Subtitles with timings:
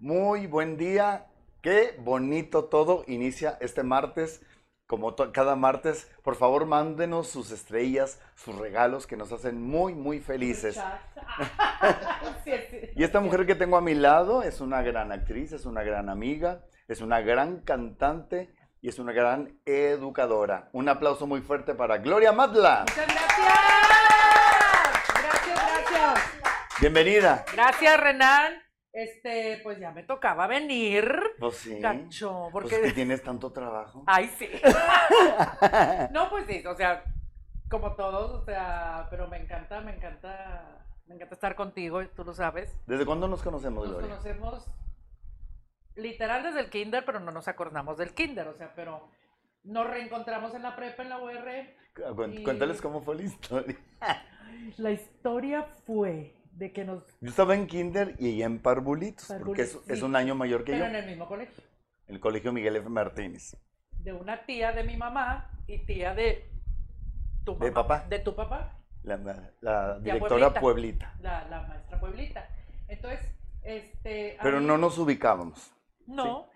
[0.00, 1.28] Muy buen día.
[1.62, 4.42] Qué bonito todo inicia este martes.
[4.86, 10.20] Como cada martes, por favor, mándenos sus estrellas, sus regalos que nos hacen muy, muy
[10.20, 10.78] felices.
[12.96, 16.08] Y esta mujer que tengo a mi lado es una gran actriz, es una gran
[16.08, 20.68] amiga, es una gran cantante y es una gran educadora.
[20.72, 22.84] Un aplauso muy fuerte para Gloria Matla.
[22.86, 23.48] Muchas gracias.
[25.22, 26.80] Gracias, gracias.
[26.80, 27.44] Bienvenida.
[27.52, 28.63] Gracias, Renan.
[28.94, 31.12] Este, pues ya me tocaba venir.
[31.40, 31.80] Pues sí.
[31.80, 32.80] Cacho, Pues porque.
[32.80, 34.04] que tienes tanto trabajo.
[34.06, 34.48] Ay, sí.
[36.12, 37.02] No, pues sí, o sea,
[37.68, 42.34] como todos, o sea, pero me encanta, me encanta, me encanta estar contigo, tú lo
[42.34, 42.76] sabes.
[42.86, 44.10] ¿Desde cuándo nos conocemos, Nos Gloria?
[44.10, 44.66] conocemos
[45.96, 49.08] literal desde el kinder, pero no nos acordamos del kinder, o sea, pero
[49.64, 51.50] nos reencontramos en la prepa, en la UR.
[52.32, 53.76] Y- Cuéntales cómo fue la historia.
[54.76, 57.04] La historia fue de que nos...
[57.20, 60.84] Yo estaba en kinder y ella en Parvulitos, porque es, un año mayor que Pero
[60.84, 60.90] yo.
[60.90, 61.62] en el mismo colegio.
[62.06, 62.88] El colegio Miguel F.
[62.88, 63.56] Martínez.
[63.98, 66.50] De una tía de mi mamá y tía de
[67.44, 68.06] tu ¿De mamá- papá?
[68.08, 70.60] De tu papá, La, la- la Ya, directora Pueblita.
[70.60, 71.14] Pueblita.
[71.20, 72.48] la, la maestra Pueblita.
[72.88, 73.20] Entonces,
[73.62, 74.36] este...
[74.42, 75.72] Pero mí- no nos ubicábamos.
[76.06, 76.48] No,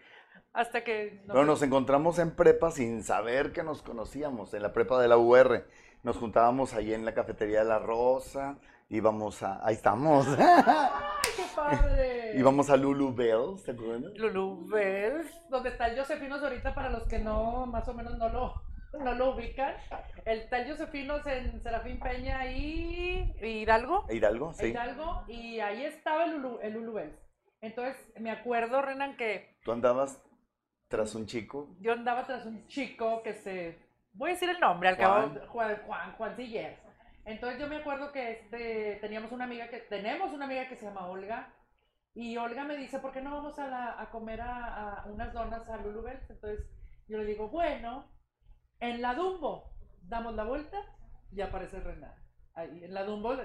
[0.52, 1.22] hasta que...
[1.26, 5.16] Pero nos encontramos en prepa sin saber que nos conocíamos, en la prepa de la
[5.16, 5.66] UR.
[6.02, 8.58] Nos juntábamos ahí en la cafetería de La Rosa,
[8.88, 9.64] íbamos a...
[9.66, 10.26] Ahí estamos.
[10.38, 12.32] ¡Ay, qué padre!
[12.36, 14.12] íbamos a Lulu Bells, ¿te acuerdas?
[14.16, 18.28] Lulu Bells, donde está el Josefinos ahorita para los que no, más o menos no
[18.28, 18.54] lo,
[19.00, 19.74] no lo ubican.
[20.24, 24.06] El está el Josefinos en Serafín Peña y y Hidalgo.
[24.10, 24.66] Hidalgo, sí.
[24.66, 27.18] Hidalgo, y ahí estaba el Lulu, el Lulu Bells.
[27.60, 30.22] Entonces, me acuerdo, Renan, que Tú andabas
[30.88, 31.76] tras un chico.
[31.80, 33.78] yo andaba tras un chico que se,
[34.12, 35.34] voy a decir el nombre, al Juan.
[35.34, 36.87] cabo, Juan, Juan, Juan Siller.
[37.28, 40.86] Entonces yo me acuerdo que este, teníamos una amiga que, tenemos una amiga que se
[40.86, 41.52] llama Olga,
[42.14, 45.32] y Olga me dice, ¿por qué no vamos a, la- a comer a, a unas
[45.34, 46.28] donas a Lulubels?
[46.30, 46.64] Entonces
[47.06, 48.10] yo le digo, bueno,
[48.80, 49.70] en la Dumbo,
[50.02, 50.78] damos la vuelta
[51.30, 52.14] y aparece Renan.
[52.54, 53.36] Ahí, en la Dumbo,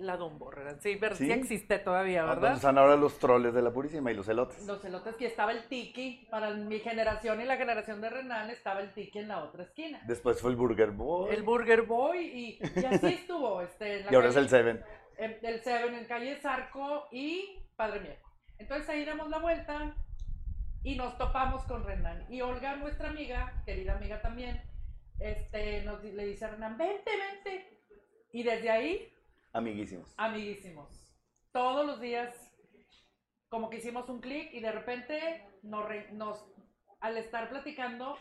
[0.00, 0.80] la Dumbo, Renan.
[0.80, 1.32] Sí, pero sí, ¿Sí?
[1.32, 2.56] existe todavía, Donde ¿verdad?
[2.56, 4.66] están ahora los troles de la Purísima y los elotes.
[4.66, 8.80] Los elotes que estaba el tiki, para mi generación y la generación de Renan estaba
[8.80, 10.00] el tiki en la otra esquina.
[10.06, 11.34] Después fue el Burger Boy.
[11.34, 13.60] El Burger Boy y, y así estuvo.
[13.62, 14.84] Este, en la y ahora es calle- el Seven.
[15.18, 18.18] en- el Seven en calle Zarco y Padre Mier.
[18.58, 19.94] Entonces ahí damos la vuelta
[20.82, 22.24] y nos topamos con Renan.
[22.30, 24.62] Y Olga, nuestra amiga, querida amiga también,
[25.18, 27.78] este, nos, le dice a Renan, vente, vente.
[28.32, 29.12] Y desde ahí,
[29.52, 30.12] Amiguísimos.
[30.16, 30.88] amiguísimos.
[31.52, 32.34] Todos los días,
[33.48, 36.44] como que hicimos un clic y de repente nos, re- nos,
[37.00, 38.16] al estar platicando,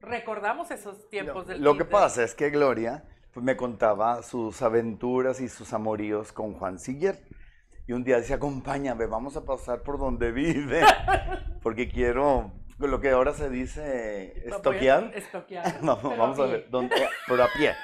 [0.00, 4.62] recordamos esos tiempos Lo, del lo que pasa es que Gloria pues, me contaba sus
[4.62, 7.18] aventuras y sus amoríos con Juan Siller.
[7.88, 10.82] Y un día dice, acompáñame, vamos a pasar por donde vive.
[11.62, 15.10] Porque quiero, lo que ahora se dice, estoquear.
[15.14, 15.80] Estoquear.
[15.82, 16.94] Vamos, pero vamos a ver, ¿dónde?
[17.26, 17.74] pero a pie.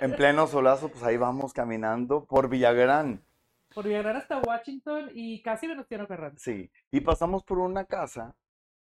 [0.00, 3.24] En pleno solazo, pues ahí vamos caminando por Villagrán.
[3.74, 6.38] Por Villagrán hasta Washington y casi Venustiano Carranza.
[6.38, 8.36] Sí, y pasamos por una casa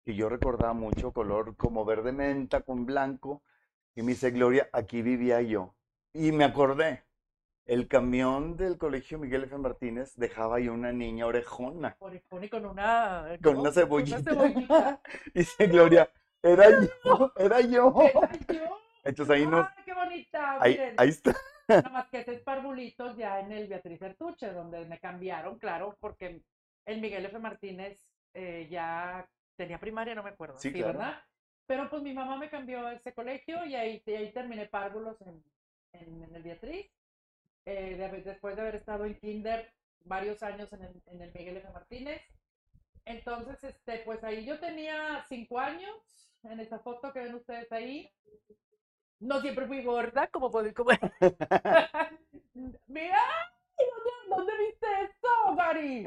[0.04, 3.42] que yo recordaba mucho, color como verde menta con blanco,
[3.94, 5.74] y me dice, Gloria, aquí vivía yo.
[6.14, 7.04] Y me acordé,
[7.68, 9.56] el camión del colegio Miguel F.
[9.58, 11.96] Martínez dejaba ahí una niña orejona.
[12.00, 13.38] Orejón y con una...
[13.42, 13.60] Con ¿no?
[13.60, 14.22] una cebollita.
[14.22, 15.00] cebollita.
[15.34, 16.10] Y dice, Gloria,
[16.42, 17.94] era yo, era yo.
[18.02, 18.78] Era yo.
[19.04, 20.62] Entonces ahí ¡Ay, qué bonita!
[20.62, 21.34] ahí, Miren, ahí está.
[21.68, 26.42] nada más que es Parvulitos ya en el Beatriz Artuche, donde me cambiaron, claro, porque
[26.86, 27.38] el Miguel F.
[27.38, 27.98] Martínez
[28.34, 30.58] eh, ya tenía primaria, no me acuerdo.
[30.58, 30.98] Sí, claro.
[30.98, 31.22] ¿verdad?
[31.66, 35.20] Pero pues mi mamá me cambió a ese colegio y ahí, y ahí terminé párvulos
[35.20, 35.42] en,
[35.92, 36.90] en, en el Beatriz.
[37.68, 39.70] Eh, de después de haber estado en kinder
[40.04, 41.68] varios años en el, en el Miguel F.
[41.70, 42.22] Martínez.
[43.04, 45.94] Entonces, este, pues ahí yo tenía cinco años,
[46.44, 48.10] en esa foto que ven ustedes ahí.
[49.20, 50.90] No siempre fui gorda, como pueden como...
[52.86, 53.20] Mira,
[53.76, 56.04] ¿dónde, dónde viste esto, Gary?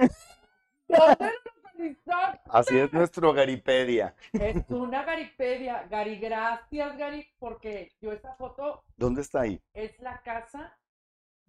[0.87, 2.49] ¿Dónde lo localizaste?
[2.49, 4.15] Así es nuestro Garipedia.
[4.33, 5.85] Es una Garipedia.
[5.89, 9.61] Gary, gracias, Gary, porque yo esta foto ¿Dónde está ahí?
[9.73, 10.75] es la casa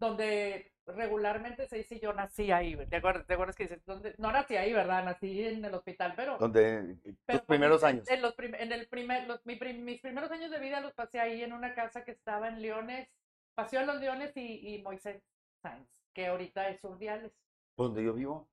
[0.03, 2.77] donde regularmente se dice yo nací ahí.
[2.89, 3.81] ¿Te acuerdas, te acuerdas que dices,
[4.19, 5.05] no nací ahí, ¿verdad?
[5.05, 6.37] Nací en el hospital, pero...
[6.39, 6.97] ¿Dónde?
[7.25, 8.09] pero Tus primeros años.
[8.11, 11.21] En, los prim- en el primer, los- mi mis primeros años de vida los pasé
[11.21, 13.09] ahí en una casa que estaba en Leones,
[13.55, 15.23] Paseo de los Leones y, y Moisés
[15.63, 17.33] Sáenz, que ahorita es Urdiales.
[17.77, 18.49] ¿Dónde yo vivo?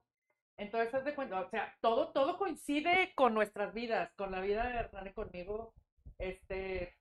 [0.56, 4.68] Entonces, haz de cuenta, o sea, todo, todo coincide con nuestras vidas, con la vida
[4.68, 5.74] de Hernán y conmigo.
[6.20, 6.96] Este,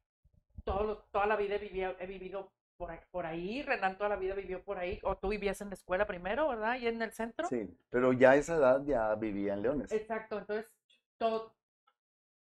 [0.65, 4.17] todo toda la vida he, vivido- he vivido por, ahí- por ahí, Renan toda la
[4.17, 6.79] vida vivió por ahí, o tú vivías en la escuela primero, ¿verdad?
[6.79, 7.47] Y en el centro.
[7.49, 9.93] Sí, pero ya a esa edad ya vivía en Leones.
[9.93, 10.73] Exacto, entonces
[11.19, 11.55] todo,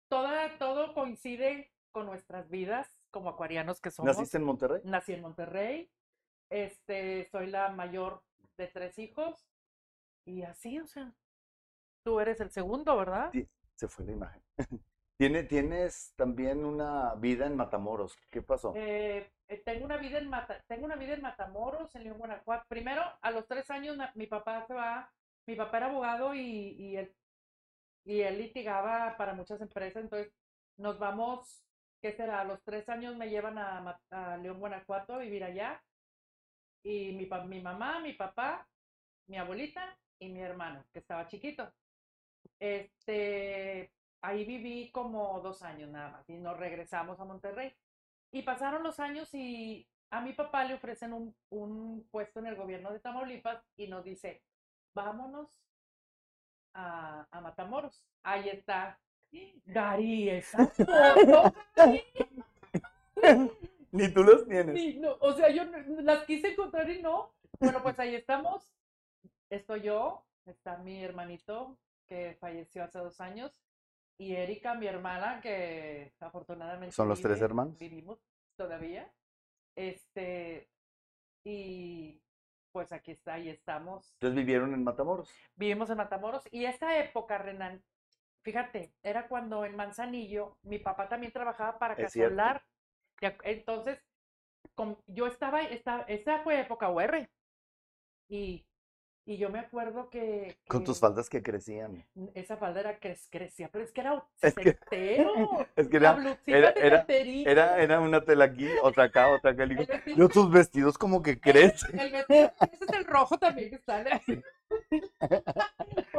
[0.09, 4.15] toda, todo coincide con nuestras vidas como acuarianos que somos.
[4.17, 4.81] ¿Naciste en Monterrey?
[4.85, 5.91] Nací en Monterrey,
[6.49, 8.23] este, soy la mayor
[8.57, 9.45] de tres hijos
[10.25, 11.13] y así, o sea,
[12.03, 13.29] tú eres el segundo, ¿verdad?
[13.31, 13.47] Sí.
[13.75, 14.41] Se fue la imagen.
[15.17, 18.17] Tiene, tienes también una vida en Matamoros.
[18.31, 18.73] ¿Qué pasó?
[18.75, 22.65] Eh, tengo una vida en Mata- tengo una vida en Matamoros, en León, Guanajuato.
[22.69, 25.11] Primero, a los tres años, mi papá se va,
[25.47, 27.15] mi papá era abogado y, y él,
[28.05, 30.33] y él litigaba para muchas empresas, entonces
[30.77, 31.63] nos vamos,
[32.01, 32.41] ¿qué será?
[32.41, 35.81] A los tres años me llevan a, a León, Guanajuato a vivir allá.
[36.83, 38.67] Y mi, mi mamá, mi papá,
[39.27, 41.71] mi abuelita y mi hermano, que estaba chiquito.
[42.59, 47.73] Este, ahí viví como dos años nada más y nos regresamos a Monterrey.
[48.31, 52.55] Y pasaron los años y a mi papá le ofrecen un, un puesto en el
[52.55, 54.43] gobierno de Tamaulipas y nos dice,
[54.93, 55.63] vámonos
[56.73, 58.05] a, a Matamoros.
[58.23, 58.99] Ahí está.
[59.65, 61.53] Gary, esa foto.
[63.91, 64.97] Ni tú los tienes.
[64.97, 65.65] No, o sea, yo
[66.01, 67.33] las quise encontrar y no.
[67.59, 68.73] Bueno, pues ahí estamos.
[69.49, 73.53] Estoy yo, está mi hermanito que falleció hace dos años
[74.17, 77.77] y Erika, mi hermana, que afortunadamente ¿Son los tres vive, hermanos?
[77.79, 78.19] Vivimos
[78.55, 79.11] todavía.
[79.75, 80.69] Este,
[81.43, 82.21] y
[82.71, 84.13] pues aquí está, ahí estamos.
[84.13, 85.33] Entonces vivieron en Matamoros.
[85.55, 87.83] Vivimos en Matamoros y esta época, Renan,
[88.43, 92.13] fíjate, era cuando en Manzanillo mi papá también trabajaba para Es.
[92.13, 92.63] Casolar.
[93.43, 93.99] Entonces,
[94.75, 97.29] com- yo estaba, esta, esa fue época UR.
[98.29, 98.65] Y,
[99.25, 102.05] y yo me acuerdo que, Con tus faldas que crecían.
[102.33, 104.77] esa falda era que crecía, pero es que era Es que-.
[105.75, 109.65] Es que era, era- era- era, era una tela aquí, otra acá, otra acá.
[109.65, 113.37] Digo, el vestido- yo tus vestidos como que crecen, el vestido- ese es el rojo
[113.37, 114.21] también que sale.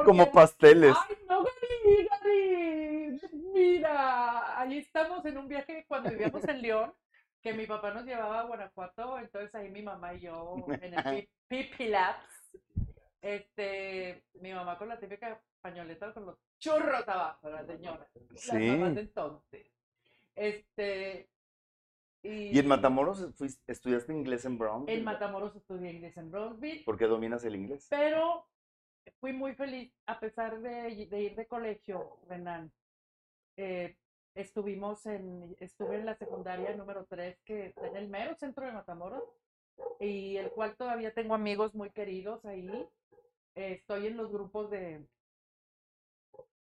[0.05, 0.95] como Porque- pasteles.
[1.09, 3.21] Ay, no, Gary, Gary.
[3.53, 6.95] Mira, ahí estamos en un viaje cuando vivíamos en León,
[7.43, 11.03] que mi papá nos llevaba a Guanajuato, entonces ahí mi mamá y yo en el
[11.05, 12.25] pi- Pipi Labs,
[13.23, 18.59] este, mi mamá con la típica pañoleta con los churros abajo, la señora, Sí.
[18.59, 19.67] de entonces.
[20.35, 21.29] Este,
[22.25, 24.85] Y en Matamoros fuiste- estudiaste inglés en Brown.
[24.89, 27.87] En Matamoros estudié inglés en Brownsville, ¿Por qué dominas el inglés?
[27.91, 28.47] pero
[29.21, 32.71] fui muy feliz a pesar de, de ir de colegio, Renan.
[33.57, 33.97] Eh,
[34.35, 38.73] estuvimos en, estuve en la secundaria número 3, que está en el mero centro de
[38.73, 39.25] Matamoros,
[40.01, 42.69] y el cual todavía tengo amigos muy queridos ahí.
[43.55, 45.07] Eh, estoy en los grupos de,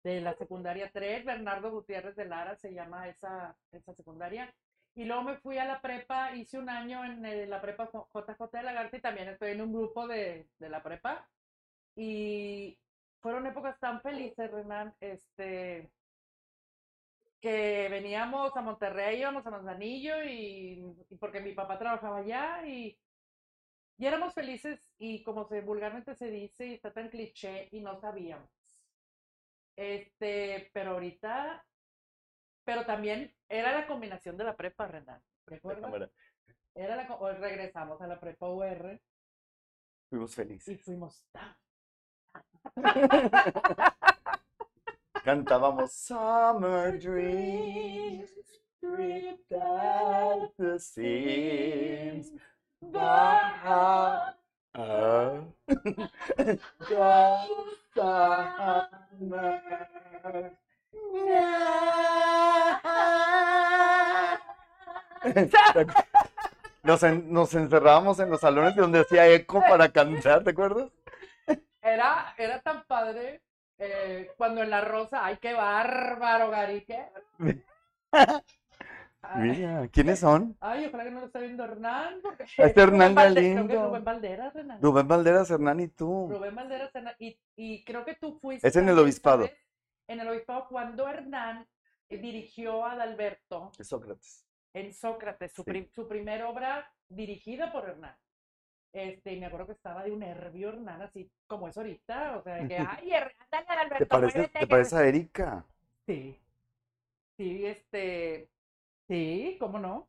[0.03, 4.55] de la secundaria 3, Bernardo Gutiérrez de Lara se llama esa, esa secundaria.
[4.95, 8.51] Y luego me fui a la prepa, hice un año en eh, la prepa JJ
[8.53, 11.29] de Lagarta y también estoy en un grupo de, de la prepa.
[11.97, 12.79] Y
[13.21, 15.91] fueron épocas tan felices, Renan, este,
[17.41, 22.99] que veníamos a Monterrey, íbamos a Manzanillo y, y porque mi papá trabajaba allá y,
[24.01, 28.01] y éramos felices y como se vulgarmente se dice y está tan cliché y no
[28.01, 28.49] sabíamos.
[29.77, 31.63] Este, pero ahorita,
[32.65, 35.23] pero también era la combinación de la prepa, Renan.
[35.45, 36.11] ¿Recuerdas?
[36.75, 38.99] Era la, o regresamos a la prepa UR
[40.09, 40.83] Fuimos y felices.
[40.83, 41.55] fuimos tan
[45.25, 48.31] Cantábamos Summer Dreams,
[50.57, 52.33] the seams.
[52.83, 54.37] Baja.
[66.83, 70.91] Nos, en- nos encerrábamos en los salones donde hacía eco para cantar, ¿te acuerdas?
[71.83, 73.43] Era, era tan padre
[73.79, 76.51] eh, cuando en la rosa, ay, qué bárbaro.
[76.55, 76.87] Ay,
[79.37, 80.57] Mira, ¿quiénes son?
[80.61, 82.21] ay, ojalá que no lo esté viendo Hernán.
[82.23, 83.87] Porque Este Hernán Rubén Valde- creo que Galindo.
[83.89, 84.83] Rubén Valderas, Hernán.
[84.83, 86.29] Rubén Valderas, Hernán y tú.
[86.31, 88.67] Rubén Valderas, Hernán, y, y creo que tú fuiste.
[88.67, 89.49] Es en el obispado.
[90.09, 91.67] En el obispado, cuando Hernán
[92.09, 94.47] eh, dirigió a Adalberto Es Sócrates.
[94.75, 95.89] en Sócrates, su, Sí.
[95.95, 98.17] su primera obra dirigida por Hernán.
[98.93, 102.43] Este, y me acuerdo que estaba de un nervio Hernán, así como es ahorita, o
[102.43, 105.65] sea, de que, ay, Hernán, dale, Adalberto, ¿Te parece, te que parece a Erika?
[106.07, 106.41] Sí.
[107.37, 108.50] Sí, este.
[109.11, 110.09] Sí, ¿cómo no?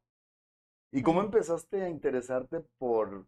[0.94, 3.28] ¿Y cómo empezaste a interesarte por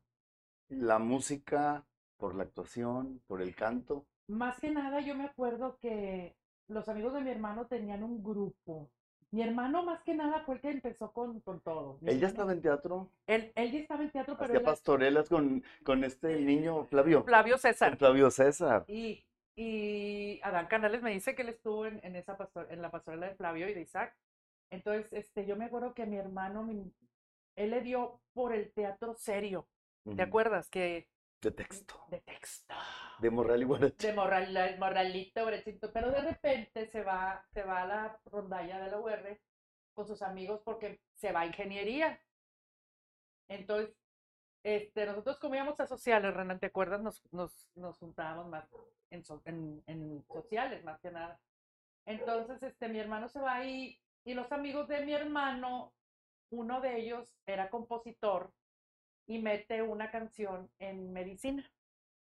[0.70, 1.86] la música,
[2.18, 4.06] por la actuación, por el canto?
[4.28, 6.36] Más que nada, yo me acuerdo que
[6.68, 8.90] los amigos de mi hermano tenían un grupo
[9.32, 11.98] Mi hermano más que nada fue el que empezó con, con todo.
[12.06, 15.28] Él ya estaba en teatro, Él, él ya estaba en teatro, pero hacía él- pastorelas
[15.30, 17.98] con, con este niño Flavio, Flavio con César.
[17.98, 18.86] Flavio César.
[18.88, 19.26] Y,
[19.56, 23.28] y Adán Canales me dice que él estuvo en, en esa pastor- en la pastorela
[23.28, 24.16] de Flavio y de Isaac.
[24.74, 26.92] Entonces, este, yo me acuerdo que mi hermano, mi-
[27.56, 29.68] él le dio por el teatro serio.
[30.16, 30.68] ¿Te acuerdas?
[30.70, 31.08] Que
[31.42, 32.74] De texto, de texto.
[33.20, 34.08] de Morral y Guarache.
[34.08, 35.46] de morral, morralito,
[35.94, 39.40] pero de repente se va, se va a la rondalla de la UR
[39.94, 42.20] con sus amigos porque se va a ingeniería.
[43.48, 43.96] Entonces,
[44.64, 47.02] este, nosotros comíamos a sociales, Renan, ¿te acuerdas?
[47.02, 48.66] Nos, nos, nos juntábamos más
[49.12, 51.40] en, so- en, en sociales, más que nada.
[52.06, 55.94] Entonces, este, mi hermano se va ahí y los amigos de mi hermano,
[56.52, 58.52] uno de ellos era compositor
[59.28, 61.64] y mete una canción en medicina.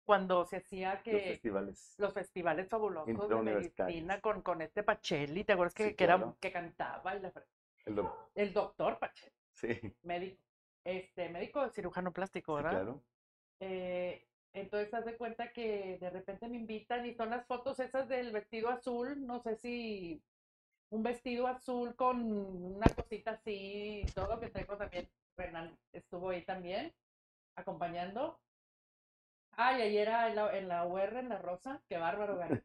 [0.05, 1.95] Cuando se hacía Los que festivales.
[1.97, 6.17] los festivales fabulosos de medicina con, con este Pacelli, ¿te acuerdas que, Sí, que, era,
[6.17, 6.37] claro.
[6.41, 7.15] que cantaba?
[7.15, 7.31] la
[7.85, 10.41] El doc- el doctor Pacelli, Sí, médico,
[10.83, 12.71] este, médico cirujano plástico, sí, ¿verdad?
[12.71, 13.03] claro.
[13.61, 18.07] Eh, entonces, haz de cuenta que de repente me invitan y son las fotos esas
[18.09, 20.21] del vestido azul, no sé si
[20.93, 26.43] un vestido azul con una cosita así, y todo que traigo también, Renan estuvo ahí
[26.45, 26.93] también,
[27.55, 28.39] acompañando.
[29.53, 32.61] Ay, ayer era en la, en la UR, en la Rosa, qué bárbaro, Gary.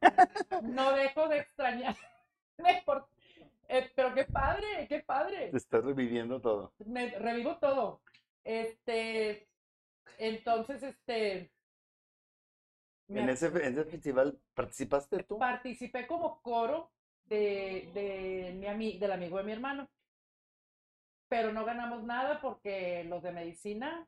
[0.62, 1.98] No dejo de extrañarme,
[2.86, 3.08] por-
[3.68, 6.72] eh, pero qué padre, qué padre Te estás reviviendo todo.
[6.86, 8.00] me revivo todo.
[8.42, 9.46] Este,
[10.18, 11.50] entonces, este,
[13.08, 15.38] En ese, en ese festival, ¿participaste tú?
[15.38, 16.90] participé como coro
[17.26, 19.88] de, de mi ami- del amigo de mi hermano.
[21.28, 24.06] Pero no ganamos nada porque los de medicina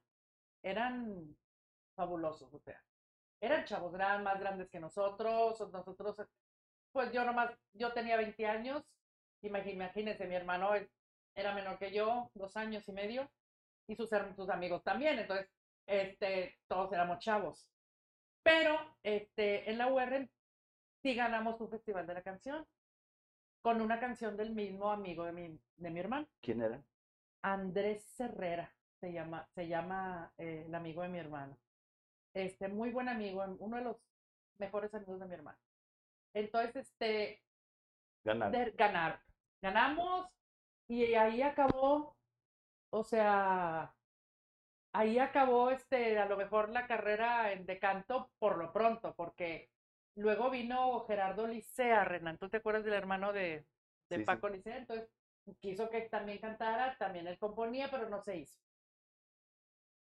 [0.63, 1.37] eran
[1.97, 2.81] fabulosos, o sea,
[3.41, 6.17] eran chavos gran, más grandes que nosotros, nosotros,
[6.93, 8.85] pues yo nomás, yo tenía 20 años,
[9.43, 10.71] imagínense, mi hermano
[11.35, 13.29] era menor que yo, dos años y medio,
[13.89, 15.49] y sus amigos también, entonces,
[15.87, 17.67] este, todos éramos chavos.
[18.43, 20.29] Pero, este, en la UR
[21.03, 22.65] sí ganamos un festival de la canción,
[23.69, 26.27] con una canción del mismo amigo de mi, de mi hermano.
[26.41, 26.83] ¿Quién era?
[27.43, 31.55] Andrés Herrera se llama, se llama eh, el amigo de mi hermano.
[32.33, 33.97] Este, muy buen amigo, uno de los
[34.57, 35.59] mejores amigos de mi hermano.
[36.33, 37.43] Entonces, este,
[38.25, 38.53] Ganar.
[38.53, 39.21] de- ganar.
[39.61, 40.27] Ganamos
[40.89, 42.17] y ahí acabó,
[42.89, 43.95] o sea,
[44.95, 49.69] ahí acabó este, a lo mejor la carrera en- de canto por lo pronto, porque
[50.19, 53.65] luego vino Gerardo Licea, Renan, ¿tú te acuerdas del hermano de,
[54.11, 54.25] de Sí, sí.
[54.25, 54.77] Paco Licea?
[54.77, 55.09] Entonces
[55.61, 58.59] quiso que también cantara, también él componía, pero no se hizo.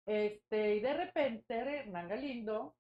[0.07, 2.75] Este, y de repente Hernán Galindo,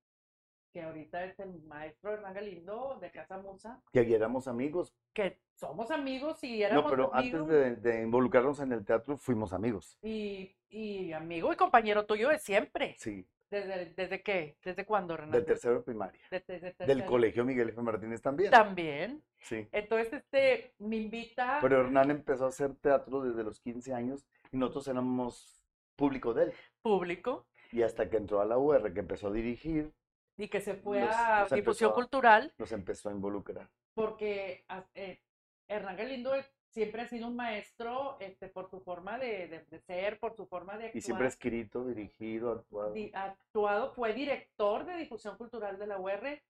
[0.72, 4.94] que ahorita es el maestro Hernán Galindo de Casa Musa, Que éramos amigos.
[5.12, 9.16] que somos amigos y éramos No, pero amigos antes de, de involucrarnos en el teatro,
[9.18, 9.98] fuimos amigos.
[10.02, 12.94] y, y amigo y compañero tuyo de siempre.
[12.98, 14.56] Sí, ¿Desde, desde qué?
[14.62, 15.36] ¿Desde cuándo, Renato?
[15.38, 16.20] del tercero de primaria.
[16.30, 17.80] De- desde Del colegio Miguel F.
[17.80, 18.50] Martínez también.
[18.50, 19.22] También.
[19.40, 19.66] Sí.
[19.72, 21.58] Entonces, este, me invita.
[21.62, 25.64] Pero Hernán empezó a hacer teatro desde los 15 años y nosotros éramos
[25.96, 26.52] público de él.
[26.82, 29.92] público Y hasta que entró a la UR, que empezó a dirigir,
[30.36, 33.68] y que se fue Los- a los difusión cultural nos empezó a involucrar.
[33.94, 35.20] porque a- eh,
[35.68, 36.34] Hernán Galindo
[36.78, 40.46] siempre ha sido un maestro este, por su forma de, de- de ser, por su
[40.46, 41.02] forma de Y actuar.
[41.02, 42.92] siempre escrito, dirigido, actuado.
[42.92, 46.40] di- actuado, fue director de difusión cultural de la UR.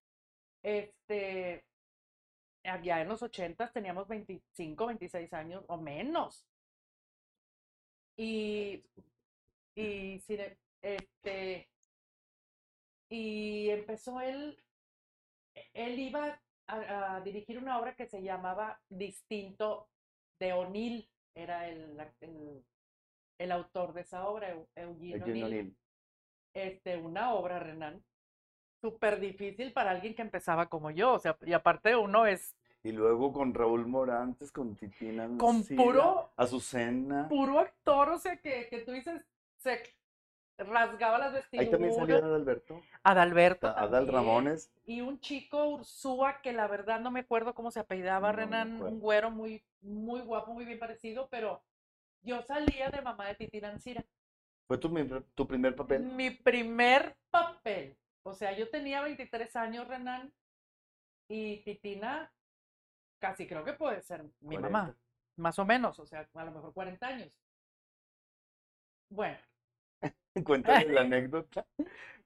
[0.63, 1.65] Este,
[2.63, 6.47] allá en los 80 teníamos 25, 26 años o menos.
[8.17, 8.85] Y,
[9.75, 10.21] y
[10.83, 11.69] este,
[13.09, 14.63] y empezó él,
[15.73, 19.89] él iba a, a dirigir una obra que se llamaba Distinto
[20.39, 22.65] de O'Neill, era el, el,
[23.39, 25.77] el autor de esa obra, Eu- Eugene O'Neill
[26.55, 28.03] este, una obra, Renan,
[28.81, 32.93] súper difícil para alguien que empezaba como yo, o sea, y aparte uno es Y
[32.93, 37.29] luego con Raúl Morantes, con Titina con puro, Azucena.
[37.29, 39.23] puro actor, o sea, que, que tú dices,
[39.59, 39.83] se
[40.59, 42.87] rasgaba las Ahí también vestiduras, Adalberto.
[43.03, 44.71] Adalberto Adal también, Ramones.
[44.85, 48.83] y un chico Ursúa que la verdad no me acuerdo cómo se apellidaba, No Renan,
[48.83, 51.63] un güero muy, muy guapo, muy bien parecido, pero
[52.23, 54.05] yo salía de mamá de Titina Ancira.
[54.67, 54.91] Fue tu,
[55.35, 56.03] tu primer papel.
[56.03, 57.97] Mi primer papel.
[58.25, 60.33] O sea, yo tenía 23 años, Renan,
[61.29, 62.33] y Titina
[63.21, 64.69] casi creo que puede ser mi 40.
[64.69, 64.97] mamá,
[65.37, 67.33] más o menos, o sea, a lo mejor 40 años.
[69.11, 69.39] Bueno,
[70.45, 71.67] Cuéntame la anécdota.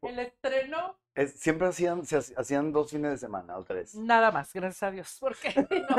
[0.02, 3.94] el estreno, Es- siempre hacían, se hac- hacían dos fines de semana o tres.
[3.94, 5.54] nada más, gracias a Dios, porque
[5.90, 5.96] no,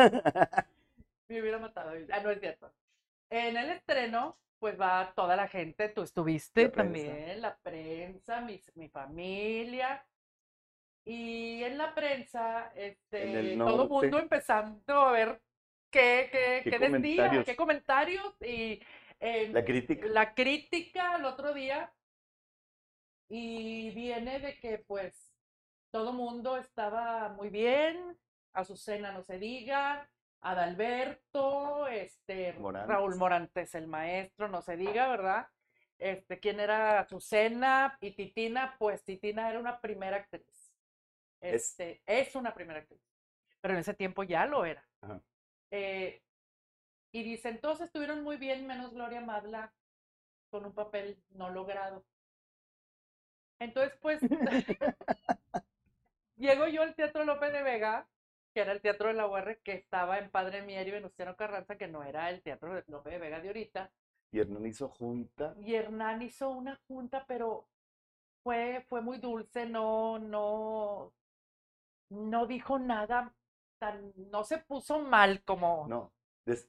[1.30, 1.92] me hubiera matado.
[2.12, 2.72] Ah, no es cierto.
[3.30, 8.62] En el estreno, pues va toda la gente, tú estuviste La también, la prensa, mi,
[8.76, 10.06] mi familia.
[11.06, 15.42] Y en la prensa, este, el todo el mundo empezando a ver
[15.90, 18.34] qué, qué, ¿Qué qué decía, qué comentarios.
[18.42, 18.82] Y
[19.24, 20.06] eh, La crítica.
[20.08, 21.94] la crítica el otro día
[23.30, 25.34] y viene de que pues
[25.92, 28.18] todo mundo estaba muy bien,
[28.54, 30.10] Azucena no se diga,
[30.42, 32.90] Adalberto, este Morantes.
[32.90, 35.48] Raúl Morantes el maestro, no se diga, ¿verdad?
[35.98, 37.98] Este, ¿quién era Azucena?
[38.02, 40.74] Y Titina, pues Titina era una primera actriz.
[41.40, 41.80] Es.
[41.80, 43.02] Este, es una primera actriz.
[43.62, 44.86] Pero en ese tiempo ya lo era.
[45.02, 45.22] Ajá.
[45.72, 46.22] Eh,
[47.14, 49.72] y dicen, todos estuvieron muy bien, menos Gloria Madla,
[50.50, 52.04] con un papel no logrado.
[53.60, 54.20] Entonces, pues,
[56.38, 58.08] llego yo al Teatro López de Vega,
[58.52, 61.78] que era el Teatro de la UR, que estaba en Padre Mier y Venustiano Carranza,
[61.78, 63.92] que no era el Teatro de López de Vega de ahorita.
[64.32, 65.54] Y Hernán hizo junta.
[65.64, 67.68] Y Hernán hizo una junta, pero
[68.42, 71.14] fue, fue muy dulce, no, no,
[72.10, 73.32] no dijo nada,
[73.78, 76.12] tan, no se puso mal como, No.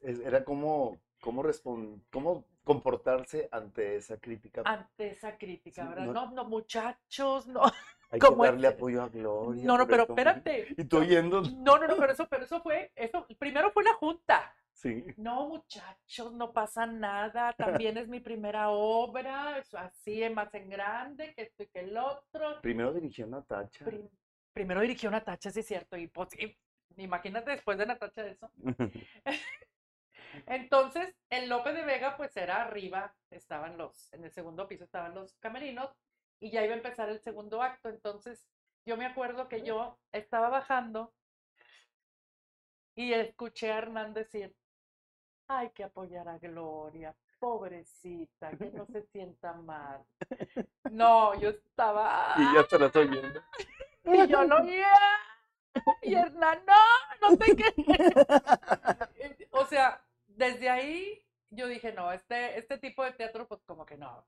[0.02, 4.62] Era como, cómo respon- cómo comportarse ante esa crítica.
[4.64, 6.06] ante esa crítica, Sí, ¿verdad?
[6.06, 7.62] no- No, no, muchachos, no,
[8.10, 9.64] Hay que darle es- apoyo a Gloria.
[9.64, 10.68] no, no, pero espérate.
[10.76, 11.42] Y tú oyendo.
[11.42, 14.54] No, no, no, pero eso, pero eso fue, eso, primero fue la junta.
[14.74, 15.04] Sí.
[15.16, 20.68] No, muchachos, no pasa nada, también es mi primera obra, es así, es más en
[20.68, 22.60] grande, que esto y que el otro.
[22.60, 23.84] Primero dirigió Natacha.
[23.84, 24.10] Prim-
[24.52, 26.58] primero dirigió Natacha, sí es cierto, y pues, y-
[26.96, 28.50] imagínate después de Natacha eso.
[30.46, 35.14] Entonces, en López de Vega, pues era arriba, estaban los, en el segundo piso estaban
[35.14, 35.90] los camerinos,
[36.40, 37.88] y ya iba a empezar el segundo acto.
[37.88, 38.46] Entonces,
[38.86, 41.12] yo me acuerdo que yo estaba bajando
[42.94, 44.54] y escuché a Hernán decir,
[45.48, 50.04] hay que apoyar a Gloria, pobrecita, que no se sienta mal.
[50.90, 52.34] No, yo estaba...
[52.38, 53.42] y ya te la estoy oyendo.
[54.06, 54.92] Y yo lo oía.
[56.02, 57.74] Y Hernán, no, no sé qué.
[59.50, 60.04] O sea,
[60.36, 64.26] desde ahí yo dije, no, este, este tipo de teatro, pues como que no.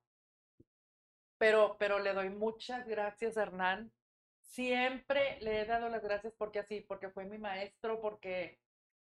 [1.39, 3.93] Pero, pero le doy muchas gracias a Hernán.
[4.41, 8.59] Siempre le he dado las gracias porque así, porque fue mi maestro, porque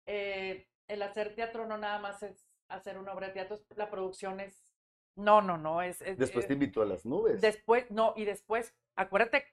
[0.06, 4.40] eh, el hacer teatro no nada más es hacer una obra de teatro, la producción
[4.40, 4.66] es,
[5.16, 7.42] no, no, no, es, es- Después eh, te invitó a las nubes.
[7.42, 9.46] Después, no, y después, acuérdate,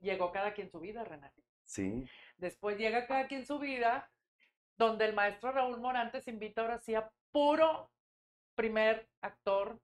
[0.00, 1.42] llegó cada quien su vida, Renate.
[1.64, 2.08] Sí.
[2.38, 4.10] Después llega cada quien su vida,
[4.78, 7.90] donde el maestro Raúl Morantes invita ahora sí a puro
[8.54, 9.78] primer actor,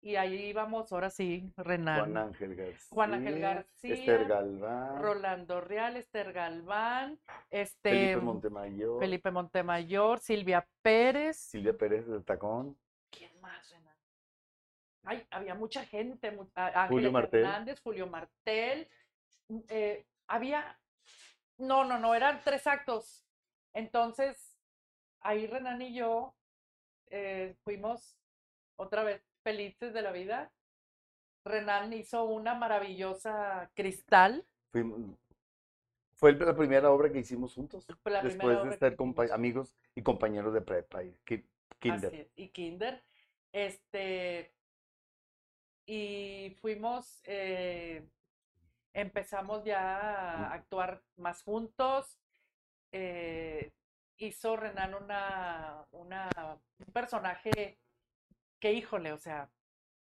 [0.00, 2.00] y ahí vamos, ahora sí, Renan.
[2.00, 2.88] Juan Ángel García.
[2.90, 5.00] Juan Ángel García, Esther Galván.
[5.00, 8.98] Rolando Real, Esther Galván, este, Felipe Montemayor.
[9.00, 11.36] Felipe Montemayor, Silvia Pérez.
[11.36, 12.76] Silvia Pérez de Tacón.
[13.10, 13.96] ¿Quién más, Renan?
[15.04, 17.40] Ay, había mucha gente, a- Julio Martel.
[17.44, 18.88] Hernández, Julio Martel.
[19.48, 20.78] mm, eh, había,
[21.58, 23.24] no, no, no, eran tres actos.
[23.74, 24.56] Entonces,
[25.20, 26.34] ahí Renan y yo
[27.10, 28.16] eh, fuimos
[28.76, 30.50] otra vez felices de la vida.
[31.44, 34.46] Renan hizo una maravillosa cristal.
[34.72, 35.18] Fuimos-
[36.14, 37.84] Fue la primera obra que hicimos juntos.
[38.04, 39.30] La Después de hicimos.
[39.32, 41.44] amigos y compañeros de prepa y ki-
[41.80, 42.14] kinder.
[42.14, 43.02] Es, y Kinder.
[43.50, 44.54] Este,
[45.84, 48.08] y fuimos, eh,
[48.94, 50.52] empezamos ya a Mm.
[50.52, 52.20] actuar más juntos.
[52.92, 53.72] Eh,
[54.18, 56.28] hizo Renan una, una,
[56.86, 57.78] un personaje
[58.60, 59.48] que, híjole, o sea,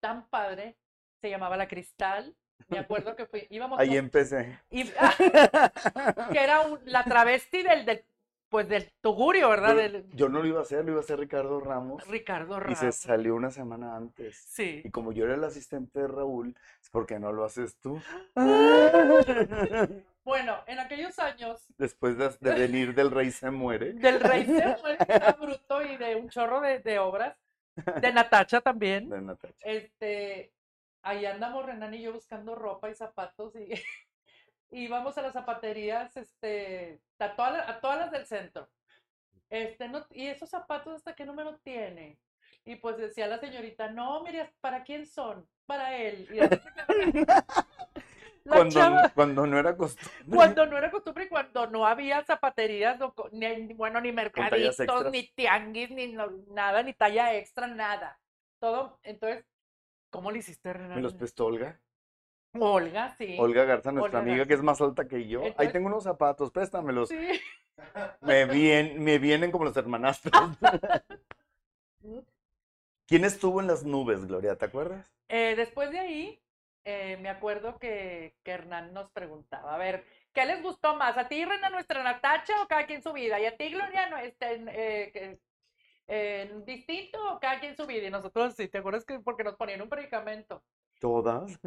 [0.00, 0.76] tan padre.
[1.20, 2.36] Se llamaba La Cristal.
[2.68, 4.60] Me acuerdo que fui, íbamos Ahí todos- empecé.
[4.70, 4.84] y-
[6.32, 8.04] que era un- la travesti del, del,
[8.48, 9.74] pues del tugurio, ¿verdad?
[9.74, 12.06] Del Yo no lo iba a hacer, lo iba a hacer Ricardo Ramos.
[12.06, 12.94] Ricardo Y se Ramos.
[12.96, 14.36] salió una semana antes.
[14.46, 14.82] Sí.
[14.84, 18.00] Y como yo era el asistente de Raúl, es porque no lo haces tú.
[20.24, 23.92] Bueno, en aquellos años Después de, de venir del rey se muere.
[23.94, 24.62] del Rey se
[25.22, 27.36] a Bruto y de un chorro de, de obras,
[28.00, 29.54] de Natacha también, De Natacha.
[29.60, 30.52] este,
[31.02, 33.82] ahí andamos Renan y yo buscando ropa y zapatos y, y
[34.84, 38.68] íbamos a las zapaterías, este, a todas, las- a todas las del centro.
[39.50, 42.18] Este, no, y esos zapatos, ¿hasta qué número tiene?
[42.64, 45.46] Y pues decía la señorita, no, mire, ¿para quién son?
[45.66, 46.26] Para él.
[46.32, 46.94] Y así se quedaba.
[47.26, 47.44] La
[48.44, 50.36] Cuando, chava- cuando no era costumbre.
[50.36, 52.98] cuando no era costumbre y cuando no había zapaterías,
[53.32, 58.20] ni, bueno, ni mercaditos, ni tianguis, ni no- nada, ni talla extra, nada.
[58.60, 59.44] Todo, entonces,
[60.10, 61.02] ¿cómo le hiciste, Me Renan?
[61.02, 61.80] los prestó Olga.
[62.52, 63.34] Olga, sí.
[63.38, 64.48] Olga Garza, nuestra Olga amiga Garza.
[64.48, 65.42] que es más alta que yo.
[65.56, 67.08] Ahí tengo unos zapatos, préstamelos.
[67.08, 67.16] Sí,
[68.20, 70.32] Me, vien- me vienen como los hermanastros.
[73.06, 74.56] ¿Quién estuvo en las nubes, Gloria?
[74.56, 75.10] ¿Te acuerdas?
[75.28, 76.43] Eh, después de ahí,
[76.84, 81.16] eh, me acuerdo que, que Hernán nos preguntaba, a ver, ¿qué les gustó más?
[81.16, 83.40] ¿A ti, Reina, nuestra Natacha o cada quien su vida?
[83.40, 85.40] ¿Y a ti, Gloria, no, este, eh,
[86.06, 88.06] eh, distinto o cada quien su vida?
[88.06, 90.62] Y nosotros, sí, ¿te acuerdas que porque nos ponían un predicamento?
[91.00, 91.58] Todas.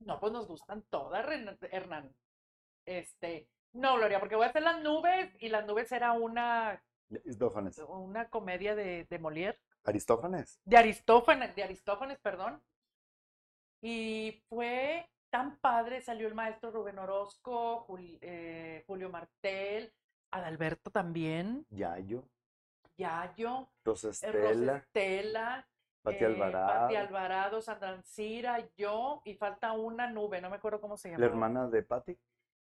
[0.00, 1.24] No, pues nos gustan todas,
[1.70, 2.14] Hernán.
[2.84, 7.78] Este, no, Gloria, porque voy a hacer las nubes y las nubes era una, Aristófanes.
[7.78, 9.58] una comedia de, de Molière.
[9.84, 10.60] Aristófanes.
[10.64, 12.62] de Aristófanes, de Aristófanes, perdón.
[13.86, 19.92] Y fue tan padre, salió el maestro Rubén Orozco, Jul- eh, Julio Martel,
[20.30, 22.24] Adalberto también, Yayo.
[22.96, 24.72] Yayo, Rosa eh, Estela.
[24.72, 25.68] Rosa Estela,
[26.02, 26.80] Pati eh, Alvarado.
[26.80, 31.16] Pati Alvarado, Sandra Ancira, yo, y falta una nube, no me acuerdo cómo se La
[31.18, 31.30] llamaba.
[31.32, 32.18] hermana de Patti.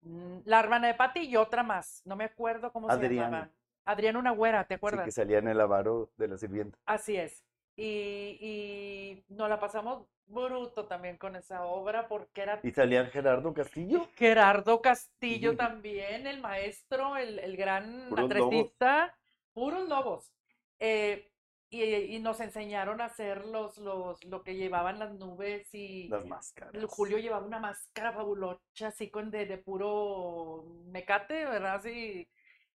[0.02, 3.50] Mm, La hermana de Pati y otra más, no me acuerdo cómo se llamaba.
[3.84, 5.04] Adriana una güera, ¿te Sí, acuerdas?
[5.06, 6.78] que salía en el avaro de la sirvienta.
[6.86, 7.44] Así es.
[7.74, 13.52] Y, y nos la pasamos bruto también con esa obra porque era Y salía Gerardo
[13.54, 14.08] Castillo.
[14.16, 18.70] Gerardo Castillo también, el maestro, el, el gran Puros lobos.
[18.70, 19.18] atletista,
[19.52, 20.32] puros lobos.
[20.78, 21.26] Eh,
[21.72, 26.26] y, y nos enseñaron a hacer los, los, lo que llevaban las nubes y Las
[26.26, 26.74] máscaras.
[26.88, 31.76] Julio llevaba una máscara fabulosa, así con de, de puro mecate, ¿verdad?
[31.76, 32.28] Así,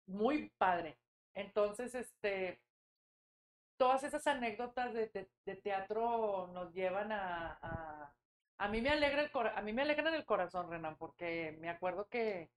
[0.06, 1.00] muy padre.
[1.34, 2.62] Entonces, este,
[3.78, 8.14] todas esas anécdotas de, de- de teatro nos llevan a, a,
[8.58, 11.70] a mí me alegra el cora- a mí me alegran el corazón, Renan, porque me
[11.70, 12.50] acuerdo que,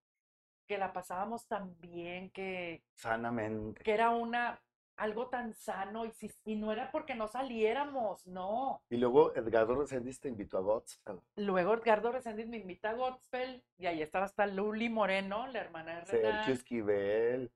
[0.67, 3.83] que la pasábamos tan bien, que, Sanamente.
[3.83, 4.61] que era una,
[4.97, 8.83] algo tan sano, y, si, y no era porque no saliéramos, no.
[8.89, 11.21] Y luego Edgardo Reséndiz te invitó a Godspell.
[11.37, 15.97] Luego Edgardo Reséndiz me invita a Godspell y ahí estaba hasta Luli Moreno, la hermana
[15.97, 17.53] de Renan, Sergio Esquivel.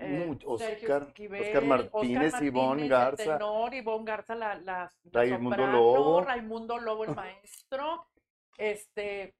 [0.00, 3.38] Eh, Oscar, Esquivel, Oscar Martínez, Ivonne Martínez, Garza.
[3.38, 6.20] tenor, Ivonne Garza, la, la, la Raimundo soprano, Lobo.
[6.22, 8.08] Raimundo Lobo, el maestro.
[8.56, 9.34] Este,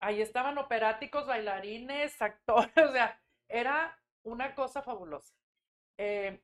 [0.00, 5.34] ahí estaban operáticos, bailarines, actores, o sea, era una cosa fabulosa.
[5.98, 6.40] Eh,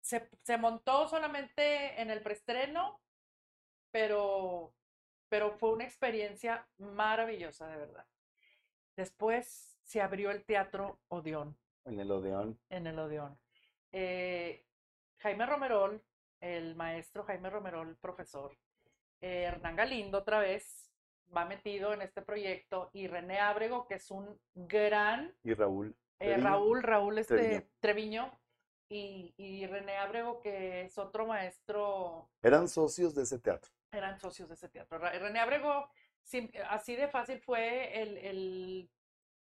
[0.00, 3.00] se, se montó solamente en el preestreno,
[3.90, 4.74] pero,
[5.28, 8.06] pero fue una experiencia maravillosa, de verdad.
[8.96, 11.56] Después se abrió el Teatro Odeón
[11.88, 12.58] En el Odeón.
[12.70, 13.38] en el Odeón.
[13.92, 14.64] Eh,
[15.18, 16.02] Jaime Romerol,
[16.40, 18.56] el maestro Jaime Romerol, profesor,
[19.20, 20.92] eh, Hernán Galindo otra vez
[21.36, 25.94] va metido en este proyecto y René Ábrego, que es un gran, Y Raúl.
[26.20, 26.36] eh.
[26.36, 27.62] Raúl, Raúl este, Treviño.
[27.80, 28.38] Treviño,
[28.90, 33.70] y, y René Ábrego, que es otro maestro Eran socios de ese teatro.
[33.92, 34.98] eran socios de ese teatro.
[34.98, 35.88] René Abrego,
[36.70, 38.90] así de fácil, fue el, el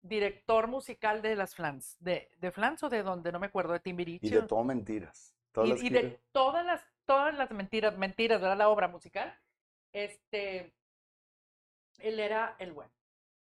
[0.02, 1.96] director musical de las Flans.
[2.00, 3.32] ¿De, de Flans o de donde?
[3.32, 4.42] No me acuerdo, de Y de Timbiriche.
[4.42, 5.34] todo mentiras.
[5.52, 8.56] Todas Y, las y que- de todas las, todas las mentiras, mentiras, ¿verdad?
[8.56, 9.36] La obra musical.
[9.92, 10.72] Este,
[11.98, 12.92] él era el bueno.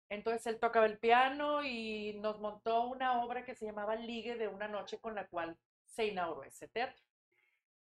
[0.09, 4.49] Entonces él tocaba el piano y nos montó una obra que se llamaba Ligue de
[4.49, 7.01] una noche con la cual se inauguró ese teatro.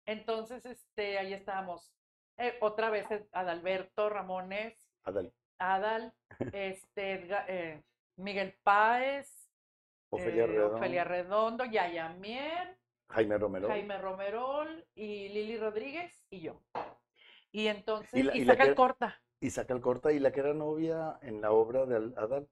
[0.05, 1.91] Entonces, este, ahí estábamos.
[2.37, 6.13] eh, otra vez eh, Adalberto Ramones, Adal, Adal,
[6.53, 7.81] este, Edga- eh,
[8.17, 9.49] Miguel Páez,
[10.09, 12.77] Ofelia eh, Redondo, Ofelia Redondo, Yaya Mier,
[13.09, 13.67] Jaime Romero.
[13.67, 16.61] Jaime Romerol y Lili Rodríguez y yo.
[17.51, 19.21] Y entonces, Y la- y saca el corta.
[19.39, 22.49] Y saca el corta y la que era novia en la obra de Al- Adal.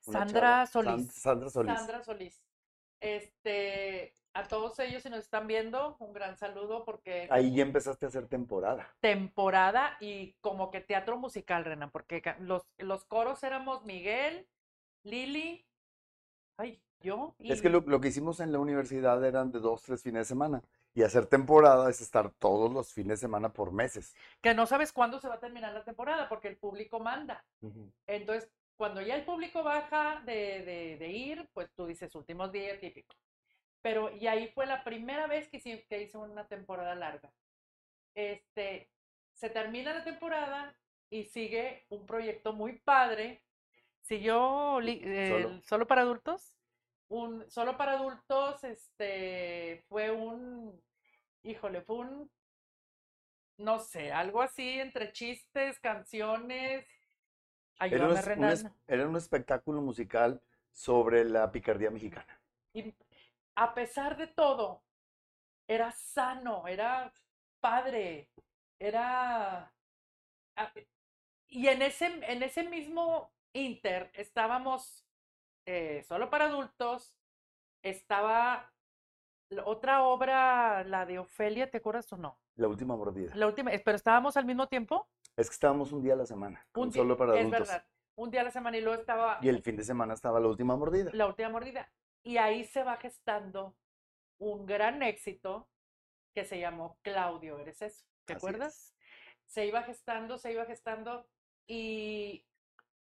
[0.00, 1.12] Sandra Solís.
[1.12, 1.74] Sandra Solís.
[1.74, 2.44] Sandra Solís.
[3.00, 8.06] Este, a todos ellos, si nos están viendo, un gran saludo porque Ahí ya empezaste
[8.06, 8.94] a hacer temporada.
[9.00, 14.48] temporada y como que teatro musical, Renan, porque los, los coros éramos Miguel,
[15.04, 15.64] Lili,
[16.56, 19.82] ay, yo y Es que lo, lo que hicimos en la universidad eran de dos,
[19.82, 20.62] tres fines de semana.
[20.94, 24.14] Y hacer temporada es estar todos los fines de semana por meses.
[24.40, 27.44] que no sabes cuándo se va a terminar la temporada porque el público manda.
[28.06, 32.80] Entonces, cuando ya el público baja de, de- de ir, pues tú dices últimos días
[32.80, 33.14] típico.
[33.82, 37.30] Pero, y ahí fue la primera vez que, hice- que hice una temporada larga.
[38.14, 38.90] Este,
[39.34, 40.74] se termina la temporada
[41.10, 43.44] y sigue un proyecto muy padre.
[44.08, 45.60] Siguió li- Solo.
[45.62, 46.56] solo para adultos.
[47.10, 50.82] Un solo para adultos, este, fue un,
[51.42, 52.30] híjole, fue un,
[53.58, 56.86] no sé, algo así entre chistes, canciones.
[57.80, 60.40] Era un, era un espectáculo musical
[60.72, 62.40] sobre la picardía mexicana.
[62.72, 62.94] Y
[63.56, 64.82] a pesar de todo,
[65.66, 67.12] era sano, era
[67.60, 68.30] padre,
[68.78, 69.70] era...
[71.46, 75.06] Y en ese, en ese mismo inter estábamos
[75.66, 77.16] eh, solo para adultos,
[77.82, 78.72] estaba
[79.64, 82.38] otra obra, la de Ofelia, ¿te acuerdas o no?
[82.56, 83.34] La última mordida.
[83.34, 85.08] La última, eh, pero estábamos al mismo tiempo.
[85.36, 87.60] Es que estábamos un día a la semana, Un día- solo para es adultos.
[87.68, 87.86] verdad.
[88.16, 90.48] Un día a la semana y luego estaba Y el fin de semana estaba la
[90.48, 91.10] última mordida.
[91.14, 91.90] la última mordida.
[92.24, 93.76] Y ahí se va gestando
[94.38, 95.68] un gran éxito
[96.34, 98.04] que se llamó Claudio, ¿eres eso?
[98.24, 98.94] ¿Te Así acuerdas?
[99.46, 101.26] Se iba gestando, se iba gestando
[101.66, 102.44] y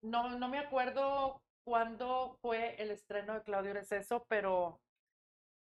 [0.03, 4.81] no, no me acuerdo cuándo fue el estreno de Claudio Eres eso, pero,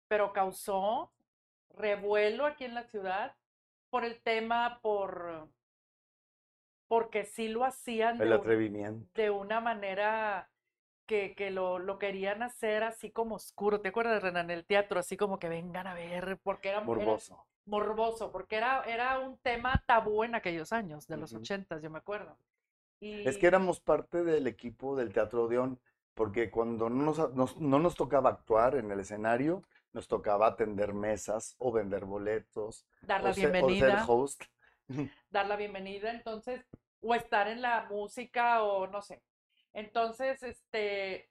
[0.08, 1.12] pero causó
[1.76, 3.34] revuelo aquí en la ciudad
[3.90, 5.48] por el tema, por
[6.88, 9.10] porque sí lo hacían El de un- atrevimiento.
[9.14, 10.50] de una manera
[11.06, 13.80] que, que lo, lo querían hacer así como oscuro.
[13.80, 14.50] ¿Te acuerdas, Renan?
[14.50, 17.46] En el teatro, así como que vengan a ver, porque era era Morboso.
[17.66, 21.98] morboso, porque era, era un tema tabú en aquellos años, de los ochentas, yo me
[21.98, 22.36] acuerdo.
[23.00, 25.80] Y Es que éramos parte del equipo del Teatro Odeón,
[26.14, 30.92] porque cuando no nos, nos- no nos tocaba actuar en el escenario, nos tocaba atender
[30.92, 34.42] mesas o vender boletos dar la o ser, o ser bienvenida, host.
[35.30, 36.64] dar la bienvenida, entonces,
[37.00, 39.22] o estar en la música, o no sé.
[39.72, 41.30] Entonces, este,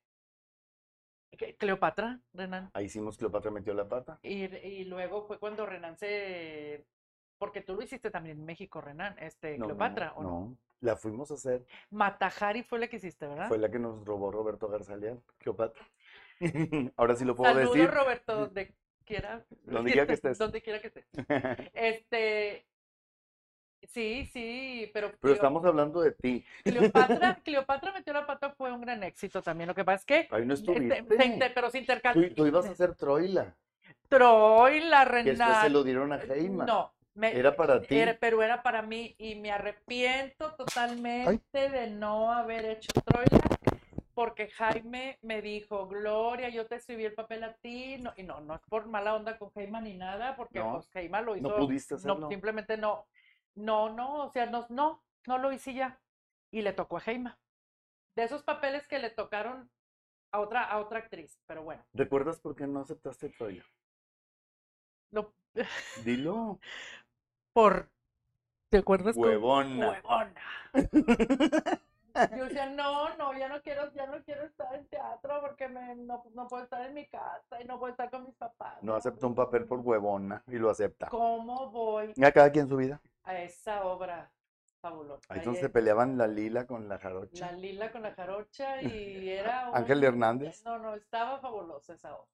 [1.37, 2.69] ¿qué- Cleopatra, Renan.
[2.73, 4.19] Ahí hicimos Cleopatra metió la pata.
[4.23, 6.85] Y, y luego fue cuando Renan se...
[7.39, 10.29] Porque tú lo hiciste también en México, Renan, este, No, Cleopatra, ¿o no?
[10.29, 11.65] no, la fuimos a hacer.
[11.89, 13.47] Matajari fue la que hiciste, ¿verdad?
[13.47, 15.81] Fue la que nos robó Roberto Garzalian, Cleopatra.
[16.97, 17.89] Ahora sí lo puedo Saludos, decir.
[17.89, 18.75] Roberto, donde
[19.05, 19.43] quiera.
[19.63, 20.37] Donde quiera que estés.
[20.37, 21.05] Donde quiera que estés.
[21.73, 22.65] Este,
[23.83, 26.45] sí, sí, pero, Pero estamos hablando de ti.
[26.65, 29.67] Cleopatra, Cleopatra metió la pata fue un gran éxito también.
[29.69, 31.17] Lo que pasa es que, Ahí no este, estuviste.
[31.17, 32.21] se inter- pero se intercaló.
[32.21, 33.55] Tú, tú ibas a hacer Troila,
[34.09, 35.73] Troy, la que después se Renan.
[35.73, 36.65] lo dieron a Heima.
[36.65, 37.95] No, me- Era para ti.
[37.95, 43.39] era- pero era para mí y me arrepiento totalmente de no haber hecho Troila
[44.13, 48.41] porque Jaime me dijo, Gloria, yo te escribí el papel a ti, no, y no,
[48.41, 51.47] no es por mala onda con Jaime ni nada, porque No, pues Jaime lo hizo,
[51.47, 52.27] No pudiste no, hacerlo.
[52.27, 53.07] simplemente no,
[53.55, 56.01] no, no, o sea, no, no, no lo hice ya,
[56.51, 57.33] y le tocó a Jaime.
[58.17, 59.71] De esos papeles que le tocaron
[60.33, 63.63] a otra, a otra actriz, pero bueno, ¿Recuerdas por qué no aceptaste Troila?
[65.11, 65.31] no,
[66.03, 66.59] Dilo.
[67.59, 67.89] Por,
[68.69, 69.15] ¿te acuerdas?
[69.15, 69.89] con- Huevona.
[69.89, 70.33] huevona.
[72.35, 75.95] Yo decía, no, no, ya no quiero, ya no quiero estar en teatro porque me,
[75.95, 78.81] no, no puedo estar en mi casa y no puedo estar con mis papás.
[78.81, 81.07] No aceptó un papel por huevona y lo acepta.
[81.07, 82.99] ¿Cómo voy A cada quien su vida.
[83.23, 84.31] a esa obra
[84.81, 85.23] fabulosa?
[85.29, 87.51] Ahí es donde Eh, se peleaban la lila con la La jarocha.
[87.53, 90.63] lila con la jarocha y era Ángel un- Hernández.
[90.65, 92.27] No, no, estaba fabulosa esa obra.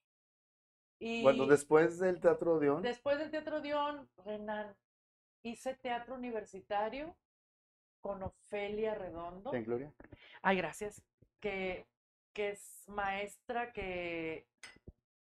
[0.99, 4.73] Y Bueno, después del Teatro Odeón, después del Teatro Dion, Renan,
[5.45, 7.15] hice teatro universitario
[8.01, 9.53] con Ofelia Redondo.
[9.53, 9.93] ¿en Gloria?
[10.41, 11.01] Ay, gracias.
[11.39, 11.85] Que,
[12.33, 14.47] que es maestra, que,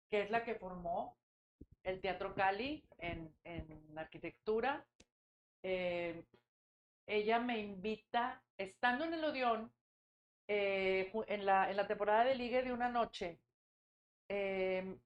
[0.10, 1.16] que es la que formó
[1.84, 4.86] el Teatro Cali en, en arquitectura.
[5.64, 6.26] Eh,
[7.06, 9.72] ella me invita, estando en el Odeón,
[10.48, 13.40] eh, en, la, en la temporada de Ligue de una noche,
[14.30, 14.98] eh,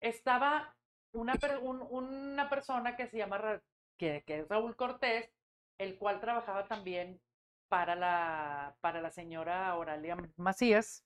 [0.00, 0.74] estaba
[1.12, 3.60] una, un- una persona que se llama,
[3.98, 5.30] que, es Raúl Cortés,
[5.78, 7.20] el cual trabajaba también
[7.68, 11.04] para la, para la señora Oralia Macías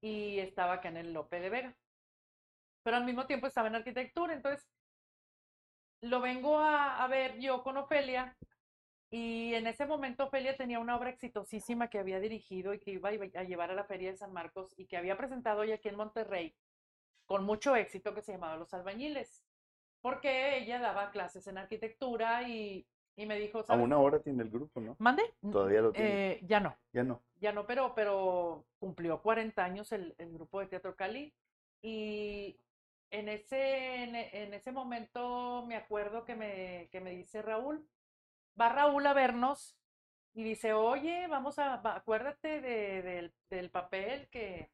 [0.00, 1.76] y estaba acá en el Lope de Vega.
[2.82, 4.66] Pero al mismo tiempo estaba en arquitectura, entonces
[6.02, 8.36] lo vengo a, a ver yo con Ofelia
[9.10, 13.08] y en ese momento Ofelia tenía una obra exitosísima que había dirigido y que iba
[13.08, 15.72] a iba a llevar a la Feria de San Marcos y que había presentado hoy
[15.72, 16.54] aquí en Monterrey
[17.26, 19.44] con mucho éxito que se llamaba Los Albañiles,
[20.02, 22.86] porque ella daba clases en arquitectura y,
[23.16, 23.84] y me dijo, A ¿sabes?
[23.84, 24.96] una hora tiene el grupo, ¿no?
[24.98, 25.22] ¿Mande?
[25.52, 26.32] Todavía lo tiene.
[26.32, 27.20] Eh, ya no, Ya no.
[27.40, 31.32] ya no, pero, pero cumplió 40 años el, el grupo de Teatro Cali
[31.82, 32.58] y
[33.10, 37.86] en ese, en, en ese momento me acuerdo que me, que me dice Raúl,
[38.60, 39.76] va Raúl a vernos
[40.34, 44.70] y dice, oye, vamos a, acuérdate de- del, del papel que,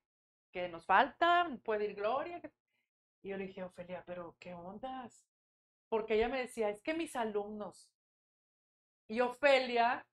[0.52, 2.40] que nos falta, puede ir Gloria.
[2.40, 2.50] que-".
[3.26, 5.26] Y yo le dije, Ofelia, pero ¿qué ondas?
[5.88, 7.90] Porque ella me decía, es que mis alumnos.
[9.08, 10.06] Y Ofelia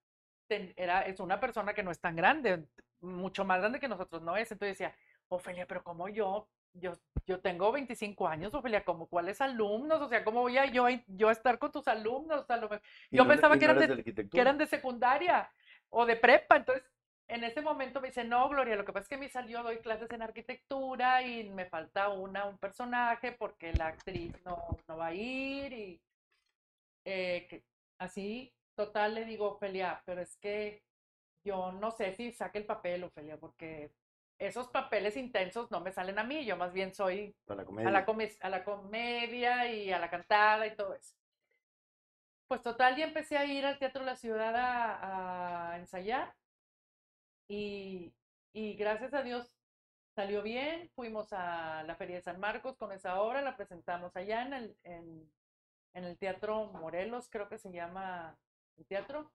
[0.48, 2.66] ten- era, es una persona que no es tan grande,
[3.00, 4.50] mucho más grande que nosotros no es.
[4.50, 4.96] Entonces decía,
[5.28, 10.00] Ofelia, pero como yo, yo, yo tengo 25 años, Ofelia, como cuáles alumnos?
[10.02, 12.50] O sea, ¿cómo voy a yo, a- yo a estar con tus alumnos?
[12.50, 15.48] A lo mejor- Y Yo no- pensaba que no eran de- que eran de secundaria
[15.88, 16.56] o de prepa.
[16.56, 16.84] Entonces,
[17.28, 19.78] en ese momento me dice, no, Gloria, lo que pasa es que me salió, doy
[19.78, 25.06] clases en arquitectura y me falta una, un personaje porque la actriz no, no va
[25.06, 26.00] a ir y
[27.04, 27.64] eh, que-
[27.98, 30.82] así, total, le digo, Ofelia, pero es que
[31.44, 33.90] yo no sé si saque el papel, Ofelia, porque
[34.38, 37.66] esos papeles intensos no me salen a mí, yo más bien soy Para la a
[37.66, 37.90] comedia.
[37.90, 41.14] la, come- a la comedia y a la cantada y todo eso.
[42.48, 46.34] Pues total, ya empecé a ir al Teatro La Ciudad a, a ensayar
[47.48, 48.12] y,
[48.52, 49.56] y gracias a Dios
[50.14, 50.90] salió bien.
[50.94, 54.76] Fuimos a la Feria de San Marcos con esa obra, la presentamos allá en el,
[54.84, 55.30] en,
[55.94, 58.36] en el Teatro Morelos, creo que se llama
[58.76, 59.30] el teatro,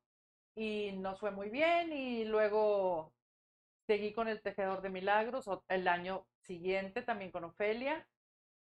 [0.56, 3.14] y nos fue muy bien y luego
[3.88, 8.08] seguí con el Tejedor de Milagros el año siguiente también con Ofelia.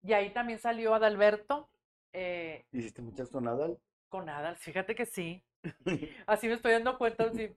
[0.03, 1.69] Y ahí también salió Adalberto
[2.13, 3.71] eh, ¿Hiciste muchas tonadas?
[4.09, 4.57] con Adal.
[4.57, 5.43] Fíjate que sí.
[6.27, 7.31] Así me estoy dando cuenta.
[7.31, 7.49] sí.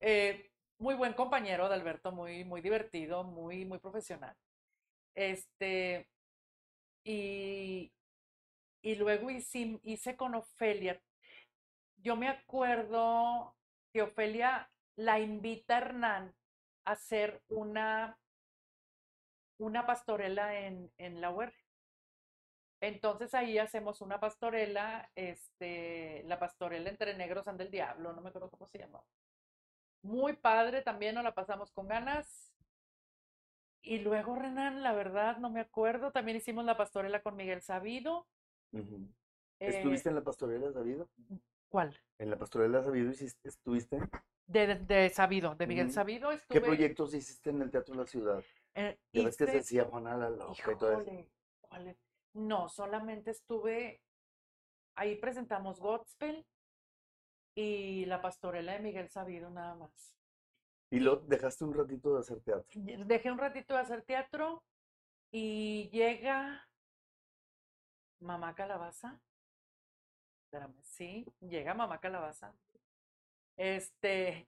[0.00, 4.36] Eh, muy buen compañero Adalberto, muy, muy divertido, muy, muy profesional.
[5.14, 6.08] Este,
[7.04, 7.92] y,
[8.82, 11.00] y luego hice, hice con Ofelia.
[11.98, 13.56] Yo me acuerdo
[13.92, 16.34] que Ofelia la invita a Hernán
[16.84, 18.18] a hacer una,
[19.58, 21.52] una pastorela en, en la UR.
[22.80, 28.28] Entonces ahí hacemos una pastorela, este, la pastorela entre negros anda el diablo, no me
[28.28, 29.00] acuerdo cómo se llama.
[30.02, 32.52] Muy padre, también nos la pasamos con ganas.
[33.82, 38.26] Y luego Renan, la verdad, no me acuerdo, también hicimos la pastorela con Miguel Sabido.
[38.72, 39.10] Eh,
[39.60, 41.08] ¿Estuviste en la pastorela Sabido?
[41.68, 41.96] ¿Cuál?
[42.18, 44.00] ¿En la pastorela Sabido hiciste, estuviste?
[44.46, 45.90] De, de- de Sabido, de Miguel.
[45.90, 46.60] Sabido ¿Qué estuve.
[46.62, 48.42] proyectos hiciste en el Teatro de la Ciudad?
[48.74, 51.02] eh, Ya ves que se decía Juana la Loca y todo eso.
[51.02, 51.30] Híjole,
[51.60, 51.96] ¿cuál es?
[52.34, 54.02] No, solamente estuve,
[54.96, 56.44] ahí presentamos Godspell
[57.56, 60.14] y la pastorela de Miguel Sabido nada más.
[60.90, 62.68] Y lo dejaste un ratito de hacer teatro.
[62.74, 64.62] Dejé un ratito de hacer teatro
[65.32, 66.68] y llega
[68.20, 69.18] Mamá Calabaza.
[70.44, 72.54] Espérame, sí, llega Mamá Calabaza.
[73.56, 74.46] Este,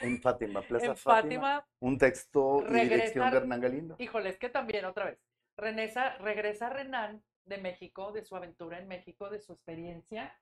[0.00, 1.56] En Fátima, Plaza en Fátima.
[1.56, 3.96] Fátima, Un texto y dirección de Hernán Galindo.
[3.98, 5.20] Híjole, es que también otra vez.
[5.56, 10.36] Regresa, regresa Renan de México, de su aventura en México, de su experiencia.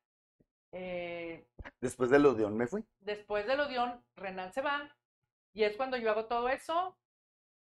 [0.73, 1.45] Eh,
[1.81, 2.85] Después del Odeón me fui.
[3.01, 4.91] después del Odeón, Renan se va
[5.53, 6.97] y es cuando yo hago todo eso.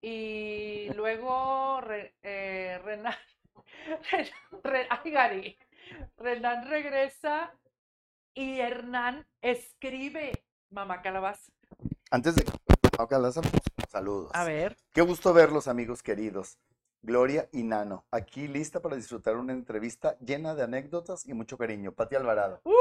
[0.02, 3.14] Y luego Re- eh, Renan,
[4.12, 5.58] Renan- Re- ay, Gary.
[6.18, 7.54] Renan regresa
[8.34, 11.52] y Hernán escribe Mamá Calabaza.
[12.12, 12.46] Antes de
[13.20, 13.44] las am-
[13.90, 14.32] saludos.
[14.34, 14.78] A ver.
[14.94, 16.58] Qué gusto verlos, amigos queridos.
[17.04, 21.92] Gloria y Nano, aquí lista para disfrutar una entrevista llena de anécdotas y mucho cariño.
[21.94, 22.62] Pati Alvarado.
[22.64, 22.72] ¡Uh!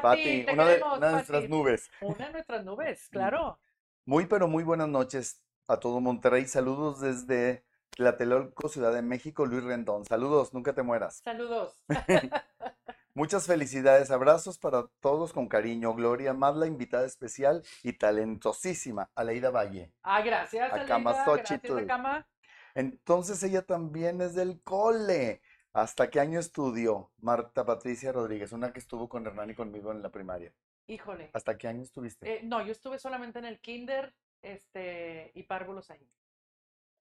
[0.00, 1.90] Pati, Pati, te una de, queremos, una de nuestras nubes.
[2.00, 3.58] Una de nuestras nubes, claro.
[4.04, 6.46] Muy, pero muy buenas noches a todo Monterrey.
[6.46, 10.04] Saludos desde Tlatelolco, Ciudad de México, Luis Rendón.
[10.04, 11.20] Saludos, nunca te mueras.
[11.24, 11.84] Saludos.
[13.14, 15.94] Muchas felicidades, abrazos para todos con cariño.
[15.94, 19.92] Gloria, más la invitada especial y talentosísima, Aleida Valle.
[20.02, 21.24] Ah, gracias, Acama Aleida.
[21.24, 21.78] Gracias, Xochitl.
[21.80, 22.26] Acama.
[22.74, 25.42] Entonces ella también es del cole.
[25.72, 27.10] ¿Hasta qué año estudió?
[27.18, 30.52] Marta Patricia Rodríguez, una que estuvo con Hernán y conmigo en la primaria.
[30.86, 31.30] Híjole.
[31.32, 32.30] ¿Hasta qué año estuviste?
[32.30, 36.06] Eh, no, yo estuve solamente en el kinder este, y párvulos ahí.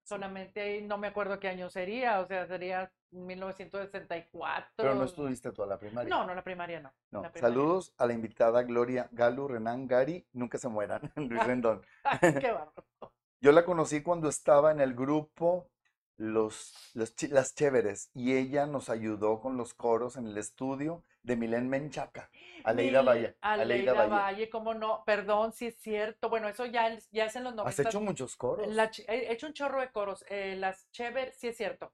[0.04, 4.72] Solamente ahí, no me acuerdo qué año sería, o sea, sería 1964.
[4.76, 6.10] Pero no estuviste toda la primaria.
[6.10, 6.94] No, no, la primaria no.
[7.12, 7.22] No.
[7.22, 7.62] la primaria no.
[7.62, 11.86] Saludos a la invitada Gloria Galo, Renan Gary, nunca se mueran, Luis Rendón.
[12.04, 12.86] Ay, qué bárbaro.
[13.42, 15.68] Yo la conocí cuando estaba en el grupo
[16.18, 21.36] los, los Las Chéveres y ella nos ayudó con los coros en el estudio de
[21.36, 22.30] Milén Menchaca.
[22.64, 23.38] Aleida Valle.
[23.42, 24.10] Aleida Valle.
[24.12, 26.30] Valle, cómo no, perdón, sí es cierto.
[26.30, 27.84] Bueno, eso ya, ya es en los Has 90.
[27.90, 28.68] hecho muchos coros.
[28.68, 30.24] La he hecho un chorro de coros.
[30.30, 31.92] eh, las Chever, sí es cierto.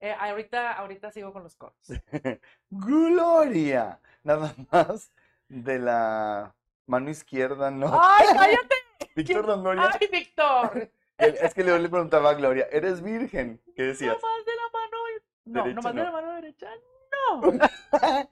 [0.00, 1.76] Eh, ahorita, ahorita sigo con los coros.
[2.70, 4.00] Gloria.
[4.22, 5.12] Nada más
[5.48, 6.54] de la
[6.86, 7.90] mano izquierda, ¿no?
[7.92, 8.74] ¡Ay, cállate!
[9.16, 9.90] Víctor Longoria.
[10.00, 10.90] ¡Ay, Víctor!
[11.20, 13.60] Es que le, preguntaba a Gloria, ¿eres virgen?
[13.76, 14.16] ¿Qué No decías?
[14.22, 14.96] más de la mano.
[15.44, 16.04] No, Derecha, no más de no.
[16.04, 16.68] la mano derecha.
[17.32, 17.42] No.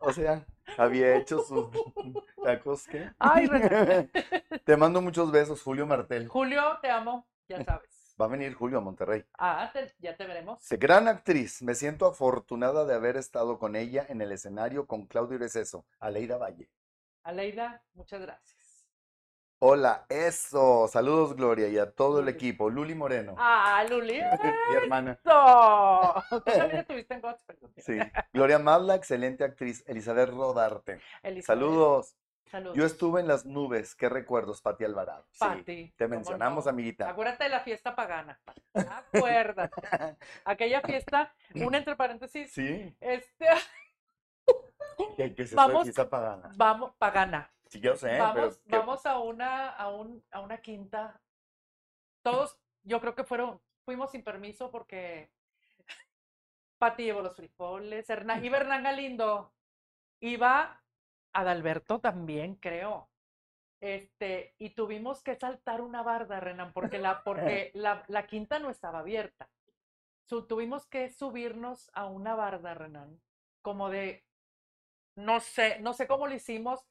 [0.00, 0.46] O sea,
[0.76, 1.70] había hecho sus
[2.44, 3.10] tacos, ¿qué?
[3.18, 3.48] Ay.
[4.64, 6.28] Te mando muchos besos, Julio Martel.
[6.28, 8.14] Julio, te amo, ya sabes.
[8.20, 9.24] Va a venir Julio a Monterrey.
[9.38, 10.64] Ah, te- ya te veremos.
[10.70, 15.36] Gran actriz, me siento afortunada de haber estado con ella en el escenario con Claudio
[15.38, 16.70] Receso, Aleida Valle.
[17.24, 18.57] Aleida, muchas gracias.
[19.60, 20.86] Hola, eso.
[20.86, 22.70] Saludos, Gloria, y a todo el equipo.
[22.70, 24.20] Luli Moreno, Ah, Luli.
[24.70, 25.12] mi hermana.
[25.24, 26.14] ¡Eso!
[26.30, 27.58] Tú también estuviste en Gospel.
[27.76, 27.98] Sí.
[28.32, 29.82] Gloria Madla, excelente actriz.
[29.88, 31.00] Elizabeth Rodarte.
[31.22, 32.14] Elizabeth, Saludos.
[32.50, 32.76] Saludos.
[32.76, 33.94] Yo estuve en las nubes.
[33.96, 35.26] ¿Qué recuerdos, Pati Alvarado?
[35.32, 36.70] Sí, Pati, te ¿cómo mencionamos, no?
[36.70, 37.10] amiguita.
[37.10, 38.40] Acuérdate de la fiesta pagana.
[38.72, 39.82] Acuérdate.
[40.44, 42.96] Aquella fiesta, una entre paréntesis, Sí.
[43.00, 43.46] este,
[45.16, 46.50] ¿Qué, qué es eso de Vamos- fiesta pagana?
[46.56, 47.50] vamos, pagana.
[47.68, 51.20] Sí, yo sé, vamos, pero ¿qué- vamos a una, a un, a una quinta
[52.22, 55.30] todos, yo creo que fueron, fuimos sin permiso porque
[56.78, 59.52] Pati llevó los frijoles, Hernán, iba Hernán Galindo,
[60.20, 60.82] iba
[61.32, 63.08] Adalberto también, creo.
[63.80, 68.70] Este, y tuvimos que saltar una barda, Renan, porque la, porque la, la quinta no
[68.70, 69.48] estaba abierta.
[70.28, 73.20] Su- tuvimos que subirnos a una barda, Renan,
[73.62, 74.24] como de,
[75.16, 76.84] no sé, no sé cómo lo hicimos,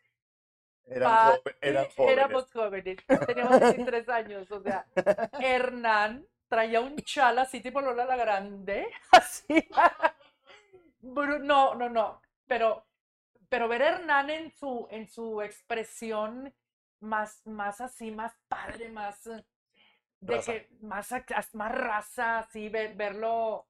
[0.90, 2.14] Eran, joven- eran jóvenes.
[2.18, 4.86] Éramos jóvenes, teníamos 23 años, o sea,
[5.40, 9.68] Hernán traía un chal así tipo Lola la Grande, así.
[11.02, 12.86] No, no, no, pero,
[13.50, 16.54] pero ver a Hernán en su, en su expresión
[17.00, 19.46] más, más así, más padre, más, eh,
[20.20, 20.52] de Raza.
[20.54, 21.10] que, más,
[21.54, 23.68] más raza, así, ver- verlo,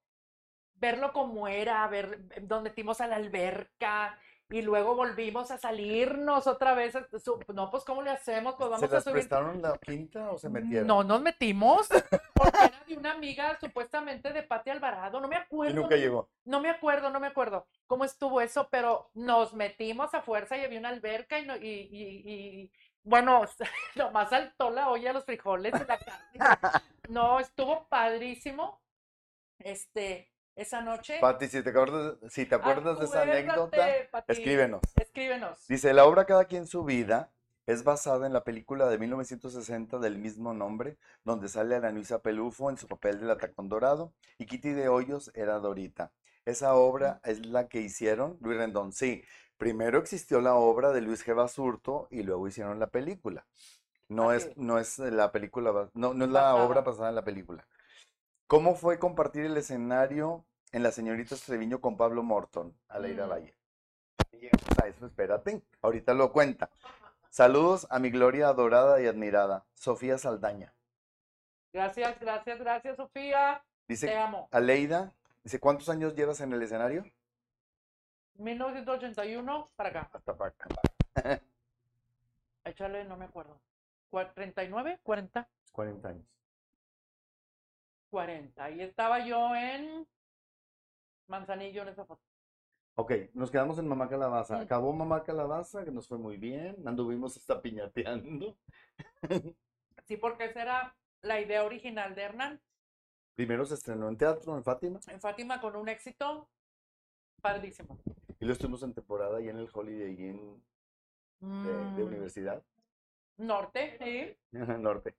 [0.76, 4.18] verlo como era, ver donde metimos a la alberca
[4.50, 6.96] y luego volvimos a salirnos otra vez.
[6.96, 8.56] a su- No, pues, ¿cómo le hacemos?
[8.56, 9.14] Pues ¿Se vamos a las subir.
[9.16, 10.88] prestaron la quinta o se metieron?
[10.88, 11.88] No nos metimos
[12.34, 15.20] porque era de una amiga supuestamente de Pati Alvarado.
[15.20, 15.76] No me Y acuerdo.
[15.76, 16.30] nunca no- llegó.
[16.46, 20.64] No me acuerdo, no me acuerdo cómo estuvo eso, pero nos metimos a fuerza y
[20.64, 22.72] había una alberca y, no- y, y- y-
[23.04, 23.42] bueno,
[23.96, 26.34] nomás saltó la olla, los frijoles y la carne.
[27.10, 28.82] No, estuvo padrísimo.
[29.60, 31.18] Este, esa noche.
[31.22, 34.82] Pati, si te acuerdas, si te acuerdas de esa anécdota, Pati, escríbenos.
[34.96, 35.68] Escríbenos.
[35.68, 37.32] Dice, la obra Cada quien su vida
[37.66, 42.78] es basada en la película de 1960 del mismo nombre, donde sale Aranuisa Pelufo en
[42.78, 46.12] su papel del Atacón Dorado y Kitty de Hoyos era Dorita.
[46.46, 48.94] Esa obra es la que hicieron Luis Rendón.
[48.94, 49.22] Sí,
[49.58, 51.36] primero existió la obra de Luis G.
[51.36, 53.46] Basurto y luego hicieron la película.
[54.08, 56.64] No Así es, no es la película, no, no es la Basada.
[56.64, 57.68] obra basada en la película.
[58.48, 63.30] ¿Cómo fue compartir el escenario en La Señorita Treviño con Pablo Morton, Aleida Mm.
[63.30, 63.56] Valle?
[64.32, 66.70] Llegamos a eso, espérate, ahorita lo cuenta.
[67.30, 70.74] Saludos a mi gloria adorada y admirada, Sofía Saldaña.
[71.74, 73.62] Gracias, gracias, gracias, Sofía.
[73.86, 74.48] Te Dice amo.
[74.52, 77.04] Aleida, dice, ¿cuántos años llevas en el escenario?
[78.36, 80.10] 1981 para acá.
[80.14, 81.42] Hasta para acá.
[82.64, 83.60] Échale, no me acuerdo.
[84.12, 85.00] Cua- ¿39?
[85.04, 85.48] ¿40?
[85.72, 86.26] 40 años.
[88.10, 88.72] 40.
[88.72, 90.08] Y estaba yo en
[91.28, 92.22] Manzanillo en esa foto.
[92.96, 94.60] Ok, nos quedamos en Mamá Calabaza.
[94.60, 96.76] Acabó Mamá Calabaza, que nos fue muy bien.
[96.88, 98.58] Anduvimos hasta piñateando.
[100.06, 102.62] Sí, porque esa era la idea original de Hernán.
[103.36, 106.48] Primero se estrenó en teatro en Fátima En Fátima con un éxito
[107.42, 108.00] padrísimo.
[108.40, 110.64] y luego estuvimos en temporada y en el Holiday Inn
[111.42, 112.64] de, de Mm, universidad,
[113.36, 114.58] Norte, sí.
[114.58, 115.14] norte.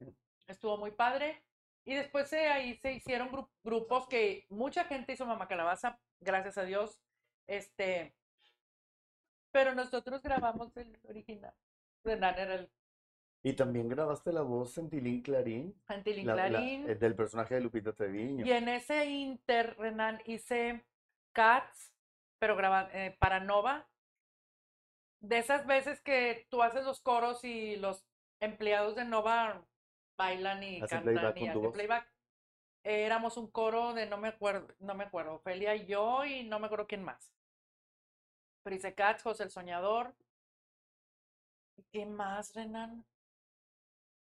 [0.46, 1.42] estuvo muy padre.
[1.88, 6.58] Y después eh, ahí se hicieron gru- grupos que mucha gente hizo Mamá Calabaza, gracias
[6.58, 7.00] a Dios.
[7.46, 8.14] Este,
[9.50, 11.54] pero nosotros grabamos el original.
[12.04, 12.70] Hernán era el
[13.42, 16.90] Y también grabaste la voz en Tilín Clarín, Antilín la- la- Clarín.
[16.90, 18.44] eh, del personaje de Lupita Treviño.
[18.44, 20.84] Y en ese inter, Renan, hice
[21.32, 21.94] Cats,
[22.38, 23.88] pero graba, eh, para Nova.
[25.20, 28.04] De esas veces que tú haces los coros y los
[28.40, 29.64] empleados de Nova
[30.18, 32.12] bailan y cantan y hacen playback.
[32.84, 36.44] Eh, éramos un coro de no me acuerdo, no me acuerdo, Ofelia y yo y
[36.44, 37.32] no me acuerdo quién más.
[38.62, 40.14] Pero hice Cats, José el Soñador.
[41.76, 43.04] ¿Y ¿Qué más, Renan?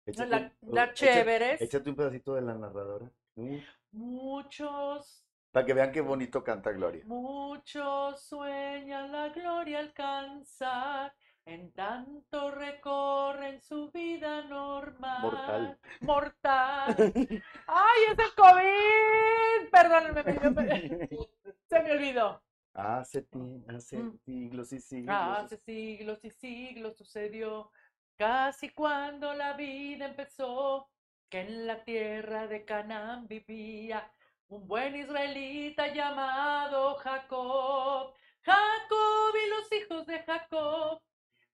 [0.04, 1.60] Échate La, la échate- Chéveres.
[1.62, 3.10] Échate un pedacito de la narradora.
[3.36, 3.58] Mm,
[3.92, 7.02] Muchos Para que vean qué bonito canta Gloria.
[7.06, 11.14] Muchos sueñan la gloria alcanzar,
[11.46, 15.22] en tanto recorren su vida normal.
[15.22, 15.78] Mortal.
[16.00, 16.96] Mortal.
[17.66, 19.70] ¡Ay, es el COVID!
[19.70, 21.08] Perdónenme, me-
[21.68, 22.42] se me olvidó.
[22.74, 23.26] Hace,
[23.68, 24.18] hace Mm.
[24.24, 25.16] siglos y siglos.
[25.18, 27.70] Hace siglos y siglos sucedió,
[28.18, 30.90] casi cuando la vida empezó,
[31.30, 34.12] que en la tierra de Canaán vivía
[34.48, 38.12] un buen israelita llamado Jacob.
[38.42, 41.00] Jacob y los hijos de Jacob.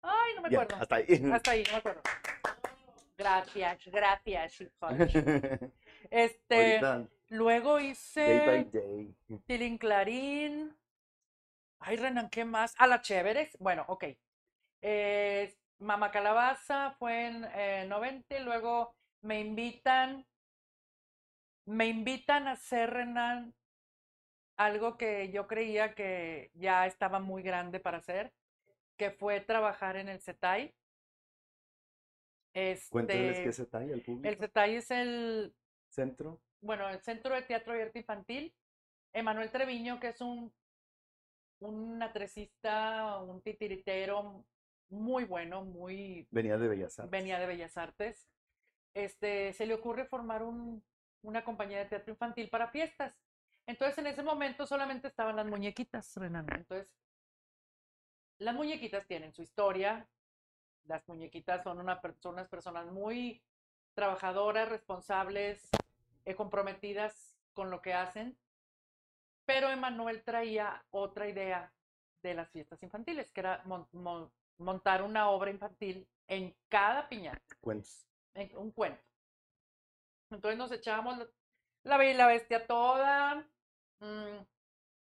[0.02, 0.82] Ay, no me Ya, acuerdo.
[0.82, 1.30] hasta ahí.
[1.32, 2.02] Hasta ahí, no me acuerdo.
[3.16, 4.58] Gracias, gracias.
[6.10, 9.14] Este, Ahorita, luego day by hice day.
[9.46, 10.76] Tilín Clarín.
[11.78, 12.74] Ay, Renan, ¿qué más?
[12.78, 13.56] A la Chéveres.
[13.58, 14.04] Bueno, ok.
[14.82, 20.26] Eh, Mama Calabaza fue en eh, 90 y luego me invitan,
[21.64, 23.54] me invitan a hacer, Renan,
[24.56, 28.32] algo que yo creía que ya estaba muy grande para hacer,
[29.02, 30.72] que fue trabajar en el CETAI.
[32.88, 34.36] Cuéntenles Este, qué se talla al el público.
[34.38, 35.56] CETAI es el,
[35.88, 36.40] Centro.
[36.60, 38.54] bueno, el Centro de Teatro y Arte Infantil,
[39.12, 40.54] Emanuel Treviño, que es un,
[41.60, 44.44] un atrecista, un titiritero
[44.90, 47.10] muy bueno, muy, Venía de Bellas Artes.
[47.10, 48.28] venía de Bellas Artes.
[48.94, 50.84] este, se le ocurre formar un,
[51.22, 53.18] una compañía de teatro infantil para fiestas.
[53.66, 56.46] Entonces, en ese momento solamente estaban las muñequitas, Renan.
[56.54, 56.88] Entonces,
[58.42, 60.08] las muñequitas tienen su historia.
[60.84, 63.42] Las muñequitas son, una, son unas personas muy
[63.94, 65.76] trabajadoras, responsables,
[66.24, 68.36] eh, comprometidas con lo que hacen.
[69.44, 71.72] Pero Emanuel traía otra idea
[72.22, 77.40] de las fiestas infantiles, que era mon- mon- montar una obra infantil en cada piñata,
[77.60, 78.06] Cuentos.
[78.34, 79.02] en un cuento.
[80.30, 81.26] Entonces nos echábamos la,
[81.84, 83.46] la Bella y la Bestia toda,
[84.00, 84.38] mm,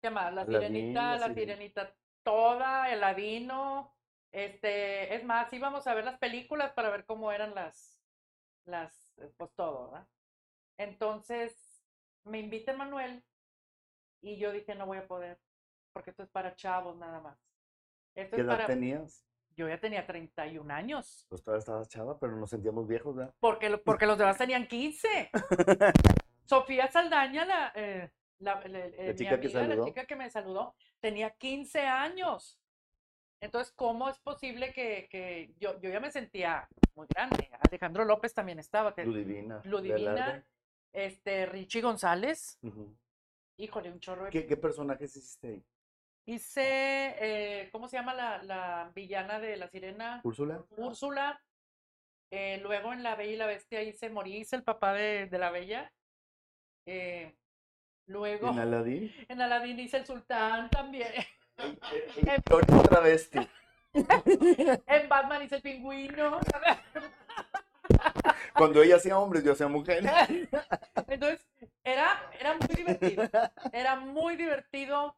[0.01, 0.34] ¿qué más?
[0.34, 1.95] La Aladín, Sirenita, la la Sirenita.
[2.24, 3.93] Toda, el Aladino,
[4.32, 7.99] este, es más, íbamos a ver las películas para ver cómo eran las,
[8.65, 10.07] las, eh, pues todo, ¿verdad?
[10.78, 11.84] Entonces
[12.24, 13.24] me invita Manuel
[14.21, 15.39] y yo dije, no voy a poder,
[15.91, 17.38] porque esto es para chavos nada más.
[18.15, 19.26] Esto ¿Qué es edad para, tenías?
[19.55, 23.34] yo ya tenía 31 años, Pues todavía estabas chava, pero nos sentíamos viejos, ¿verdad?
[23.39, 25.30] porque, porque los demás tenían 15.
[26.45, 29.86] Sofía Saldaña, la, eh, la, la- eh, mi chica que amiga, la saludó.
[29.86, 32.59] chica que me saludó, tenía 15 años.
[33.41, 37.49] Entonces, ¿cómo es posible que, que yo, yo ya me sentía muy grande?
[37.69, 39.61] Alejandro López también estaba, que- Ludivina.
[39.65, 40.45] Ludivina,
[40.93, 42.95] este, Richie González, Ujú.
[43.57, 44.29] híjole, un chorro de...
[44.29, 45.63] ¿Qué, ¿Qué personajes hiciste ahí?
[46.25, 46.61] Hice,
[47.19, 50.21] eh, ¿cómo se llama la, la villana de La Sirena?
[50.23, 50.63] ¿Úrsula?
[50.77, 51.41] Úrsula.
[52.31, 55.51] Eh, luego en La Bella y la Bestia hice Maurice, el papá de, de la
[55.51, 55.91] Bella.
[56.86, 57.36] Eh,
[58.08, 59.14] luego ¿En Aladín?
[59.28, 61.12] en Aladdin hice el sultán también.
[62.51, 63.47] Otra bestia.
[64.88, 66.39] En Batman hice el pingüino.
[68.56, 70.12] Cuando ella hacía hombres, yo hacía mujeres.
[71.08, 71.45] Entonces,
[71.84, 72.08] era,
[72.39, 73.24] era muy divertido.
[73.72, 75.16] Era muy divertido,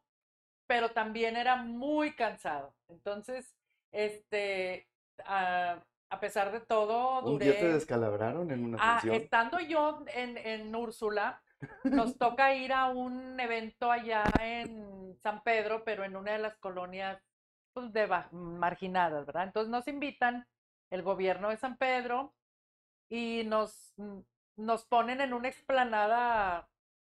[0.66, 2.74] pero también era muy cansado.
[2.88, 3.54] Entonces,
[3.92, 4.88] este,
[5.24, 7.74] a, a pesar de todo, Un día te duré.
[7.74, 11.42] descalabraron en una Ah, estando yo en, en Úrsula,
[11.84, 16.56] nos toca ir a un evento allá en San Pedro, pero en una de las
[16.58, 17.22] colonias
[17.72, 19.44] pues, de marginadas, ¿verdad?
[19.44, 20.46] Entonces nos invitan
[20.90, 22.34] el gobierno de San Pedro
[23.08, 24.20] y nos, mm,
[24.56, 26.68] nos ponen en una explanada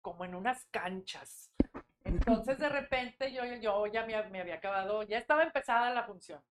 [0.01, 1.51] como en unas canchas.
[2.03, 6.41] Entonces de repente yo, yo ya me, me había acabado, ya estaba empezada la función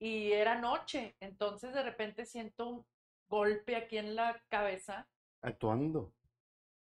[0.00, 2.86] y era noche, entonces de repente siento un
[3.28, 5.08] golpe aquí en la cabeza
[5.42, 6.12] Actuando.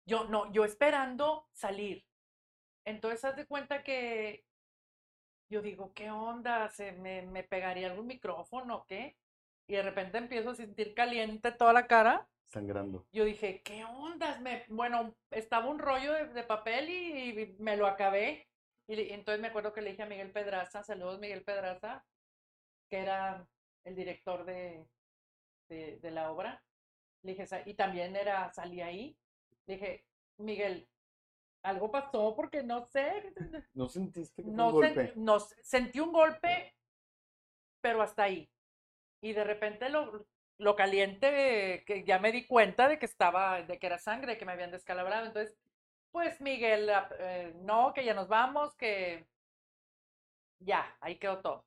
[0.09, 2.03] Yo no, yo esperando salir.
[2.85, 4.43] Entonces, haz de cuenta que
[5.49, 6.69] yo digo, ¿qué onda?
[6.69, 9.15] ¿Se me, me pegaría algún micrófono o qué?
[9.67, 12.27] Y de repente empiezo a sentir caliente toda la cara.
[12.47, 13.05] Sangrando.
[13.11, 14.41] Yo dije, ¿qué ondas?
[14.41, 18.47] Me, bueno, estaba un rollo de, de papel y, y me lo acabé.
[18.87, 22.03] Y, entonces me acuerdo que le dije a Miguel Pedraza, saludos Miguel Pedraza,
[22.89, 23.47] que era
[23.85, 24.87] el director de,
[25.69, 26.63] de, de la obra.
[27.23, 29.15] Le dije, "Sa- y también era, salí ahí.
[29.67, 30.05] Dije,
[30.37, 30.87] Miguel,
[31.63, 33.33] algo pasó porque no sé.
[33.73, 35.13] ¿No sentiste que No, un sen- golpe?
[35.15, 36.73] no sentí un golpe,
[37.81, 38.49] pero hasta ahí.
[39.21, 40.25] Y de repente lo,
[40.57, 44.45] lo caliente, que ya me di cuenta de que estaba, de que era sangre, que
[44.45, 45.25] me habían descalabrado.
[45.27, 45.57] Entonces,
[46.11, 49.25] pues Miguel, ap- eh, no, que ya nos vamos, que
[50.59, 51.65] ya, ahí quedó todo.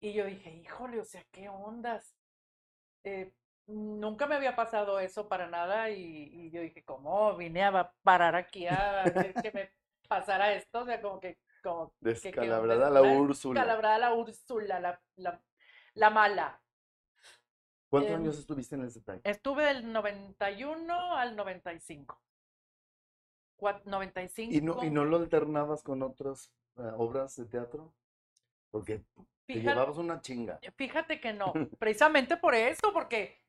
[0.00, 2.14] Y yo dije, híjole, o sea, ¿qué ondas?
[3.04, 3.32] Eh,
[3.68, 8.34] nunca me había pasado eso para nada y, y yo dije, ¿cómo vine a parar
[8.34, 9.04] aquí a
[9.42, 9.70] que, me
[10.08, 10.80] pasara esto?
[10.80, 13.60] O sea, como que, como que Descalabrada la una Úrsula.
[13.60, 15.42] Descalabrada la Úrsula, la, la,
[15.94, 16.60] la mala.
[17.90, 19.20] ¿Cuántos em, años estuviste en el CETAI?
[19.24, 22.20] Estuve del 91 al 95.
[23.58, 24.54] Cua- 95.
[24.54, 27.94] ¿Y no, ¿Y no lo alternabas con otras eh, obras de teatro?
[28.70, 28.98] Porque
[29.46, 30.58] te Fíjate- llevabas una chinga.
[30.76, 33.40] Fíjate que no, precisamente por eso, porque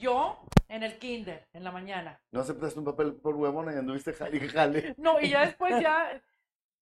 [0.00, 4.12] yo en el kinder, en la mañana, No aceptaste un papel por huevona y anduviste
[4.12, 4.94] jale y jale.
[4.98, 6.22] no, y ya después ya,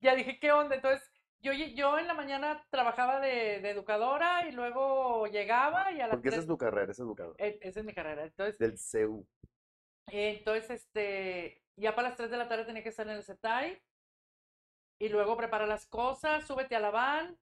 [0.01, 0.77] ya dije, ¿qué onda?
[0.77, 1.11] Entonces,
[1.41, 6.17] yo, yo en la mañana trabajaba de, de educadora y luego llegaba y a las
[6.17, 7.37] Porque esa es tu carrera, esa es educadora.
[7.45, 8.25] eh, esa es mi carrera.
[8.25, 9.27] Entonces, Del CEU.
[10.11, 13.23] eh, entonces, este, ya para las 3 de la tarde tenía que estar en el
[13.25, 13.81] CETAI
[15.01, 17.39] y luego prepara las cosas, súbete a la van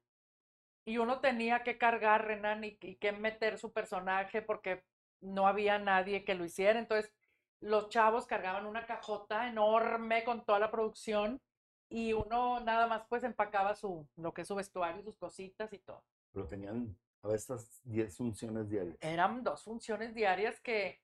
[0.85, 4.85] y uno tenía que cargar, Renan, y, y que meter su personaje porque
[5.21, 6.79] no había nadie que lo hiciera.
[6.79, 7.13] Entonces,
[7.61, 11.41] los chavos cargaban una cajota enorme con toda la producción
[11.89, 15.79] y uno nada más pues empacaba su, lo que es su vestuario, sus cositas y
[15.79, 16.05] todo.
[16.33, 18.97] Pero tenían a estas 10 funciones diarias.
[19.01, 21.01] Eran dos funciones diarias que,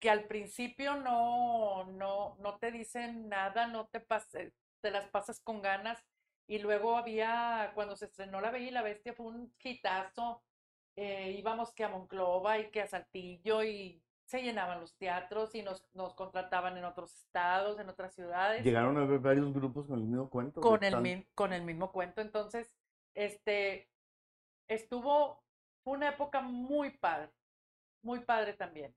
[0.00, 5.40] que al principio no, no, no te dicen nada, no te, pas- te las pasas
[5.40, 6.04] con ganas.
[6.46, 10.42] Y luego había, cuando se estrenó La Bella y la Bestia, fue un hitazo.
[11.00, 15.62] Eh, íbamos que a Monclova y que a Saltillo y se llenaban los teatros y
[15.62, 18.64] nos, nos contrataban en otros estados, en otras ciudades.
[18.64, 20.60] Llegaron a ver varios grupos con el mismo cuento.
[20.60, 22.20] con el, mi- con el mismo cuento.
[22.20, 22.74] Entonces,
[23.14, 23.88] este,
[24.68, 25.42] estuvo,
[25.84, 27.30] fue una época muy padre,
[28.02, 28.94] muy padre también.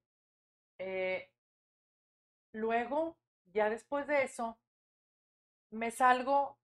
[0.80, 1.30] Eh,
[2.54, 3.18] luego,
[3.54, 4.58] ya después de eso,
[5.72, 6.58] me salgo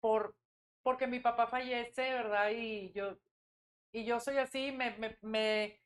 [0.00, 0.34] por,
[0.82, 2.50] porque mi papá fallece, ¿verdad?
[2.52, 3.18] Y yo,
[3.92, 5.80] y yo soy así, me, me, me,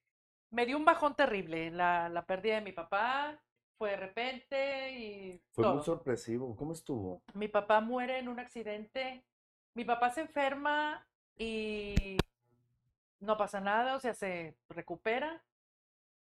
[0.51, 3.41] me dio un bajón terrible la, la pérdida de mi papá,
[3.79, 5.83] fue de repente y Fue muy todo.
[5.83, 6.55] sorpresivo.
[6.57, 7.23] ¿Cómo estuvo?
[7.35, 9.25] Mi papá muere en un accidente.
[9.75, 11.95] Mi papá se enferma y
[13.21, 15.43] no pasa nada, o sea, se recupera.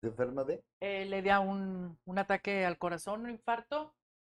[0.01, 0.63] ¿Se enferma de?
[0.79, 3.95] eh, le da un, un ataque al corazón, un infarto,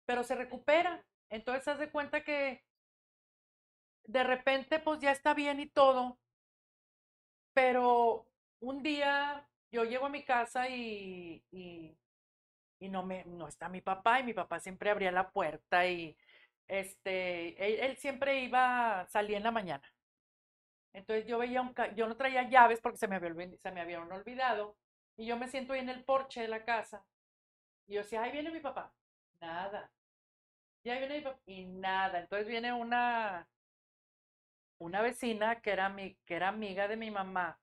[0.06, 1.04] pero se recupera.
[1.30, 2.62] Entonces, haz de cuenta que
[4.06, 6.18] de repente, pues ya está bien y todo,
[7.58, 8.24] pero
[8.60, 14.20] un día yo llego a mi casa y, y, no, me, no está mi papá
[14.20, 16.16] y mi papá siempre abría la puerta y
[16.68, 19.82] este, él, siempre iba, salía en la mañana.
[20.92, 24.12] Entonces yo veía un, yo no traía llaves porque se me, había, se me habían
[24.12, 24.76] olvidado
[25.16, 27.04] y yo me siento ahí en el porche de la casa
[27.88, 28.92] y yo decía, ahí viene mi papá.
[29.40, 29.90] Nada.
[30.84, 32.20] Y viene mi papá y nada.
[32.20, 33.48] Entonces viene una,
[34.78, 37.58] una vecina que era, mi, que era amiga de mi mamá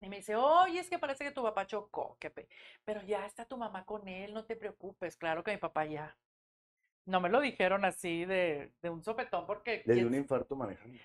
[0.00, 2.48] y me dice, oye, es que parece que tu papá chocó, qué pe-
[2.84, 5.16] pero ya está tu mamá con él, no te preocupes.
[5.16, 6.16] Claro que mi papá ya.
[7.06, 10.98] No me lo dijeron así de, de un sopetón porque Le dio un infarto manejando.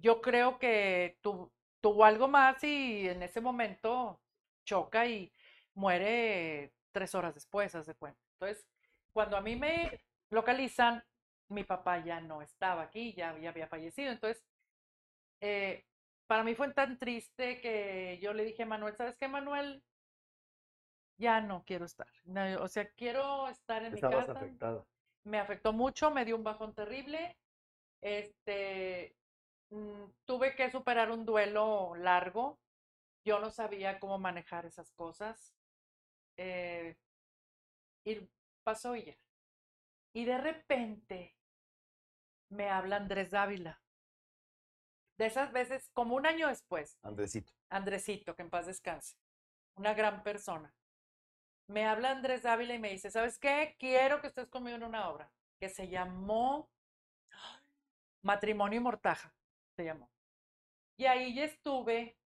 [0.00, 1.50] Yo creo que tu-
[1.80, 4.20] tuvo algo más y en ese momento
[4.64, 5.32] choca y
[5.74, 8.20] muere tres horas después, haz de cuenta.
[8.34, 8.66] Entonces,
[9.12, 9.98] cuando a mí me
[10.30, 11.02] localizan,
[11.48, 14.12] mi papá ya no estaba aquí, ya, ya había fallecido.
[14.12, 14.44] Entonces,
[15.40, 15.84] eh,
[16.26, 19.82] para mí fue tan triste que yo le dije a Manuel, ¿sabes qué, Manuel?
[21.18, 22.08] Ya no quiero estar.
[22.24, 24.84] No, o sea, quiero estar en mi Estabas casa afectada.
[25.24, 27.36] me afectó mucho, me dio un bajón terrible.
[28.02, 29.16] Este,
[29.70, 32.60] mm, tuve que superar un duelo largo.
[33.24, 35.54] Yo no sabía cómo manejar esas cosas.
[36.38, 36.96] eh,
[38.04, 38.26] y
[38.64, 39.16] pasó y ya.
[40.14, 41.35] Y de repente
[42.48, 43.80] me habla Andrés Dávila.
[45.18, 47.52] De esas veces, como un año después, Andresito.
[47.70, 49.16] Andresito, que en paz descanse,
[49.74, 50.74] una gran persona.
[51.68, 53.76] Me habla Andrés Dávila y me dice, ¿sabes qué?
[53.78, 56.70] Quiero que estés conmigo en una obra que se llamó
[58.22, 59.34] Matrimonio y Mortaja,
[59.74, 60.10] se llamó.
[60.96, 62.18] Y ahí ya estuve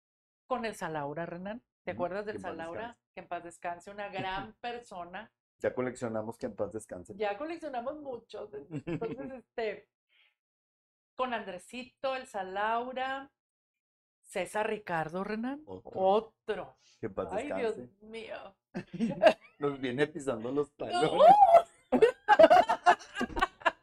[0.47, 1.61] con el Salaura, Renan.
[1.83, 2.97] ¿Te acuerdas del Salaura?
[3.13, 5.31] Que en paz descanse, una gran persona.
[5.59, 7.15] Ya coleccionamos que en paz descanse.
[7.15, 8.53] Ya coleccionamos muchos.
[8.53, 9.89] Entonces, este,
[11.19, 13.29] con Andresito, el Salaura,
[14.21, 15.61] César Ricardo, Renan.
[15.65, 15.91] Otro.
[15.93, 16.77] Otro.
[17.01, 18.37] Que paz Ay, Dios mío.
[19.59, 21.27] Nos viene pisando los talones.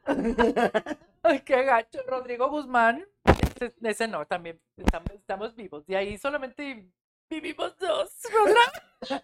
[1.23, 1.99] Ay, qué gacho.
[2.07, 3.07] Rodrigo Guzmán.
[3.55, 5.85] Ese, ese no, también estamos, estamos vivos.
[5.85, 6.91] De ahí solamente
[7.29, 8.19] vivimos dos.
[8.47, 9.23] ¿verdad?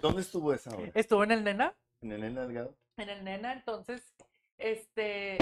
[0.00, 0.90] ¿Dónde estuvo esa hora?
[0.94, 1.76] Estuvo en el Nena.
[2.00, 2.74] ¿En el Delgado?
[2.96, 4.02] En el Nena, entonces,
[4.56, 5.36] este,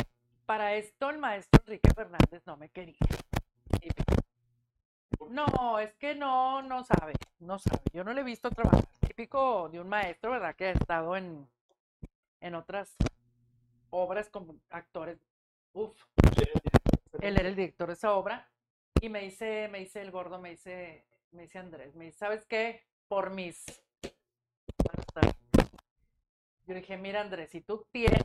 [0.47, 2.97] para esto el maestro Enrique Fernández no me quería.
[5.31, 7.83] No, es que no, no sabe, no sabe.
[7.93, 8.85] Yo no le he visto trabajar.
[9.01, 10.55] Típico de un maestro, ¿verdad?
[10.55, 11.49] Que ha estado en,
[12.41, 12.95] en otras
[13.91, 15.19] obras con actores.
[15.73, 15.97] Uf,
[17.21, 18.49] él era el director de esa obra.
[19.01, 22.45] Y me dice, me dice el gordo, me dice, me dice Andrés, me dice, ¿sabes
[22.47, 22.85] qué?
[23.09, 23.65] Por mis.
[26.67, 28.23] Yo dije, mira Andrés, si tú tienes,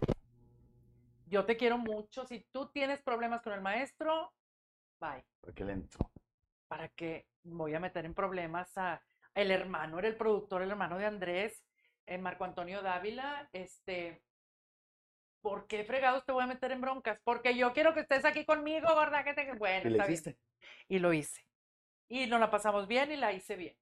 [1.30, 4.34] yo te quiero mucho, si tú tienes problemas con el maestro,
[5.00, 5.24] bye.
[5.42, 6.12] Porque le entró.
[6.68, 9.02] ¿Para qué voy a meter en problemas a
[9.34, 11.64] el hermano, era el productor, el hermano de Andrés,
[12.08, 14.24] eh, Marco Antonio Dávila, este,
[15.42, 17.22] ¿por qué fregados te voy a meter en broncas?
[17.24, 19.24] Porque yo quiero que estés aquí conmigo, ¿verdad?
[19.24, 19.54] Que te...
[19.54, 20.14] Bueno, ¿Qué le está bien.
[20.14, 20.40] hiciste?
[20.88, 21.46] Y lo hice.
[22.08, 23.78] Y nos la pasamos bien y la hice bien.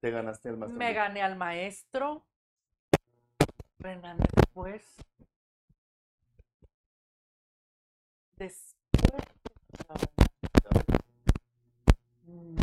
[0.00, 2.26] Te ganaste el más Me gané al maestro.
[3.78, 4.84] Renan después.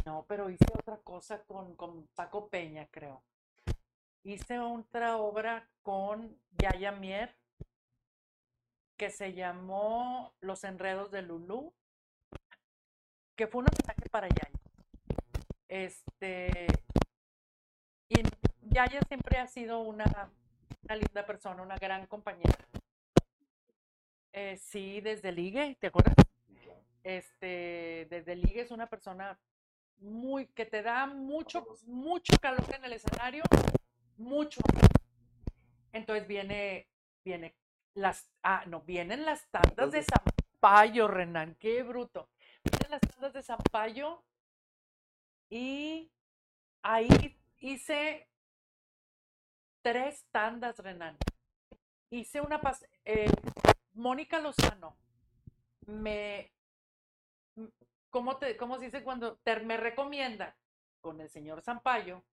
[0.05, 3.21] No, pero hice otra cosa con, con Paco Peña, creo.
[4.23, 7.35] Hice otra obra con Yaya Mier
[8.97, 11.71] que se llamó Los Enredos de Lulú,
[13.35, 14.59] que fue un homenaje para Yaya.
[15.67, 16.65] Este,
[18.09, 18.23] y
[18.61, 20.31] Yaya siempre ha sido una,
[20.83, 22.57] una linda persona, una gran compañera.
[24.39, 26.13] Eh, sí, desde Ligue, ¿te acuerdas?
[27.01, 29.39] Este, desde Ligue es una persona
[29.97, 33.41] muy, que te da mucho, mucho calor en el escenario,
[34.15, 34.61] mucho.
[35.91, 36.87] Entonces viene,
[37.25, 37.55] viene
[37.95, 42.29] las, ah, no, vienen las tandas de Zampayo, Renan, qué bruto.
[42.63, 44.23] Vienen las tandas de Zampayo
[45.49, 46.11] y
[46.83, 48.27] ahí hice
[49.81, 51.17] tres tandas, Renan.
[52.11, 52.61] Hice una,
[53.03, 53.25] eh,
[53.97, 54.95] Mónica Lozano
[55.87, 56.53] me,
[58.09, 60.55] ¿cómo, te, ¿cómo se dice cuando te, me recomienda
[61.01, 62.23] con el señor Zampayo?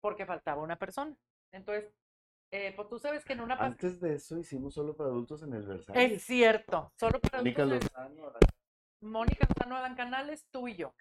[0.00, 1.16] Porque faltaba una persona.
[1.52, 1.90] Entonces,
[2.50, 3.54] eh, pues tú sabes que en una...
[3.54, 6.12] Antes de eso hicimos solo para adultos en el Versailles.
[6.12, 7.90] Es cierto, solo para Mónica adultos.
[7.92, 8.32] Lozano.
[9.00, 10.94] Mónica Lozano, Adán Canales, tú y yo.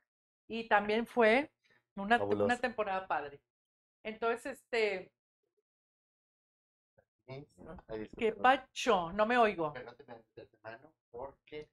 [0.48, 1.52] Y también fue
[1.96, 3.42] una, una temporada padre.
[4.04, 5.12] Entonces, este,
[8.18, 9.74] qué pacho, no me oigo.
[9.74, 11.70] pero no te metas de mano porque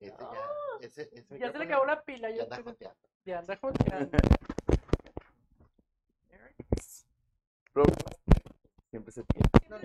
[0.00, 2.30] ese ya, ese, ese Ya se le acabó la pila.
[2.30, 3.08] ya Ya, anda joteando.
[3.24, 4.18] ya anda joteando.
[8.90, 9.48] Siempre se tiene.
[9.68, 9.82] No, no,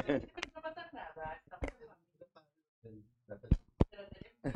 [0.55, 1.41] no pasa nada.
[1.43, 1.87] Estamos en
[2.29, 3.05] familia.
[3.27, 4.53] Pero tenemos-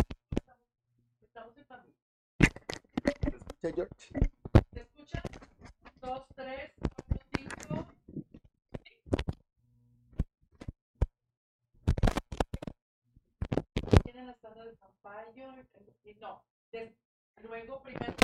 [1.21, 1.95] Estamos en familia.
[3.03, 4.29] ¿Se escucha, George?
[4.73, 5.21] ¿Se escucha?
[5.99, 6.71] Dos, tres,
[14.45, 15.53] Tienen las tandas de Zampayo
[16.03, 16.43] y no.
[17.41, 18.15] luego primero.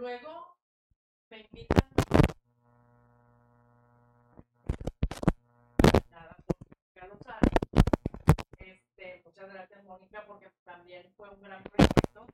[0.00, 0.56] Luego
[1.28, 1.90] me invitan.
[6.10, 7.50] Nada, por Mónica Lozano.
[8.58, 9.52] Este, muchas
[10.10, 12.26] Mónica, porque también fue un gran proyecto.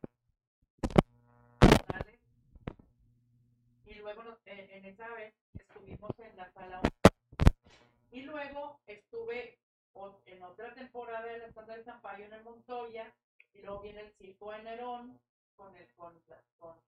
[3.84, 6.80] Y luego en, en esa vez estuvimos en la sala.
[8.10, 9.58] Y luego estuve
[10.26, 13.14] en otra temporada de la Santa de Zampayo en el Montoya.
[13.52, 15.20] Y luego viene el circo de Nerón
[15.54, 16.14] con, el, con,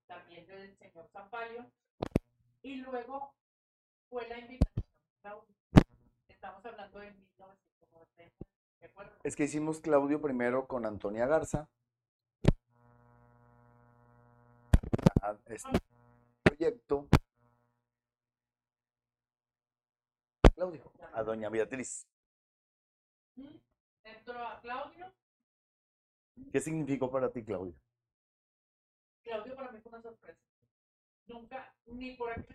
[0.07, 1.65] también del señor Zampayo.
[2.61, 3.33] Y luego
[4.09, 5.45] fue la invitación.
[6.27, 8.58] Estamos hablando de 1990.
[9.23, 11.67] Es que hicimos Claudio primero con Antonia Garza.
[15.47, 15.69] Este
[16.43, 17.07] proyecto.
[20.55, 20.91] Claudio.
[21.13, 22.07] A doña Beatriz.
[24.03, 25.11] Entró a Claudio.
[26.51, 27.73] ¿Qué significó para ti, Claudio?
[29.23, 30.39] Claudio para mí fue una sorpresa.
[31.27, 32.53] Nunca, ni por aquí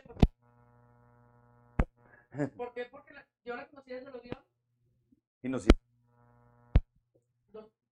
[2.32, 2.44] me.
[2.56, 2.86] ¿Por qué?
[2.86, 4.44] Porque la- yo la conocí desde los guiones.
[5.42, 5.66] Y nos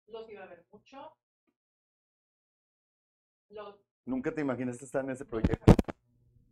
[0.07, 1.17] Los, iba a ver mucho.
[3.49, 5.73] Los, Nunca te imaginaste estar en ese proyecto.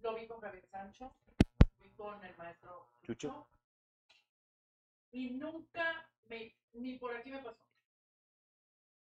[0.02, 1.16] lo vi con Javier Sancho.
[1.78, 3.48] Lo vi con el maestro Chucho.
[5.12, 7.64] Y nunca, me, ni por aquí me pasó.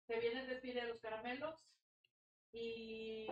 [0.06, 1.64] Se viene el desfile de los caramelos.
[2.52, 3.26] Y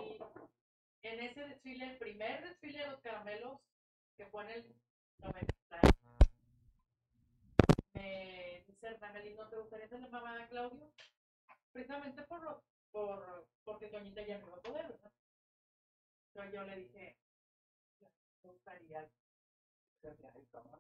[1.03, 3.61] en ese desfile, el primer desfile de los caramelos,
[4.17, 4.77] que fue en el
[5.19, 5.55] 90,
[7.95, 8.48] me
[8.83, 10.91] Hernán Galindo, ¿te gustaría ser la mamá de Claudio?
[11.73, 12.63] Precisamente por, lo-
[12.93, 15.11] por, porque Toñita ya no iba a poder, ¿verdad?
[16.29, 17.17] Entonces yo le dije,
[18.45, 19.09] me gustaría.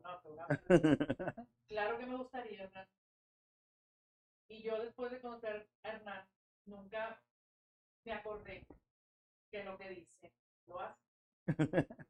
[0.03, 0.47] No.
[1.69, 2.87] Claro que me gustaría, Hernán.
[4.49, 6.27] Y yo después de conocer a Hernán,
[6.67, 7.21] nunca
[8.05, 8.65] me acordé
[9.51, 10.33] que lo que dice
[10.67, 10.99] lo hace.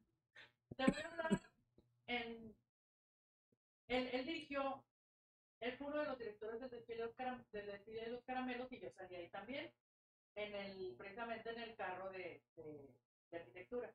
[0.78, 1.40] A hablar
[2.06, 2.54] en...
[3.88, 4.84] Él, él dirigió,
[5.60, 8.24] él fue uno de los directores del desfile de los, caram- del desfile de los
[8.24, 9.72] caramelos y yo salí ahí también,
[10.34, 12.94] en el, precisamente en el carro de, de-
[13.30, 13.94] de arquitectura.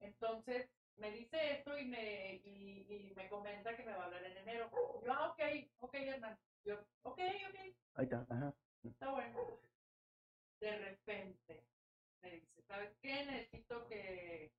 [0.00, 4.24] Entonces, me dice esto y me, y, y me comenta que me va a hablar
[4.24, 4.70] en enero.
[5.04, 5.40] Yo, ah, ok,
[5.80, 6.38] ok, Hernán.
[6.64, 7.18] Yo, ok,
[7.48, 7.56] ok,
[7.94, 8.26] Ahí está.
[8.30, 8.54] Ajá.
[8.84, 9.60] está bueno.
[10.60, 11.64] De repente
[12.22, 13.24] me dice, ¿sabes qué?
[13.26, 14.52] Necesito que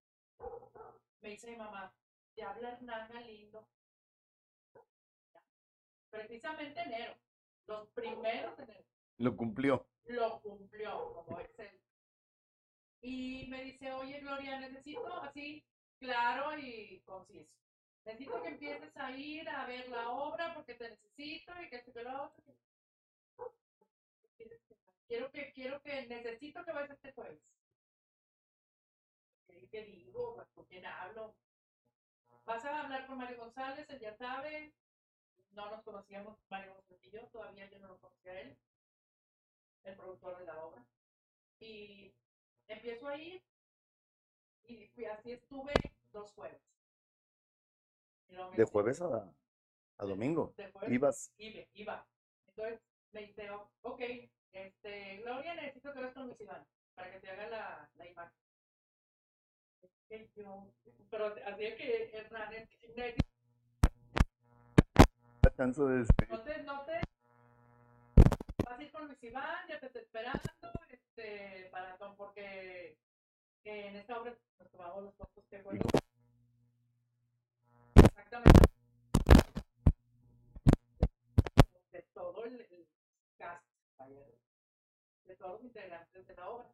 [1.21, 1.93] me dice mi mamá,
[2.35, 3.67] te habla Hernán Galindo.
[6.09, 7.15] Precisamente enero,
[7.67, 8.85] los primeros de enero,
[9.17, 9.87] Lo cumplió.
[10.05, 11.49] lo cumplió como él.
[13.01, 15.63] Y me dice, oye Gloria, necesito así,
[15.99, 17.53] claro y conciso.
[18.05, 21.93] Necesito que empieces a ir a ver la obra porque te necesito y que esto
[21.93, 22.43] que lo otro.
[25.07, 27.41] Quiero que, quiero que, necesito que vayas este jueves.
[29.71, 30.43] ¿Qué, digo?
[30.53, 31.35] ¿Con quién hablo?
[32.45, 34.73] Vas a hablar con Mario González, él ya sabe.
[35.51, 38.57] No nos conocíamos, Mario y yo, todavía yo no lo conocía a él,
[39.83, 40.85] el productor de la obra.
[41.59, 42.13] Y
[42.67, 43.41] empiezo a ir
[44.63, 45.73] y fui, así estuve
[46.11, 46.61] dos jueves.
[48.55, 49.33] De jueves a,
[49.97, 50.53] a domingo.
[50.55, 51.31] de jueves Ibas.
[51.37, 52.07] iba, iba.
[52.47, 52.79] Entonces
[53.11, 54.01] me dice, "Oh, ok,
[54.51, 58.37] este, Gloria, necesito que veas con Luis Iván para que te haga la, la imagen.
[59.81, 60.71] Es que yo,
[61.09, 63.15] pero así es que Hernán, es que
[65.59, 65.65] De
[66.29, 67.01] no te, no te.
[68.63, 70.41] Vas a ir con Luis Iván, ya te está esperando,
[70.87, 72.97] este, para Tom, porque
[73.65, 75.77] en esta obra nos tomamos los fotos que fue
[77.95, 78.59] exactamente.
[81.91, 82.87] De todo el, el
[83.37, 83.65] cast,
[85.25, 86.71] de todos los integrantes de la obra.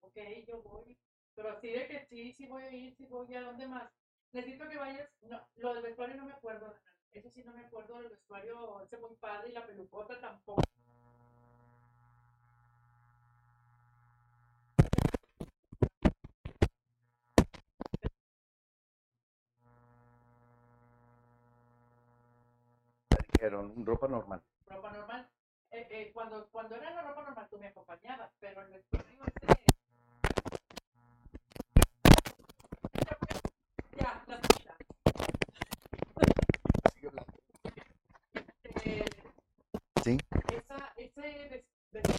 [0.00, 0.16] Ok,
[0.48, 0.98] yo voy,
[1.36, 3.88] pero así de que sí, sí voy a ir, sí voy, ¿a dónde más?
[4.32, 6.74] Necesito que vayas, no, lo del vestuario no me acuerdo,
[7.12, 10.62] eso sí no me acuerdo del vestuario, ese muy padre y la pelucota tampoco.
[23.32, 24.42] Dijeron, ropa normal.
[24.66, 25.28] ropa normal.
[25.70, 29.64] Eh, eh, cuando, cuando era la ropa normal tú me acompañabas, pero el vestuario ese...
[33.98, 34.76] Ya, la cita.
[38.84, 39.04] Eh,
[40.04, 40.16] Sí.
[40.52, 42.16] esa, ese ves- ves-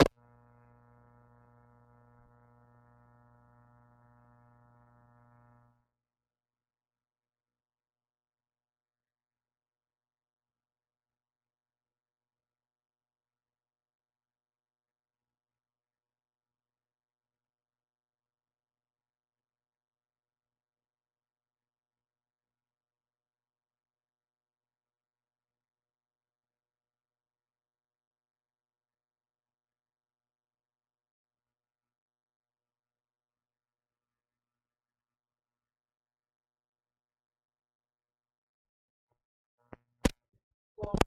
[40.76, 40.98] con-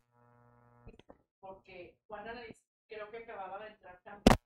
[1.44, 2.56] porque Juana Anaís
[2.88, 4.36] creo que acababa de entrar también.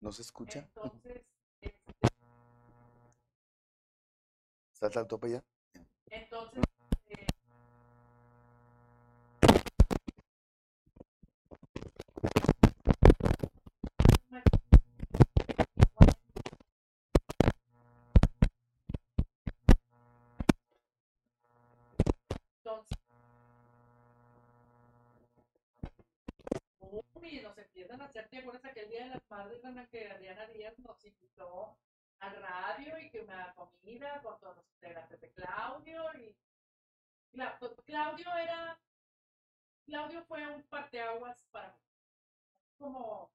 [0.00, 0.60] ¿No se escucha?
[0.60, 1.22] Entonces,
[1.60, 1.92] este,
[4.72, 5.44] ¿Estás al tope ya?
[6.10, 6.62] entonces
[28.18, 31.76] hacer, ¿te acuerdas aquel día de las madres en la que Adriana Díaz nos invitó
[32.20, 36.36] al radio y que una comida con todos los integrantes de Claudio y
[37.58, 38.80] pues, Claudio era
[39.84, 41.84] Claudio fue un parteaguas para mí
[42.78, 43.30] como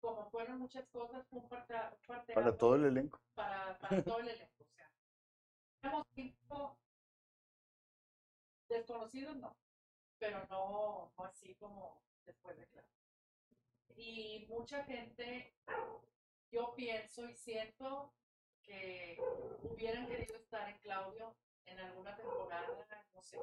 [0.00, 3.20] como fueron muchas cosas fue un parte, un parteaguas Para todo el elenco.
[3.34, 4.90] para, para todo el elenco o sea
[5.82, 6.78] éramos cinco
[8.68, 9.54] desconocidos no
[10.18, 13.03] pero no, no así como después de Claudio
[13.96, 15.54] y mucha gente
[16.50, 18.12] yo pienso y siento
[18.62, 19.18] que
[19.62, 21.36] hubieran querido estar en Claudio
[21.66, 23.38] en alguna temporada, no sé.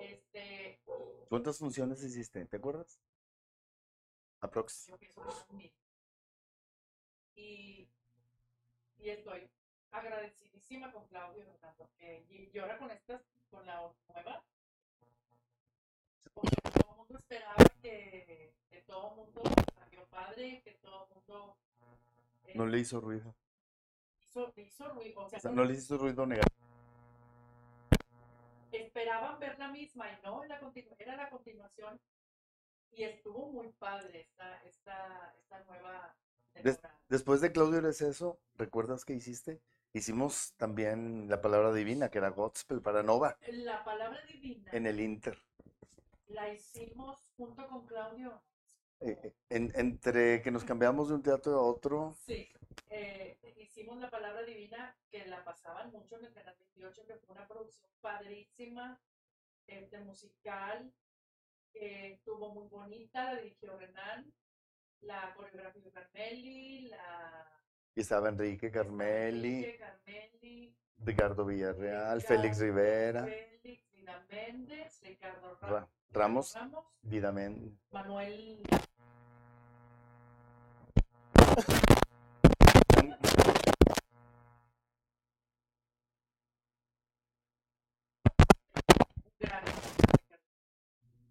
[0.00, 0.80] Este,
[1.28, 2.44] ¿Cuántas funciones hiciste?
[2.46, 3.00] ¿Te acuerdas?
[4.40, 4.86] Aprox.
[4.86, 5.72] yo pienso que.
[7.34, 7.88] Y,
[8.98, 9.48] y estoy
[9.90, 11.44] agradecidísima con Claudio.
[11.76, 14.44] Porque y, y ahora con estas, con la nueva,
[16.40, 19.42] porque todo el mundo esperaba que, que todo el mundo
[19.78, 21.56] salió padre, que todo el mundo
[22.46, 23.34] eh, No le hizo ruido.
[24.20, 26.54] hizo, hizo ruido, o sea, O sea, no- le hizo ruido negativo.
[28.72, 30.60] esperaban ver la misma y no, la
[30.98, 32.00] era la continuación
[32.92, 36.14] y estuvo muy padre esta, esta, esta nueva
[36.62, 36.80] Des-.
[37.08, 39.60] Después de Claudio eres eso, ¿recuerdas qué hiciste?
[39.94, 45.00] Hicimos también la palabra divina, que era Gospel para Nova, La palabra divina en el
[45.00, 45.40] Inter.
[46.28, 48.42] La hicimos junto con Claudio.
[49.00, 52.48] Eh, eh, en- entre que nos cambiamos de un teatro a otro, Sí,
[52.90, 57.34] eh, hicimos la palabra divina que la pasaban mucho en el Canal 28, que fue
[57.36, 59.00] una producción padrísima,
[59.66, 60.92] este, musical,
[61.72, 64.32] que estuvo muy bonita, la dirigió Renan,
[65.02, 67.46] la coreografía de Carmeli, la
[67.94, 75.56] y estaba Enrique Carmeli, Enrique Carmeli, Ricardo Villarreal, Ricardo, Félix Rivera, Félix, Vida Méndez, Ricardo
[75.60, 77.78] Ra- Ramos, Ramos, Vidamen.
[77.90, 78.62] Manuel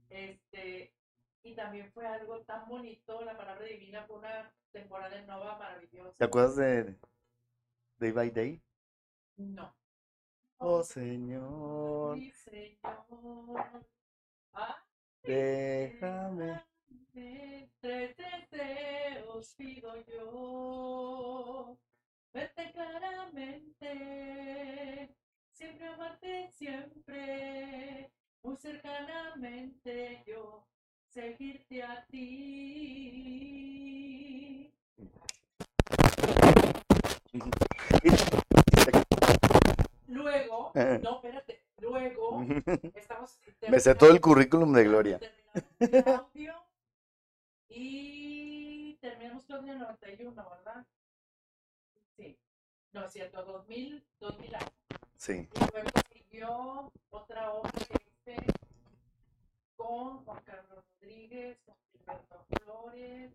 [0.09, 0.93] Este,
[1.43, 6.17] y también fue algo tan bonito, la palabra divina fue una temporada en Nova maravillosa.
[6.17, 6.95] ¿Te acuerdas de
[7.97, 8.61] Day by Day?
[9.38, 9.75] No.
[10.57, 13.86] Oh Señor, mi Señor.
[14.59, 14.83] Ah,
[15.21, 16.63] déjame.
[17.79, 21.77] Tres deseos pido yo.
[22.33, 23.89] Verte claramente,
[25.51, 28.09] siempre amarte siempre,
[28.41, 30.65] muy cercanamente yo,
[31.07, 32.87] seguirte a ti.
[40.07, 42.45] Luego, no, espérate, luego
[42.93, 43.39] estamos.
[43.69, 45.19] Me sé todo el currículum de Gloria.
[45.19, 46.65] Terminamos el audio
[47.69, 50.86] y terminamos con el 91, ¿verdad?
[52.15, 52.39] Sí.
[52.91, 54.71] No es cierto, 2000, 2000 años.
[55.17, 55.49] Sí.
[55.53, 58.45] Y luego siguió otra obra que hice
[59.75, 63.32] con Juan Carlos Rodríguez, con Gilberto Flores,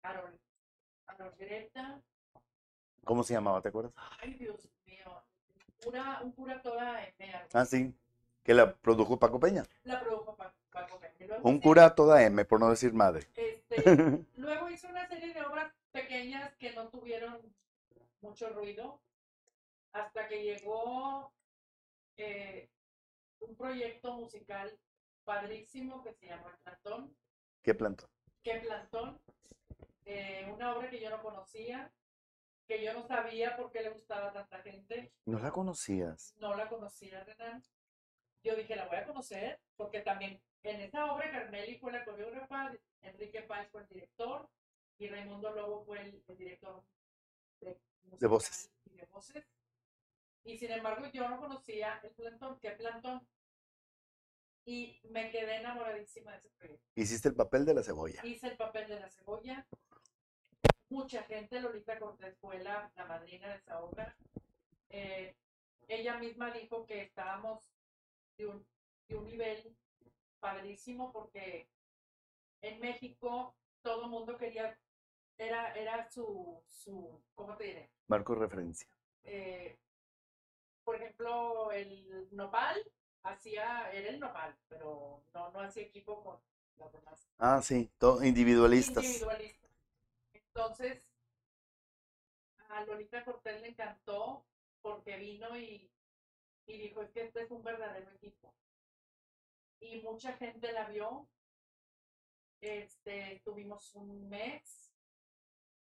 [0.00, 0.38] Carol,
[1.06, 2.02] Carol Greta.
[3.04, 3.60] ¿Cómo se llamaba?
[3.60, 3.92] ¿Te acuerdas?
[4.20, 5.22] Ay, Dios mío.
[5.82, 7.32] Cura, un cura toda M.
[7.52, 7.94] Ah, sí.
[8.42, 9.64] Que la produjo Paco Peña.
[9.84, 11.26] La produjo Pa- Paco Peña.
[11.26, 13.26] Luego Un cura toda M, por no decir madre.
[13.36, 13.76] Este,
[14.36, 17.40] luego hizo una serie de obras pequeñas que no tuvieron
[18.20, 19.00] mucho ruido
[19.92, 21.32] hasta que llegó
[22.16, 22.68] eh,
[23.40, 24.78] un proyecto musical
[25.24, 27.14] padrísimo que se llamó El Plantón.
[27.62, 28.08] ¿Qué plantó?
[28.42, 29.18] ¿Qué Plantón?
[30.06, 31.90] Eh, una obra que yo no conocía,
[32.70, 35.12] que yo no sabía por qué le gustaba a tanta gente.
[35.26, 36.36] No la conocías.
[36.38, 37.64] No la conocía, Renan.
[38.44, 42.72] Yo dije, la voy a conocer, porque también en esa obra Carmeli fue la coreógrafa,
[43.02, 44.48] Enrique Páez fue el director
[44.98, 46.84] y Raimundo Lobo fue el, el director
[47.60, 48.70] de, musical voces.
[48.84, 49.44] Y de voces.
[50.44, 53.26] Y sin embargo, yo no conocía el plantón, qué plantón.
[54.64, 56.86] Y me quedé enamoradísima de ese proyecto.
[56.94, 58.24] Hiciste el papel de la cebolla.
[58.24, 59.66] Hice el papel de la cebolla.
[60.90, 64.16] Mucha gente, Lolita Cortés fue la, la madrina de esa obra.
[64.88, 65.36] Eh,
[65.86, 67.62] ella misma dijo que estábamos
[68.36, 68.66] de un,
[69.08, 69.76] de un nivel
[70.40, 71.68] padrísimo porque
[72.60, 74.76] en México todo el mundo quería,
[75.38, 77.90] era, era su, su, ¿cómo te diré?
[78.08, 78.88] Marco referencia.
[79.22, 79.78] Eh,
[80.82, 82.76] por ejemplo, el Nopal
[83.22, 86.40] hacía, era el Nopal, pero no, no hacía equipo con
[86.78, 87.90] los demás Ah, sí.
[87.98, 89.04] Todo individualistas.
[89.04, 89.69] individualistas.
[90.60, 91.02] Entonces,
[92.68, 94.44] a Lolita Cortés le encantó
[94.82, 95.90] porque vino y,
[96.66, 98.54] y dijo, es que este es un verdadero equipo.
[99.80, 101.26] Y mucha gente la vio.
[102.60, 104.92] Este, tuvimos un mes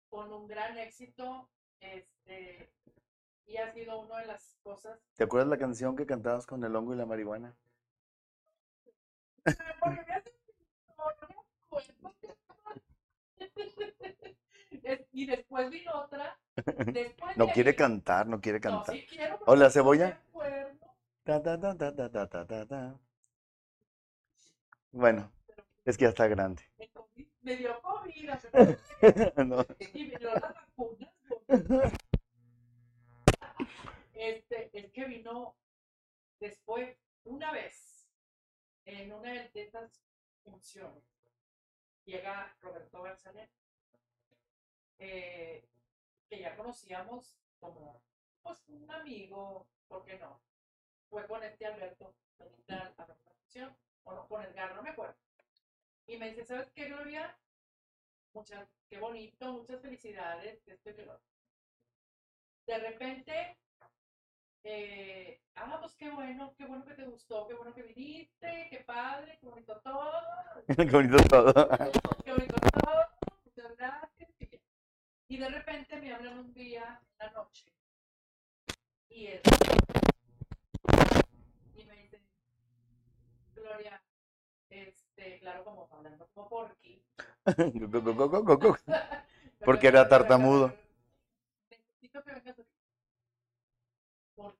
[0.09, 1.49] con un gran éxito.
[1.79, 2.69] Este,
[3.45, 6.75] y ha sido una de las cosas ¿Te acuerdas la canción que cantabas con el
[6.75, 7.55] hongo y la marihuana?
[9.79, 10.14] Porque
[15.11, 16.37] y después vino otra.
[17.35, 18.87] No quiere cantar, no quiere cantar.
[18.87, 20.21] No, sí quiero, Hola, cebolla.
[24.91, 25.31] Bueno,
[25.83, 26.63] es que ya está grande.
[27.41, 28.39] Me, dio comida.
[29.45, 29.65] no.
[34.13, 35.55] Este, el que vino
[36.39, 38.07] después, una vez,
[38.85, 40.01] en una de estas
[40.43, 41.03] funciones,
[42.05, 43.51] llega Roberto Barzanet
[44.99, 45.67] eh,
[46.29, 48.01] que ya conocíamos como
[48.43, 50.39] pues un amigo, ¿por qué no?
[51.09, 52.13] Fue con este Alberto
[52.67, 55.15] a la función, o no, con Edgar, no me acuerdo.
[56.07, 57.35] Y me dice, ¿sabes qué, Gloria?
[58.33, 61.25] Muchas, qué bonito, muchas felicidades, esto y lo otro".
[62.67, 63.57] De repente,
[64.63, 68.83] eh, ah, pues qué bueno, qué bueno que te gustó, qué bueno que viniste, qué
[68.85, 70.11] padre, qué bonito todo,
[70.67, 71.53] Qué bonito todo.
[72.23, 73.05] qué bonito todo,
[73.45, 74.14] muchas gracias.
[75.35, 77.69] Y de repente me hablan un día, en la noche,
[79.09, 79.41] y es,
[81.75, 82.25] y me dicen,
[83.53, 84.01] Gloria,
[84.69, 87.03] este, claro, como hablando como Porky,
[89.65, 90.73] Porque era tartamudo.
[91.69, 92.75] Necesito que vengas ahorita.
[94.35, 94.57] Por,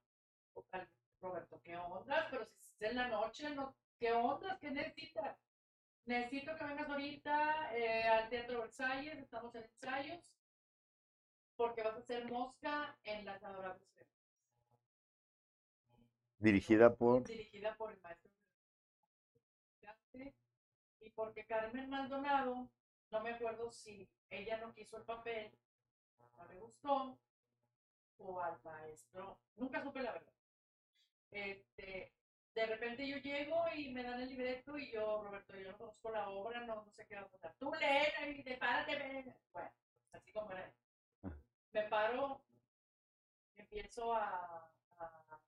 [1.22, 2.28] Roberto, ¿qué onda?
[2.30, 4.58] Pero si es en la noche, no, ¿qué onda?
[4.60, 5.38] ¿Qué necesitas?
[6.04, 10.35] Necesito que vengas ahorita eh, al Teatro Versalles, estamos en ensayos,
[11.56, 13.86] porque vas a hacer mosca en Las Adorables
[16.38, 17.24] Dirigida por.
[17.24, 18.30] dirigida por el maestro
[21.00, 22.68] y porque Carmen Maldonado,
[23.10, 25.52] no me acuerdo si ella no quiso el papel,
[26.36, 27.18] no le gustó,
[28.18, 30.32] o al maestro, nunca supe la verdad.
[31.30, 32.12] Este,
[32.54, 36.10] de repente yo llego y me dan el libreto y yo, Roberto, yo no conozco
[36.10, 37.54] la obra, no, no sé qué va a pasar.
[37.58, 39.34] Tú lee y te párate, ven.
[39.52, 39.70] Bueno,
[40.12, 40.72] así como era.
[41.76, 42.40] Me paro,
[43.58, 44.66] empiezo a,
[44.96, 45.38] a, a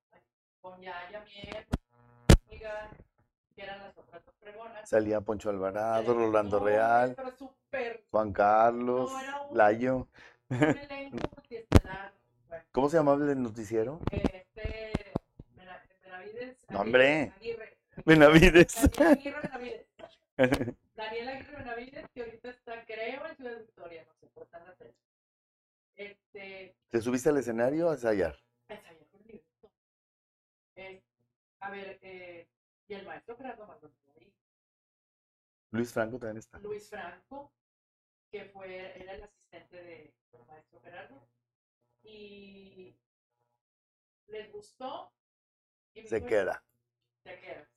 [0.60, 1.66] con Yaya Mier,
[2.46, 2.90] amiga,
[3.56, 4.86] que eran las otras dos pregonas.
[4.86, 10.06] Salía Poncho Alvarado, Rolando Real, Pero súper Juan Carlos, No, un- Layo.
[10.50, 11.20] un
[12.72, 13.98] ¿Cómo se llamaba el noticiero?
[14.10, 14.92] este,
[15.56, 16.58] Bena- Benavides.
[16.68, 17.32] No, Aguirre- hombre.
[17.36, 17.78] Aguirre.
[18.04, 18.74] Benavides.
[18.92, 19.86] Daniel Aguirre Benavides.
[20.94, 24.94] Daniel Aguirre Benavides, que ahorita está, creo, en Ciudad Victoria, no sé, por la tele.
[25.98, 28.38] Este, ¿Te subiste al escenario a ensayar?
[28.68, 29.72] ensayar con libreto.
[30.76, 31.02] Eh,
[31.58, 32.48] a ver, eh,
[32.86, 34.32] y el maestro Gerardo Maldonado ahí.
[35.72, 36.58] Luis Franco también está.
[36.60, 37.52] Luis Franco,
[38.30, 41.28] que fue, era el asistente de- del maestro Gerardo,
[42.04, 42.96] y
[44.28, 45.12] les gustó.
[45.94, 46.64] y Se dijo, queda.
[47.24, 47.68] Te quedas.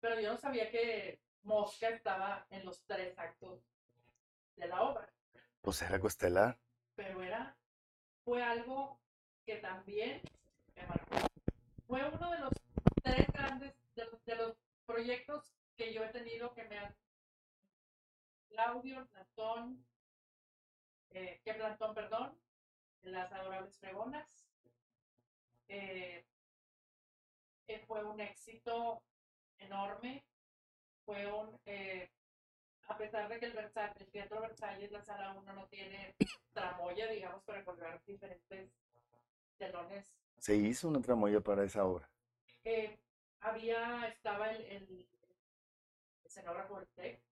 [0.00, 3.62] Pero yo no sabía que Mosca estaba en los tres actos
[4.56, 5.08] de la obra,
[5.60, 6.58] Pues era costelar.
[6.94, 7.56] pero era,
[8.24, 9.00] fue algo
[9.44, 10.22] que también.
[11.86, 12.52] Fue uno de los
[13.02, 14.56] tres grandes, de los,
[14.86, 16.94] proyectos que yo he tenido que me han
[18.48, 19.86] Claudio, Plantón,
[21.10, 22.36] eh, que Plantón, perdón,
[23.02, 24.28] las adorables pregonas.
[25.68, 26.26] Eh,
[27.68, 29.02] eh, fue un éxito
[29.58, 30.24] enorme.
[31.04, 32.10] Fue un, eh,
[32.90, 36.16] a pesar de que el, Teatro Versalles, la sala 1, no tiene
[36.52, 38.72] tramoya, digamos, para colgar diferentes
[39.56, 42.10] telones Se hizo una tramoya para esa obra.
[42.64, 42.98] eh,
[43.40, 45.08] había, estaba el, el
[46.24, 47.22] escenógrafo del TEC.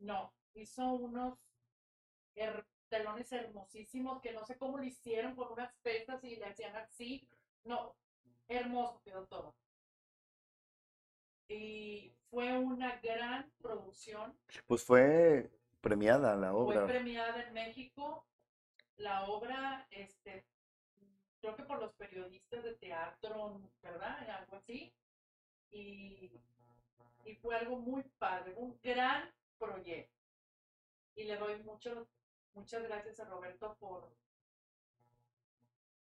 [0.00, 1.38] No, hizo unos
[2.34, 6.74] her- telones hermosísimos que no sé cómo lo hicieron con unas pesas y le hacían
[6.74, 7.28] así.
[7.62, 7.94] No,
[8.48, 9.54] hermoso quedó todo.
[11.50, 14.38] Y fue una gran producción.
[14.68, 16.86] Pues fue premiada la Fue obra.
[16.86, 18.24] premiada en México.
[18.96, 20.46] La obra, este,
[21.40, 24.30] creo que por los periodistas de teatro, ¿verdad?
[24.30, 24.92] Algo así.
[25.72, 26.30] Y,
[27.24, 29.28] y fue algo muy padre, un gran
[29.58, 30.14] proyecto.
[31.16, 32.06] Y le doy mucho,
[32.54, 34.08] muchas gracias a Roberto por,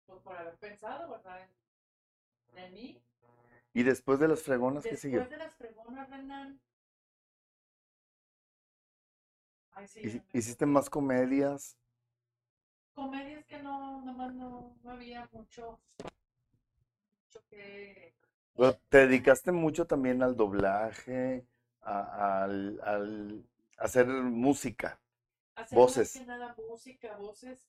[0.05, 1.47] por, por haber pensado, ¿verdad?
[2.55, 3.01] En mí.
[3.73, 5.29] Y después de las fregonas, ¿qué Después siguió?
[5.29, 6.59] de las pregonas, Renan.
[9.71, 11.77] Ay, sí, ¿Hiciste más comedias?
[12.93, 15.79] comedias que no, nomás no, no había mucho,
[17.25, 18.13] mucho que
[18.55, 21.45] Pero Te dedicaste mucho también al doblaje,
[21.81, 23.43] a, al, al
[23.77, 24.99] hacer música.
[25.55, 26.13] hacer Voces.
[26.13, 27.67] más que nada música, voces,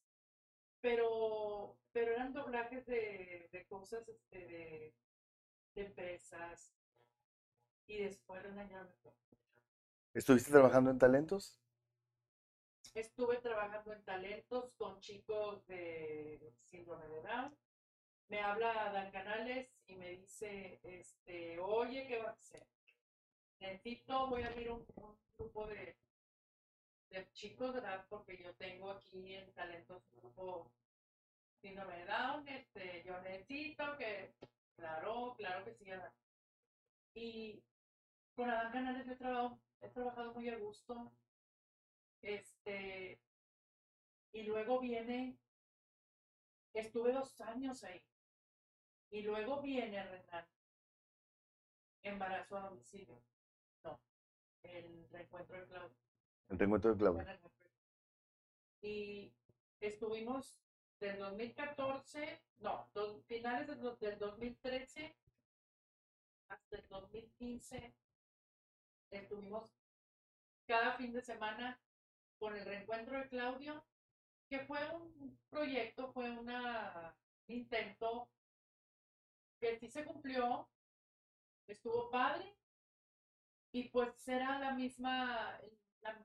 [0.81, 4.95] pero, pero eran doblajes de, de cosas este, de,
[5.75, 6.75] de empresas.
[7.87, 8.43] Y después
[9.03, 9.13] fue.
[10.15, 11.61] ¿Estuviste trabajando en talentos?
[12.95, 17.57] Estuve trabajando en talentos con chicos de síndrome de Down.
[18.29, 22.67] Me habla Dan Canales y me dice, este, oye, ¿qué vas a hacer?
[23.61, 25.97] Necesito, voy a abrir un, un grupo de,
[27.11, 28.05] de chicos, ¿verdad?
[28.09, 30.73] Porque yo tengo aquí en talentos un grupo
[31.61, 34.35] síndrome de Down, este, yo necesito que,
[34.79, 36.13] claro, claro que sí, Adán.
[37.15, 37.63] Y
[38.35, 41.13] con Adán Canales yo he trabajado, he trabajado muy a gusto,
[42.23, 43.21] este,
[44.33, 45.37] y luego viene,
[46.75, 48.03] estuve dos años ahí.
[49.11, 50.47] Y luego viene Renan,
[52.03, 53.21] embarazo a domicilio.
[53.83, 54.01] No,
[54.63, 55.97] el reencuentro de Claudia.
[56.49, 57.71] El reencuentro de reencuentro.
[58.83, 59.33] Y
[59.81, 60.61] estuvimos
[61.01, 65.17] del 2014, no, dos, finales del, del 2013
[66.49, 67.95] hasta el 2015.
[69.11, 69.71] Estuvimos
[70.67, 71.81] cada fin de semana
[72.39, 73.85] con el reencuentro de Claudio,
[74.49, 77.17] que fue un proyecto, fue una,
[77.49, 78.29] un intento
[79.61, 80.69] que sí se cumplió,
[81.67, 82.55] estuvo padre,
[83.73, 85.59] y pues será la misma,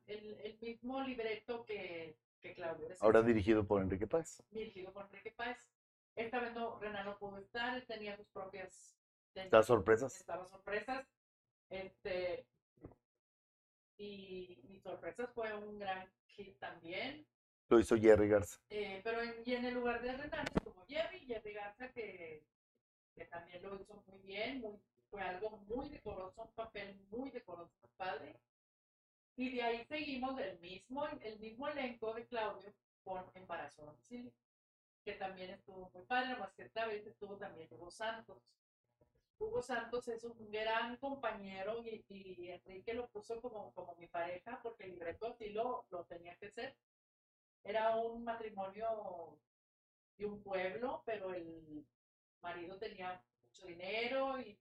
[0.07, 2.89] el- el mismo libreto que, que Claudio.
[2.89, 4.43] es Ahora dirigido por Enrique Paz.
[4.51, 5.57] dirigido por Enrique Páez.
[6.15, 8.95] Esta vez no, Renan no pudo estar, él tenía sus propias...
[9.33, 10.15] ¿Estas sorpresas?
[10.19, 11.07] estaba sorpresas.
[11.69, 12.45] Este,
[13.97, 17.25] y, y sorpresas fue un gran hit también.
[17.69, 18.59] Lo hizo Jerry Garza.
[18.69, 22.45] Eh, pero en, y en el lugar de Renan estuvo Jerry, Jerry Garza, que,
[23.15, 24.79] que también lo hizo muy bien, muy,
[25.09, 28.35] fue algo muy decoroso, un papel muy decoroso, padre.
[29.35, 32.73] Y de ahí seguimos el mismo, el mismo elenco de Claudio
[33.03, 34.31] con Embarazo Domicilio,
[35.03, 38.43] que también estuvo muy padre, más que esta vez estuvo también Hugo Santos.
[39.39, 44.59] Hugo Santos es un gran compañero y, y Enrique lo puso como, como mi pareja
[44.61, 46.77] porque el libreto así lo, lo tenía que ser.
[47.63, 49.39] Era un matrimonio
[50.17, 51.85] de un pueblo, pero el
[52.41, 54.59] marido tenía mucho dinero y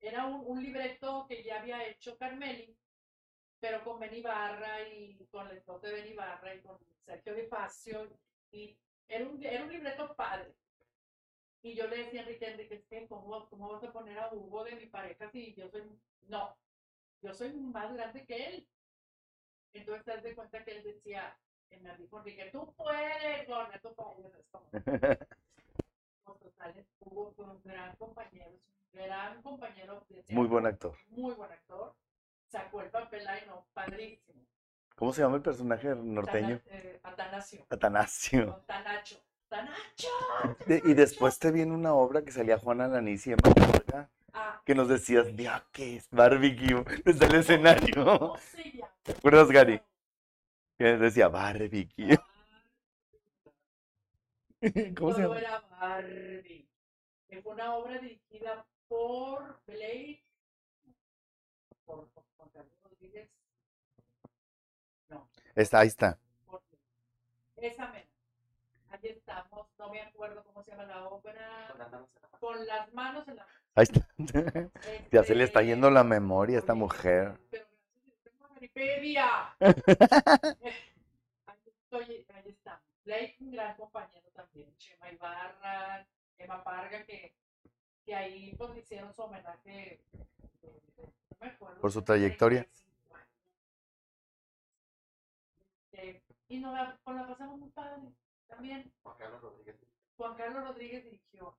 [0.00, 2.77] era un, un libreto que ya había hecho Carmeli,
[3.60, 7.46] pero con Benny Barra y con el esposo de Benny Barra y con Sergio Di
[7.46, 8.08] Facio
[8.52, 8.76] y
[9.08, 10.54] era un, era un libreto padre.
[11.62, 14.76] Y yo le decía a Enrique, Enrique, ¿cómo, ¿cómo vas a poner a Hugo de
[14.76, 15.82] mi pareja si yo soy,
[16.28, 16.56] no,
[17.20, 18.68] yo soy más grande que él?
[19.72, 21.36] Entonces te das de cuenta que él decía,
[21.68, 24.34] que me dijo Enrique, tú puedes, Gorda, tú puedes.
[24.34, 24.82] Es como, pues,
[26.40, 28.60] total, Hugo fue un gran compañero, un
[28.92, 30.06] gran compañero.
[30.28, 30.96] Muy buen actor.
[31.08, 31.94] Muy buen actor.
[32.48, 34.42] Sacó el papel no, padrísimo.
[34.96, 36.58] ¿Cómo se llama el personaje norteño?
[36.60, 37.66] Tana- eh, Atanasio.
[37.70, 38.46] Atanasio.
[38.46, 39.16] No, Tanacho.
[39.48, 40.08] Tanacho.
[40.66, 44.60] De- y después te viene una obra que salía Juana Alanis y Emma Morga, Ah,
[44.64, 48.04] que nos decías, ya que es barbecue desde el escenario.
[48.18, 48.94] ¿cómo se llama?
[49.02, 49.80] ¿Te acuerdas, Gary?
[50.76, 52.16] Que decía barbecue.
[54.98, 55.38] ¿Cómo se llama?
[55.38, 56.68] era Barbie.
[57.42, 60.24] Fue una obra dirigida por Blake,
[61.88, 62.06] por
[62.36, 63.30] por Carlos Rodríguez.
[65.08, 66.18] No, Está, ahí está.
[66.44, 66.62] por
[67.56, 68.06] esa mera.
[68.90, 71.68] Allí estamos, no me acuerdo cómo se llama la obra.
[71.68, 72.38] Con las manos en la mano.
[72.38, 73.46] Con las manos en la.
[73.74, 74.08] Ahí está.
[75.12, 77.38] Ya se le está Este, yendo la memoria a esta mujer.
[77.50, 77.66] Pero
[78.22, 79.56] tengo Wikipedia.
[79.60, 82.80] ahí, estoy, ahí está.
[83.04, 84.76] Blake, un gran compañero también.
[84.78, 86.06] Chema Ibarra,
[86.38, 87.34] Emma Parga, que,
[88.04, 90.00] que ahí pues le hicieron su homenaje.
[91.80, 92.62] Por su trayectoria.
[92.62, 93.28] 35 años.
[95.92, 98.02] Este, y nos la, la pasamos muy padre
[98.46, 98.92] también.
[99.02, 99.76] Juan Carlos Rodríguez.
[100.16, 101.56] Juan Carlos Rodríguez dirigió.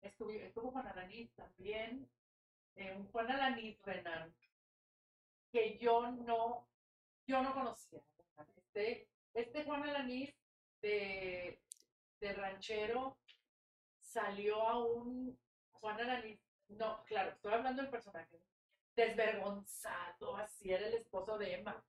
[0.00, 2.08] Estuvo, estuvo Juan Alanis también.
[2.74, 4.34] eh, un Juan Alanis Renan,
[5.52, 6.66] que yo no,
[7.26, 8.02] yo no conocía.
[8.56, 10.34] Este, este Juan Alanis
[10.80, 11.60] de,
[12.20, 13.16] de ranchero
[14.00, 15.38] salió a un
[15.72, 18.40] Juan Alanis, no, claro, estoy hablando del personaje,
[18.96, 21.82] desvergonzado, así era el esposo de Emma.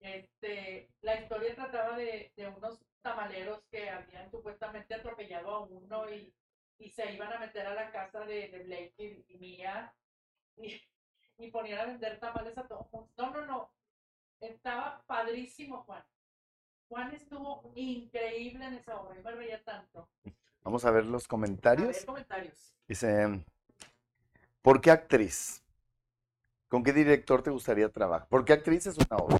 [0.00, 6.34] Este, la historia trataba de, de unos tamaleros que habían supuestamente atropellado a uno y,
[6.78, 9.94] y se iban a meter a la casa de, de Blake y, y Mía
[10.56, 10.80] y,
[11.38, 12.86] y ponían a vender tamales a todos.
[13.16, 13.72] No, no, no.
[14.40, 16.04] Estaba padrísimo, Juan.
[16.88, 19.16] Juan estuvo increíble en esa obra.
[19.16, 20.10] Yo me reía tanto.
[20.62, 21.88] Vamos a ver los A comentarios.
[21.96, 22.74] ver, comentarios.
[22.86, 23.42] Dice,
[24.64, 25.62] ¿por qué actriz?
[26.68, 28.28] ¿Con qué director te gustaría trabajar?
[28.28, 29.38] ¿Por qué actriz es una obra?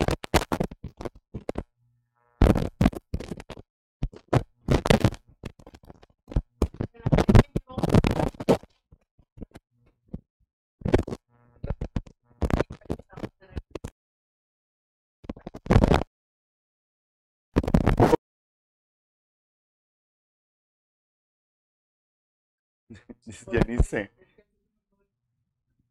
[23.24, 24.10] Dice Janice,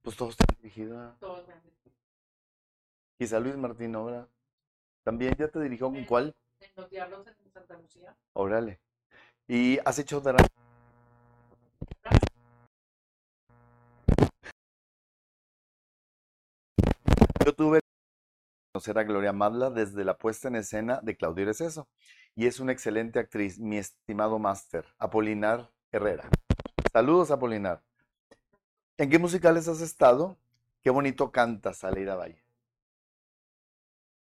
[0.04, 1.18] pues todos están dirigidos.
[1.20, 1.46] Todos.
[3.18, 4.28] Quizá Luis Martín Obra.
[5.04, 6.36] ¿También ya te dirigió con cuál?
[6.60, 8.16] En Los Diablos en Santa Lucía.
[8.34, 8.80] Órale.
[9.48, 10.46] ¿Y has hecho drama?
[17.46, 17.80] Yo tuve
[18.72, 21.88] conocer a Gloria Madla desde la puesta en escena de Claudio Receso
[22.36, 26.30] y es una excelente actriz, mi estimado máster, Apolinar Herrera.
[26.92, 27.84] Saludos, Apolinar.
[28.98, 30.38] ¿En qué musicales has estado?
[30.82, 32.44] Qué bonito cantas, Aleida Valle.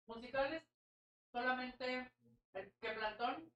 [0.08, 0.64] Musicales,
[1.32, 2.12] solamente
[2.54, 3.52] el que plantón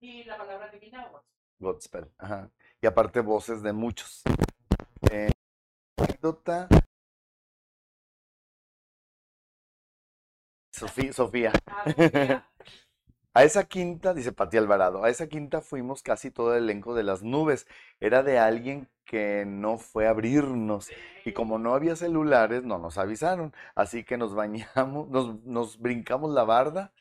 [0.00, 1.24] y la palabra divina o
[1.58, 2.12] Godspell.
[2.18, 2.50] Ajá.
[2.80, 4.22] Y aparte voces de muchos.
[5.10, 5.30] Eh,
[5.96, 6.68] anécdota.
[10.72, 11.52] Sofía, Sofía.
[11.66, 12.50] Ah, Sofía.
[13.34, 17.02] A esa quinta, dice Pati Alvarado, a esa quinta fuimos casi todo el elenco de
[17.02, 17.66] las nubes.
[18.00, 20.90] Era de alguien que no fue a abrirnos.
[21.24, 23.54] Y como no había celulares, no nos avisaron.
[23.74, 26.92] Así que nos bañamos, nos, nos brincamos la barda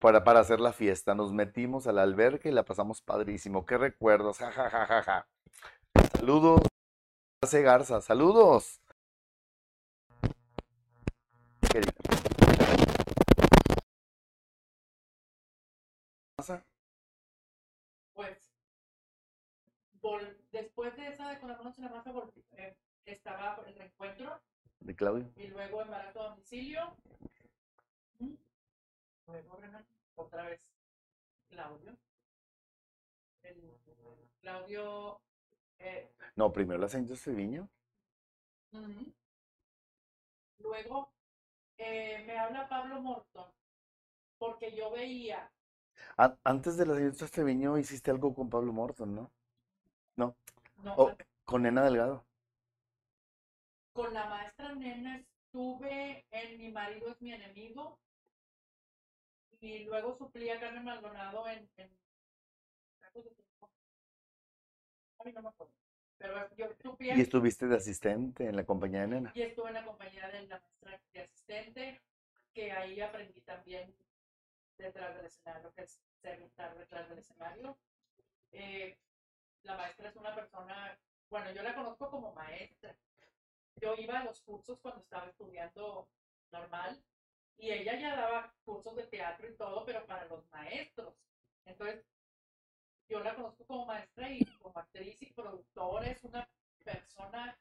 [0.00, 1.14] para, para hacer la fiesta.
[1.14, 3.64] Nos metimos a la alberca y la pasamos padrísimo.
[3.66, 5.26] Qué recuerdos, ja, ja, ja, ja, ja.
[6.18, 6.62] Saludos,
[7.42, 8.80] Arce Garza, saludos.
[20.00, 22.12] Pues, después de esa de con las manos en la masa,
[22.52, 24.40] eh, estaba el reencuentro
[24.80, 25.30] De Claudio.
[25.36, 26.96] y luego embarazo a domicilio.
[28.18, 28.34] Mm.
[29.26, 30.60] Luego, Renan, otra vez,
[31.48, 31.96] Claudio.
[33.42, 33.72] El-
[34.40, 35.20] Claudio
[35.78, 37.68] Eh, No, primero la señorita Treviño.
[38.72, 39.12] Ujú.
[40.60, 41.12] Luego
[41.76, 43.52] eh, me habla Pablo Morton,
[44.38, 45.52] porque yo veía,
[46.16, 49.30] A- antes de la señorita Treviño hiciste algo con Pablo Morton, ¿no?
[50.16, 50.36] No,
[50.96, 51.12] Oh,
[51.44, 52.24] con Nena Delgado.
[53.92, 57.98] con la maestra nena estuve en Mi marido es mi enemigo,
[59.60, 61.90] y luego suplí a Carmen Maldonado en, en
[65.24, 65.72] Ay, no me acuerdo.
[66.18, 69.32] Pero yo suplí Y estuviste de asistente en la compañía de Nena.
[69.34, 72.00] y estuve en la compañía de la maestra de asistente,
[72.52, 73.94] que ahí aprendí también
[74.78, 77.76] detrás del escenario, que es ser estar detrás del escenario.
[78.52, 78.96] Eh,
[79.66, 80.98] la maestra es una persona,
[81.28, 82.96] bueno, yo la conozco como maestra.
[83.76, 86.08] Yo iba a los cursos cuando estaba estudiando
[86.50, 87.02] normal
[87.58, 91.14] y ella ya daba cursos de teatro y todo, pero para los maestros.
[91.64, 92.04] Entonces,
[93.08, 96.48] yo la conozco como maestra y como actriz y productora, es una
[96.84, 97.58] persona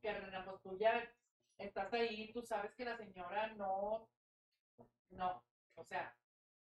[0.00, 1.02] que Renata, tú ya
[1.58, 4.08] estás ahí, tú sabes que la señora no,
[5.10, 5.42] no,
[5.74, 6.14] o sea,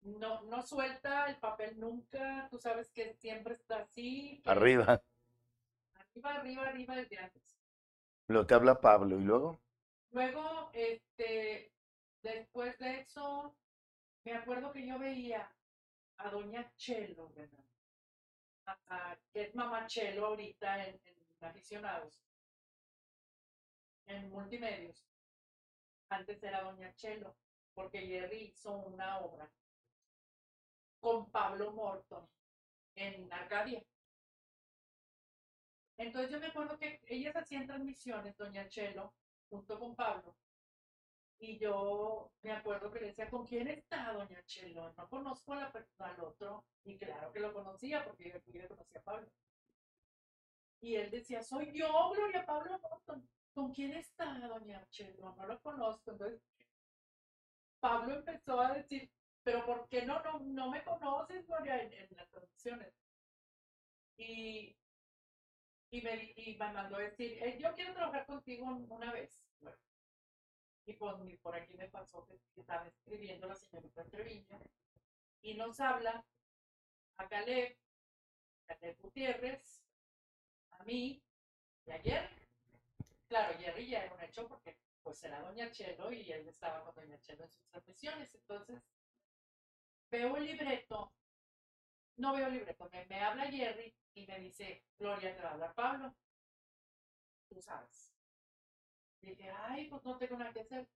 [0.03, 5.01] no, no suelta el papel nunca, tú sabes que siempre está así, Arriba.
[5.95, 7.57] arriba, arriba, arriba desde antes.
[8.27, 9.19] Luego te habla Pablo.
[9.19, 9.59] ¿Y luego?
[10.11, 11.71] Luego, este,
[12.21, 13.55] después de eso,
[14.23, 15.51] me acuerdo que yo veía
[16.17, 17.63] a Doña Chelo, ¿verdad?
[18.65, 22.21] A- a- que es Mamá Chelo ahorita en, en aficionados,
[24.05, 25.05] en multimedios.
[26.09, 27.35] Antes era Doña Chelo,
[27.73, 29.51] porque Jerry hizo una obra
[31.03, 32.25] con Pablo Morton
[32.95, 33.83] en Arcadia.
[35.97, 39.13] Entonces yo me acuerdo que ellas hacían transmisiones, Doña Chelo,
[39.49, 40.33] junto con Pablo.
[41.39, 44.93] Y yo me acuerdo que le decía, ¿con quién está Doña Chelo?
[44.97, 46.63] No conozco a la al otro.
[46.85, 49.27] Y claro que lo conocía, porque yo, yo conocía a Pablo.
[50.79, 53.27] Y él decía, soy yo, Gloria Pablo Morton.
[53.53, 55.35] ¿Con quién está Doña Chelo?
[55.35, 56.11] No lo conozco.
[56.11, 56.41] Entonces,
[57.81, 59.11] Pablo empezó a decir,
[59.43, 62.93] pero ¿por qué no, no, no me conoces, Gloria, en, en las transmisiones?
[64.17, 64.75] Y,
[65.91, 69.45] y, me, y me mandó a decir, "Eh, yo quiero trabajar contigo un- una vez.
[69.61, 69.77] Bueno,
[70.85, 74.59] y por, y por aquí me pasó que, que estaba escribiendo la señorita Treviño
[75.41, 76.25] y nos habla
[77.17, 77.77] a Caleb,
[78.67, 79.83] Caleb Gutiérrez,
[80.71, 81.23] a mí
[81.85, 82.47] y a Jerry.
[83.27, 86.95] Claro, Jerry ya era un hecho porque pues era Doña Chelo y él estaba con
[86.95, 88.35] Doña Chelo en sus transmisiones.
[88.35, 88.92] Entonces,
[90.13, 91.11] veo el libreto,
[92.17, 95.53] no veo el libreto, me, me habla Jerry y me dice, Gloria, te va a
[95.53, 96.15] hablar Pablo.
[97.49, 98.13] Tú sabes.
[99.21, 100.87] Dije, ay, pues no tengo nada que hacer.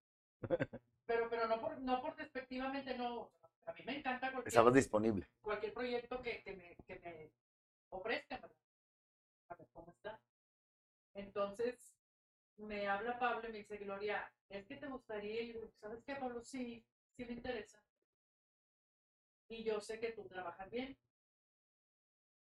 [1.08, 3.32] Pero, pero no por, no por despectivamente, no.
[3.66, 5.26] A mí me encanta cualquier, Estabas disponible.
[5.42, 7.32] cualquier proyecto que, que, me, que me
[7.92, 8.42] ofrezcan.
[8.42, 8.58] ¿verdad?
[9.48, 10.20] A ver cómo está.
[11.14, 11.98] Entonces,
[12.58, 16.04] me habla Pablo y me dice, Gloria, es que te gustaría, y yo digo, ¿sabes
[16.04, 16.42] qué, Pablo?
[16.42, 16.84] Sí,
[17.16, 17.80] sí me interesa.
[19.50, 20.98] Y yo sé que tú trabajas bien.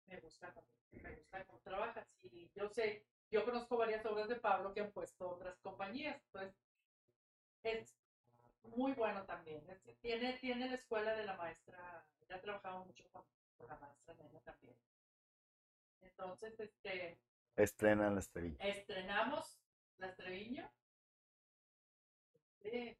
[0.06, 0.66] Me gusta, cómo-
[1.02, 2.06] me gusta cómo trabajas.
[2.22, 6.22] Y yo sé, yo conozco varias obras de Pablo que han puesto otras compañías.
[6.26, 6.54] Entonces,
[7.62, 7.96] es
[8.64, 9.68] muy bueno también.
[9.70, 13.24] Es- tiene, tiene la escuela de la maestra, ya ha trabajado mucho con,
[13.56, 14.76] con la maestra Nena también.
[16.02, 17.18] Entonces, este,
[17.56, 18.56] Estrena la estrella.
[18.58, 19.58] estrenamos
[19.98, 20.70] Las Treviño.
[22.34, 22.98] Este,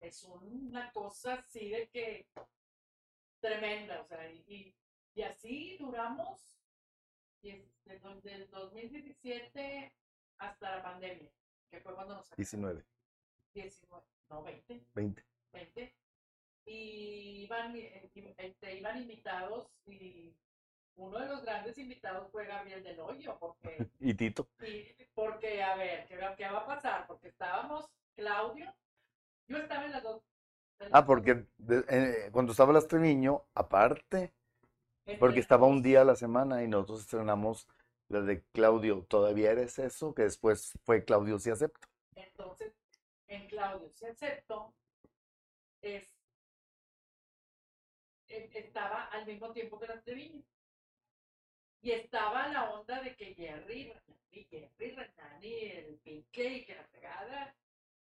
[0.00, 2.28] es una cosa así de que
[3.40, 4.74] tremenda, o sea, y, y,
[5.14, 6.40] y así duramos
[7.42, 9.92] desde el 2017
[10.38, 11.30] hasta la pandemia,
[11.70, 12.84] que fue cuando nos sacaron 19,
[13.54, 15.24] 19, no 20, 20.
[15.52, 15.94] 20,
[16.66, 20.34] y iban, eh, este, iban invitados y
[20.96, 24.48] uno de los grandes invitados fue Gabriel Del Hoyo, porque Y Tito.
[24.60, 27.06] y porque, a ver, ¿qué, va- qué va a pasar?
[27.06, 28.74] Porque estábamos, Claudio,
[29.46, 30.22] yo estaba en las dos.
[30.78, 34.32] Las Ah, porque de- eh, cuando estaba la Treviño, aparte,
[35.18, 37.66] porque las estaba un día a la semana y nosotros estrenamos
[38.08, 40.14] la de Claudio, ¿todavía eres eso?
[40.14, 41.88] Que después fue Claudio si acepto.
[42.14, 42.72] Entonces,
[43.26, 44.74] en Claudio, si acepto,
[45.82, 46.14] es,
[48.28, 50.42] estaba al mismo tiempo que las Treviño.
[51.80, 53.92] Y estaba la onda de que Jerry,
[54.32, 57.54] Jerry, Renani, el Pinque y que la pegada,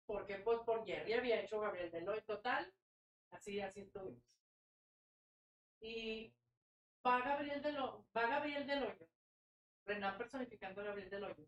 [0.08, 2.74] porque pues por Jerry había hecho Gabriel Deloy total,
[3.32, 4.24] así, así estuvimos.
[5.82, 6.34] Y
[7.06, 9.08] va Gabriel Deloy, va Gabriel Deloyo,
[9.86, 11.46] Renan personificando a Gabriel Deloyo,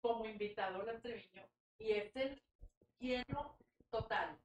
[0.00, 1.48] como invitado al Treviño,
[1.78, 2.42] y es el
[2.98, 3.56] lleno
[3.90, 4.38] total.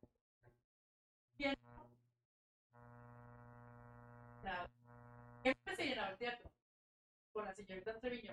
[1.37, 1.89] Lleno.
[4.43, 4.69] Nada.
[5.41, 6.49] Siempre se llenaba el teatro.
[7.33, 8.31] con la señorita Treviño,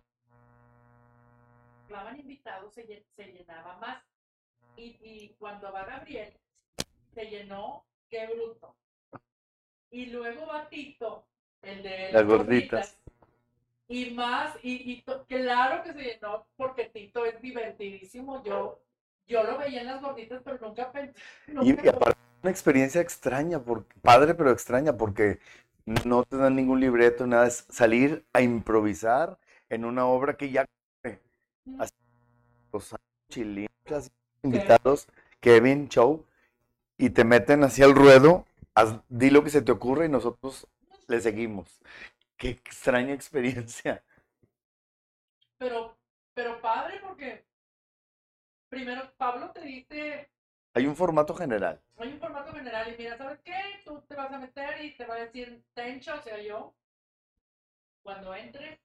[1.89, 4.10] clavaban invitados, se, llen- se llenaba más.
[4.81, 6.33] Y, y cuando va Gabriel,
[7.13, 8.75] se llenó, qué bruto.
[9.91, 11.27] Y luego va Tito,
[11.61, 12.97] el de Las gorditas.
[13.89, 18.43] Y más, y, claro que se llenó, porque Tito es divertidísimo.
[18.43, 18.81] Yo,
[19.27, 21.15] yo lo veía en las gorditas, pero nunca pensé.
[21.47, 25.41] Y, nunca y aparte, una experiencia extraña, porque, padre pero extraña, porque
[26.07, 29.39] no te dan ningún libreto, nada, es salir a improvisar
[29.69, 30.65] en una obra que ya
[31.79, 31.93] así,
[32.73, 32.95] los
[33.29, 34.11] chilitas,
[34.43, 35.09] invitados,
[35.41, 36.27] Kevin, Show,
[36.99, 40.67] y te meten así al ruedo, haz- di lo que se te ocurre y nosotros
[41.09, 41.81] le seguimos.
[42.37, 44.05] Qué extraña experiencia.
[45.59, 45.97] pero,
[46.35, 47.45] pero padre porque
[48.69, 50.31] primero Pablo te dice,
[50.75, 51.81] Hay un formato general.
[51.99, 53.55] hay un formato general y mira, ¿sabes qué?
[53.85, 56.75] Tú te vas a meter y te va a decir Tencho, o sea, yo,
[58.03, 58.79] cuando entres,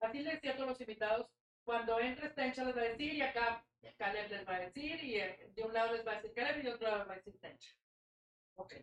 [0.00, 1.26] así le decía a todos los invitados,
[1.64, 3.64] cuando entres Tencho les va a decir y acá
[3.96, 6.58] Caleb les va a decir y eh, de un lado les va a decir Caleb
[6.58, 7.74] y de otro lado les va a decir Tencho.
[8.56, 8.74] Ok.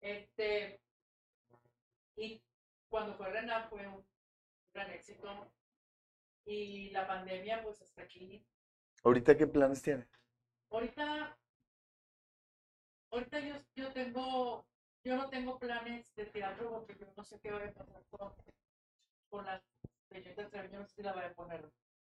[0.00, 0.80] Este,
[2.16, 2.42] y
[2.88, 4.04] cuando fue Renan fue un
[4.72, 5.50] gran éxito
[6.46, 8.44] y la pandemia pues hasta aquí
[9.02, 10.06] ¿Ahorita qué planes tiene?
[10.70, 11.36] ahorita
[13.10, 14.66] ahorita yo, yo tengo
[15.04, 18.32] yo no tengo planes de teatro porque yo no sé qué va a pasar con,
[19.30, 19.62] con las
[20.08, 21.70] señoritas Treviño, no sé si la voy a poner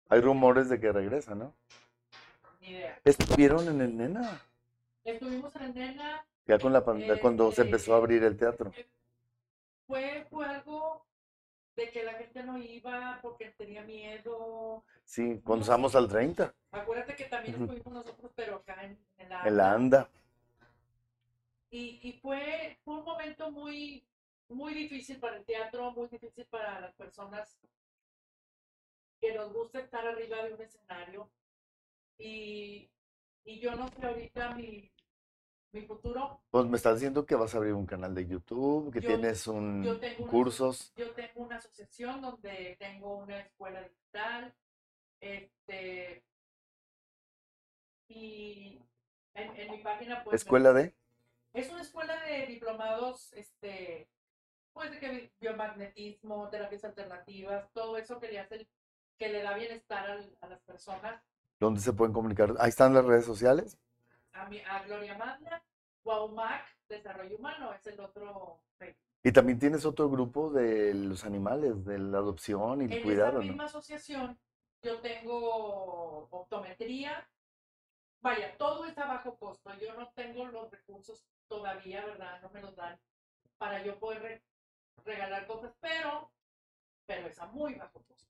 [0.09, 1.55] Hay rumores de que regresa, ¿no?
[3.05, 4.41] Estuvieron en el Nena,
[5.05, 8.73] estuvimos en el Nena ya con la pandemia, cuando se empezó a abrir el teatro.
[9.87, 11.05] fue fue algo
[11.77, 14.85] de que la gente no iba porque tenía miedo.
[15.05, 19.43] Sí, cuando estamos al 30, acuérdate que también estuvimos nosotros pero acá en, en la
[19.47, 20.11] en la anda.
[21.71, 24.07] y, y fue, fue un momento muy,
[24.49, 27.59] muy difícil para el teatro, muy difícil para las personas
[29.21, 31.31] que nos gusta estar arriba de un escenario.
[32.19, 32.91] Y,
[33.45, 34.91] y yo no sé ahorita mi,
[35.73, 36.41] mi futuro.
[36.51, 39.47] Pues me estás diciendo que vas a abrir un canal de YouTube, que Yo- tienes
[39.47, 40.93] un yo tengo una- cursos.
[40.97, 44.55] Yo tengo una asociación donde tengo una escuela digital.
[45.21, 46.25] Este,
[48.09, 48.81] y
[49.35, 50.95] en, en mi página pues me- Escuela de.
[51.55, 54.09] Es una escuela de diplomados, este,
[54.73, 58.67] pues de que bi- biomagnetismo, terapias alternativas, todo eso que le hace,
[59.19, 61.23] que le da bienestar al- a las personas.
[61.63, 62.55] ¿Dónde se pueden comunicar?
[62.59, 63.79] Ahí están las redes sociales.
[64.33, 65.63] A, mi, a Gloria Magna,
[66.05, 68.61] Waumac, Desarrollo Humano, es el otro.
[68.79, 69.01] Facebook.
[69.23, 73.27] Y también tienes otro grupo de los animales, de la adopción y el En cuidado,
[73.29, 73.47] esta ¿no?
[73.47, 74.39] misma asociación,
[74.83, 77.29] yo tengo optometría.
[78.21, 79.71] Vaya, todo es a bajo costo.
[79.81, 82.41] Yo no tengo los recursos todavía, ¿verdad?
[82.43, 82.99] No me los dan
[83.59, 84.43] para yo poder re-
[85.05, 86.33] regalar cosas, pero,
[87.07, 88.29] pero es a muy bajo costo.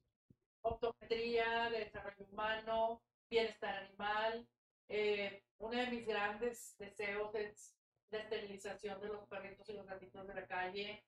[0.62, 3.02] Optometría, desarrollo humano,
[3.32, 4.46] bienestar animal.
[4.88, 7.74] Eh, uno de mis grandes deseos es
[8.10, 11.02] la esterilización de los perritos y los gatitos de la calle,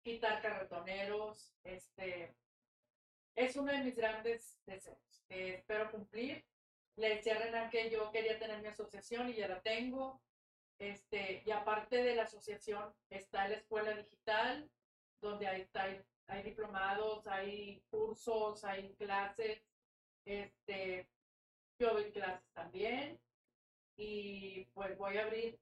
[0.00, 2.36] quitar carretoneros, este,
[3.34, 6.44] es uno de mis grandes deseos que espero cumplir.
[6.94, 10.22] Le decía a Renan que yo quería tener mi asociación y ya la tengo.
[10.78, 14.70] Este, y aparte de la asociación está la escuela digital,
[15.20, 19.60] donde hay, hay, hay diplomados, hay cursos, hay clases.
[20.24, 21.08] Este,
[21.78, 23.18] yo doy clases también.
[23.96, 25.58] Y pues voy a abrir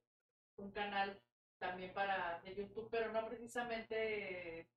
[0.57, 1.21] un canal
[1.57, 4.67] también para de YouTube, pero no precisamente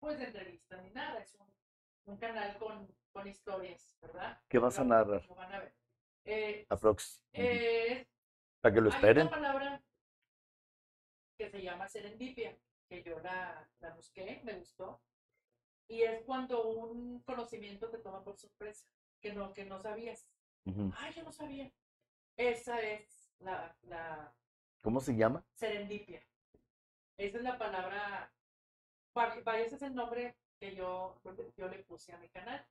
[0.00, 1.46] pues de entrevistas ni nada, es un,
[2.06, 4.38] un canal con, con historias, ¿verdad?
[4.48, 5.24] ¿Qué vas a narrar?
[5.26, 5.74] lo van a ver.
[6.24, 7.22] Eh, Aprox.
[7.32, 8.06] eh,
[8.60, 9.26] Para que lo hay esperen.
[9.28, 9.82] una palabra
[11.38, 12.56] que se llama serendipia,
[12.88, 15.00] que yo la, la busqué, me gustó,
[15.88, 18.86] y es cuando un conocimiento te toma por sorpresa,
[19.20, 20.26] que no, que no sabías.
[20.96, 21.70] Ay, yo no sabía.
[22.36, 24.34] Esa es la, la
[24.82, 25.44] ¿Cómo se llama?
[25.54, 26.22] serendipia.
[27.16, 28.32] Esa es la palabra,
[29.58, 31.20] ese es el nombre que yo,
[31.56, 32.66] yo le puse a mi canal.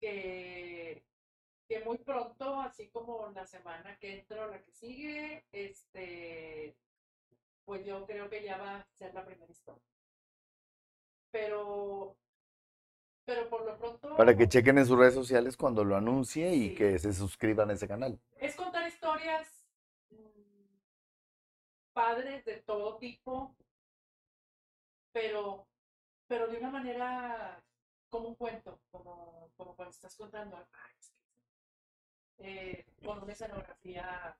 [0.00, 1.02] Que,
[1.68, 6.76] que muy pronto, así como la semana que entra o la que sigue, este,
[7.64, 9.82] pues yo creo que ya va a ser la primera historia.
[11.30, 12.16] Pero,
[13.28, 16.70] pero por lo pronto Para que chequen en sus redes sociales cuando lo anuncie y
[16.70, 16.74] Sí.
[16.76, 18.18] que se suscriban a ese canal.
[18.40, 19.66] es contar historias
[20.08, 20.78] mm,
[21.92, 23.54] padres de todo tipo,
[25.12, 25.66] pero,
[26.26, 27.62] pero de una manera
[28.08, 30.56] como un cuento, como, como cuando estás contando.
[32.38, 34.38] Eh, con una escenografía.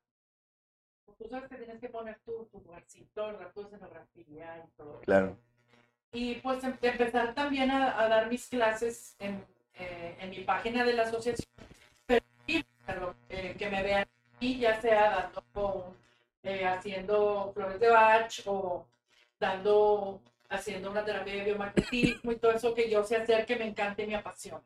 [1.05, 5.03] pues, Tú sabes que tienes que poner tu, tu lugarcito, tu escenografía y todo.
[5.03, 5.37] eso.
[6.13, 9.45] Y pues em- empezar también a, a dar mis clases en,
[9.75, 11.47] eh, en mi página de la asociación,
[12.87, 14.07] pero, eh, que me vean
[14.41, 15.95] y ya sea dando
[16.43, 18.87] eh, haciendo flores de Bach o
[19.39, 23.67] dando, haciendo una terapia de biomagnetismo y todo eso que yo sé hacer que me
[23.67, 24.63] encante y me apasiona.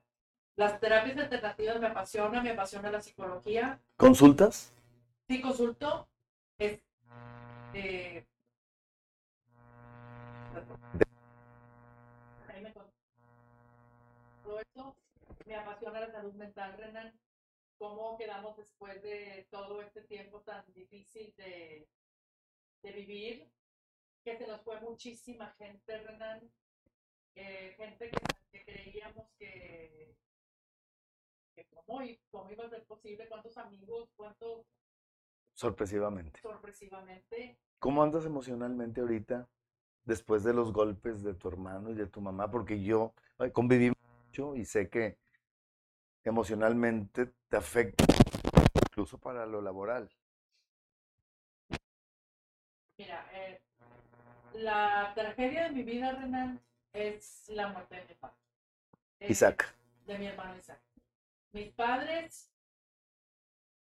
[0.54, 3.80] Las terapias alternativas me apasionan, me apasiona la psicología.
[3.96, 4.72] ¿Consultas?
[5.28, 6.06] Sí, consulto.
[6.58, 6.78] Es,
[14.72, 14.96] todo esto
[15.46, 17.18] me apasiona la salud mental, Renan.
[17.78, 21.88] ¿Cómo quedamos después de todo este tiempo tan difícil de,
[22.82, 23.50] de vivir?
[24.24, 26.48] Que se nos fue muchísima gente, Renan.
[27.34, 28.18] Eh, gente que,
[28.52, 30.14] que creíamos que,
[31.54, 34.66] que cómo, cómo iba a ser posible, cuántos amigos, cuántos
[35.54, 36.40] Sorpresivamente.
[36.40, 37.58] sorpresivamente.
[37.78, 39.48] ¿Cómo andas emocionalmente ahorita
[40.04, 42.50] después de los golpes de tu hermano y de tu mamá?
[42.50, 43.12] Porque yo
[43.52, 43.92] conviví
[44.32, 45.18] mucho y sé que
[46.24, 48.04] emocionalmente te afecta,
[48.86, 50.08] incluso para lo laboral.
[52.96, 53.60] Mira, eh,
[54.54, 56.60] la tragedia de mi vida, Renan,
[56.92, 58.36] es la muerte de mi padre.
[59.20, 59.74] Isaac,
[60.06, 60.80] De mi hermano Isaac.
[61.52, 62.50] Mis padres,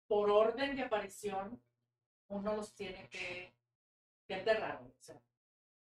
[0.08, 1.62] por orden de aparición,
[2.30, 3.52] uno los tiene que,
[4.28, 4.82] que enterrar.
[4.82, 5.20] O sea,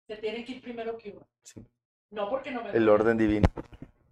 [0.07, 1.27] se tienen que ir primero que uno.
[1.43, 1.65] sí,
[2.11, 3.47] No porque no me el orden divino.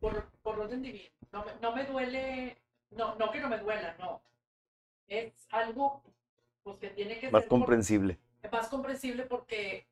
[0.06, 1.10] Por, por orden divino.
[1.32, 2.62] No me, no me duele,
[2.92, 4.22] no, no que no me duela, no.
[5.08, 6.04] Es algo
[6.64, 8.20] pues, que tiene que Más ser por- comprensible.
[8.52, 9.88] más comprensible porque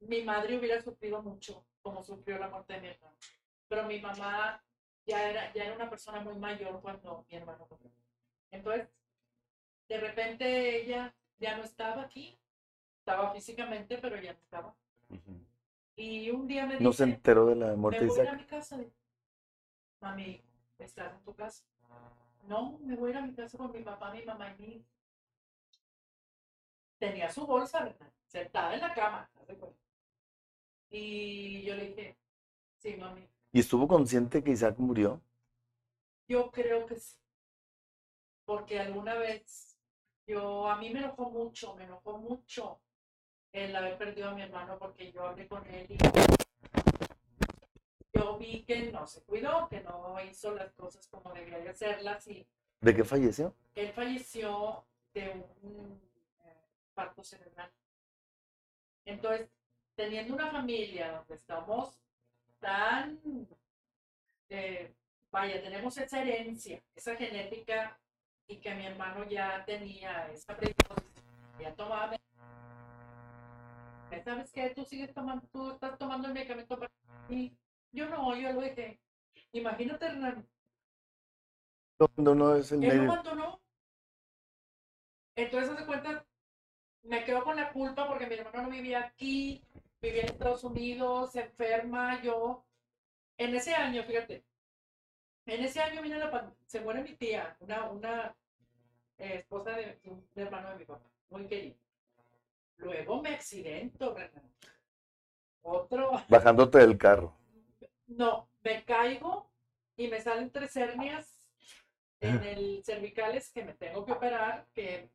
[0.00, 3.16] mi madre hubiera sufrido mucho como sufrió la muerte de mi hermano.
[3.68, 4.60] Pero mi mamá
[5.06, 7.90] ya era, ya era una persona muy mayor cuando mi hermano murió.
[8.50, 8.88] Entonces,
[9.88, 12.36] de repente ella ya no estaba aquí,
[12.98, 14.76] estaba físicamente, pero ya no estaba.
[15.10, 15.45] Ujú.
[15.96, 18.22] Y un día me dice, No se enteró de la me muerte de voy a
[18.22, 18.40] ir a Isaac.
[18.40, 18.76] mi casa.
[20.00, 20.42] Mami,
[20.78, 21.64] ¿estás en tu casa?
[22.48, 24.86] No, me voy a ir a mi casa con mi papá, mi mamá y mi...
[26.98, 28.12] Tenía su bolsa, ¿verdad?
[28.26, 29.30] Sentada en la cama.
[30.90, 32.18] Y yo le dije,
[32.78, 35.20] sí, mami, ¿Y estuvo consciente que Isaac murió?
[36.28, 37.16] yo creo que sí.
[38.46, 39.76] Porque alguna vez
[40.26, 42.80] yo, a mí me enojó mucho, me enojó mucho
[43.56, 45.96] el haber perdido a mi hermano porque yo hablé con él y
[48.12, 52.26] yo vi que no se cuidó, que no hizo las cosas como debía de hacerlas
[52.28, 52.46] y
[52.80, 53.54] ¿De qué falleció?
[53.74, 54.84] él falleció
[55.14, 55.30] de
[55.62, 56.00] un
[56.44, 56.54] eh,
[56.94, 57.70] parto cerebral.
[59.06, 59.48] Entonces,
[59.94, 61.98] teniendo una familia donde estamos
[62.60, 63.18] tan,
[64.50, 64.92] eh,
[65.30, 67.98] vaya, tenemos esa herencia, esa genética,
[68.46, 71.24] y que mi hermano ya tenía esa predisposición,
[71.58, 72.16] ya tomaba.
[74.24, 74.70] ¿Sabes qué?
[74.70, 76.90] Tú sigues tomando, tú estás tomando el medicamento para
[77.28, 77.56] mí.
[77.92, 79.00] Yo no, yo lo dejé.
[79.52, 80.48] Imagínate, Hernán,
[81.96, 83.60] Cuando no es el él lo abandonó.
[85.36, 86.26] Entonces, se cuenta,
[87.02, 89.62] me quedo con la culpa porque mi hermano no vivía aquí,
[90.00, 92.64] vivía en Estados Unidos, se enferma, yo.
[93.38, 94.44] En ese año, fíjate,
[95.46, 98.36] en ese año viene la se muere mi tía, una, una
[99.18, 101.76] eh, esposa de, de un hermano de mi papá, muy querido.
[102.78, 104.52] Luego me accidento, Renan.
[105.62, 107.34] Otro, Bajándote del carro.
[108.06, 109.50] no, me caigo
[109.96, 111.36] y me salen tres hernias
[112.20, 115.10] en el cervicales que me tengo que operar, que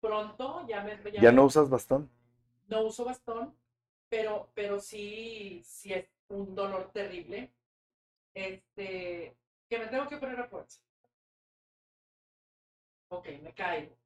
[0.00, 2.10] pronto ya me ¿Ya no usas bastón?
[2.68, 3.56] no uso bastón,
[4.08, 7.52] pero, pero sí, sí es un dolor terrible.
[8.34, 9.36] Este,
[9.68, 10.80] que me tengo que operar a fuerza.
[13.08, 13.96] Ok, me caigo.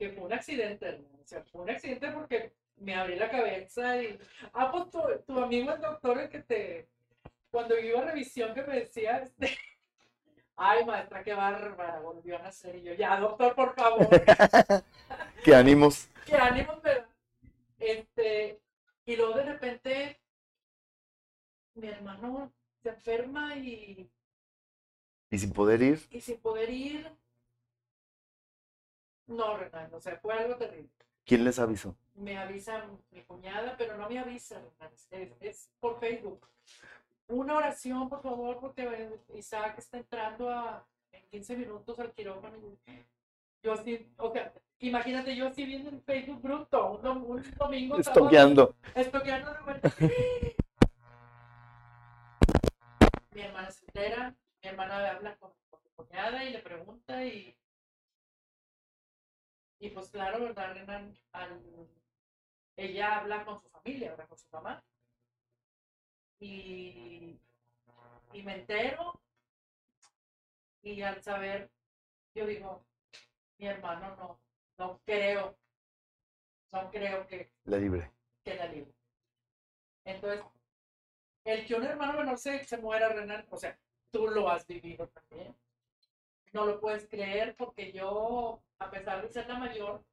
[0.00, 1.18] Que fue un accidente, hermano.
[1.22, 4.18] O sea, fue un accidente porque me abrí la cabeza y.
[4.54, 6.88] Ah, pues tu, tu amigo el doctor, el que te.
[7.50, 9.58] Cuando iba a revisión, que me decía, este.
[10.56, 12.76] Ay, maestra, qué bárbara, volvió a nacer.
[12.76, 14.08] Y yo, ya, doctor, por favor.
[15.44, 16.08] ¿Qué ánimos?
[16.24, 17.06] qué ánimos da.
[17.78, 18.58] Este,
[19.04, 20.20] y luego de repente
[21.74, 22.50] mi hermano
[22.82, 24.10] se enferma y,
[25.30, 26.00] Y sin poder ir.
[26.10, 27.10] y sin poder ir.
[29.30, 30.90] No, Renan, o sea, fue algo terrible.
[31.24, 31.96] ¿Quién les avisó?
[32.14, 36.46] Me avisa mi cuñada, pero no me avisa, Renan, es, es por Facebook.
[37.28, 42.56] Una oración, por favor, porque Isaac está entrando a, en 15 minutos al quirófano.
[43.62, 47.98] Yo así, o sea, imagínate yo así viendo en Facebook bruto, un, dom- un domingo.
[47.98, 48.74] Estoqueando.
[48.94, 50.56] Estoqueando de.
[53.32, 57.56] Mi hermana se entera, mi hermana habla con, con mi cuñada y le pregunta y.
[59.80, 61.16] Y pues claro, ¿verdad, Renan?
[61.32, 61.60] Al,
[62.76, 64.84] ella habla con su familia, habla con su mamá.
[66.38, 67.38] Y,
[68.32, 69.20] y me entero
[70.82, 71.70] y al saber,
[72.34, 72.84] yo digo,
[73.58, 74.40] mi hermano no,
[74.78, 75.56] no creo,
[76.72, 78.10] no creo que, La libre.
[78.44, 78.94] que la libre.
[80.04, 80.44] Entonces,
[81.44, 83.78] el que un hermano menor se, se muera, Renan, o sea,
[84.10, 85.54] tú lo has vivido también.
[86.52, 90.04] No lo puedes creer porque yo, a pesar de ser la mayor,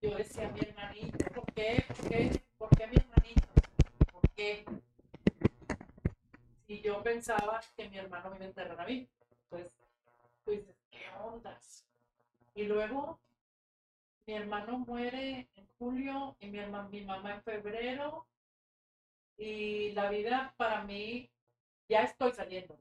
[0.00, 1.84] yo decía a mi hermanito, ¿por qué?
[1.88, 2.42] ¿Por qué?
[2.56, 3.48] ¿Por qué mi hermanito?
[4.12, 4.64] ¿Por qué?
[6.66, 9.08] Y yo pensaba que mi hermano me iba a enterrar a mí.
[9.48, 9.66] Pues,
[10.44, 11.84] tú dices, ¿qué ondas?
[12.54, 13.20] Y luego,
[14.26, 18.26] mi hermano muere en julio y mi, herma- mi mamá en febrero.
[19.38, 21.30] Y la vida para mí,
[21.88, 22.78] ya estoy saliendo,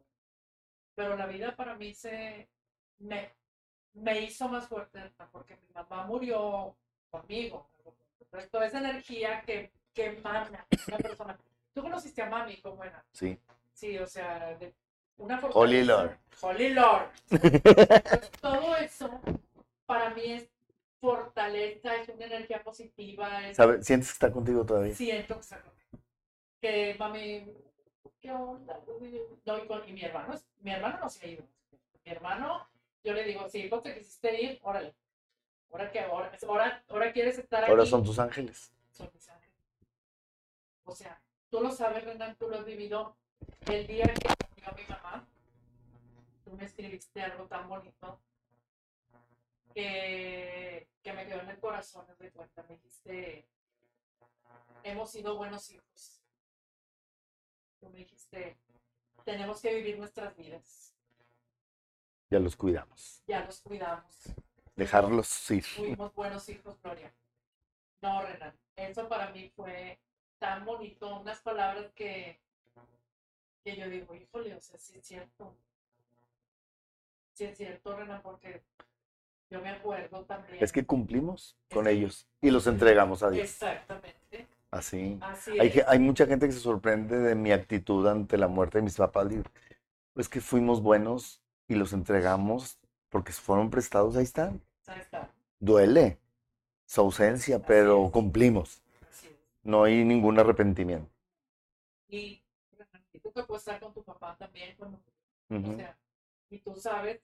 [0.97, 2.49] pero la vida para mí se
[2.97, 3.29] me,
[3.93, 4.99] me hizo más fuerte
[5.31, 6.75] porque mi mamá murió
[7.11, 7.69] conmigo.
[8.19, 11.37] Entonces, toda esa energía que, que emana una persona.
[11.71, 13.05] Tú conociste a mami, ¿cómo era?
[13.11, 13.37] Sí.
[13.73, 14.73] Sí, o sea, de
[15.17, 15.85] una Holy.
[15.85, 16.17] Lord.
[16.41, 17.11] Holy Lord.
[17.29, 19.21] Entonces, todo eso
[19.85, 20.49] para mí es
[20.99, 23.57] fortaleza, es una energía positiva, es.
[23.85, 24.95] ¿Sientes que está contigo todavía?
[24.95, 26.03] siento que está conmigo.
[26.59, 27.53] Que mami,
[28.19, 28.79] ¿qué onda?
[29.45, 31.43] No, y, con- y mi hermano, mi hermano no se ha ido.
[32.05, 32.67] Mi hermano,
[33.03, 34.93] yo le digo, sí, vos te quisiste ir, órale.
[35.71, 37.71] Ahora que ahora, ahora, ahora quieres estar aquí.
[37.71, 38.71] Ahora son tus ángeles.
[38.91, 39.55] son mis ángeles.
[40.85, 43.15] O sea, tú lo sabes, Renan, tú lo has vivido.
[43.69, 45.27] El día que murió mi mamá,
[46.45, 48.19] tú me escribiste algo tan bonito
[49.73, 52.63] que, que me quedó en el corazón, de cuenta.
[52.63, 53.47] Me dijiste,
[54.83, 56.21] hemos sido buenos hijos.
[57.79, 58.57] Tú me dijiste,
[59.23, 60.93] tenemos que vivir nuestras vidas.
[62.29, 63.23] Ya los cuidamos.
[63.27, 64.15] Ya los cuidamos.
[64.75, 65.63] Dejarlos ir.
[65.63, 67.13] Fuimos buenos hijos, Gloria.
[68.01, 69.99] No, Renan, eso para mí fue
[70.37, 72.39] tan bonito, unas palabras que,
[73.63, 75.55] que yo digo, híjole, o sea, sí es cierto.
[77.33, 78.63] Sí es cierto, Renan, porque
[79.49, 80.63] yo me acuerdo también.
[80.63, 83.45] Es que cumplimos con ellos y los entregamos a Dios.
[83.45, 85.17] Exactamente, Así.
[85.21, 85.73] así Hay, es.
[85.75, 88.97] ge- hay mucha gente que se sorprende de mi actitud ante la muerte de mis
[88.97, 89.29] papás.
[89.29, 89.43] Digo,
[90.15, 92.79] Es que fuimos buenos y los entregamos
[93.09, 94.61] porque fueron prestados, ahí están.
[94.87, 95.29] Ahí está,
[95.59, 96.19] Duele
[96.85, 98.11] su ausencia, pero es.
[98.11, 98.81] cumplimos.
[99.09, 99.29] así.
[99.63, 101.09] No hay ningún arrepentimiento.
[102.09, 102.41] Y,
[103.21, 105.77] tú que puedes estar con tu papá también, cuando, o Ujú.
[105.77, 105.97] sea,
[106.49, 107.21] y tú sabes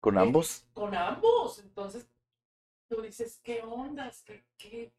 [0.00, 1.58] Con ambos, con ambos.
[1.60, 2.06] Entonces,
[2.88, 4.22] tú dices, ¿qué ondas?
[4.22, 4.92] ¿Qué, qué?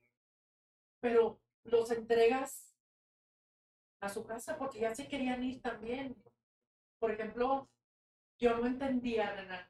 [1.00, 2.74] Pero los entregas
[4.00, 6.16] a su casa porque ya se querían ir también.
[7.00, 7.68] Por ejemplo,
[8.40, 9.66] yo no entendía, Renan,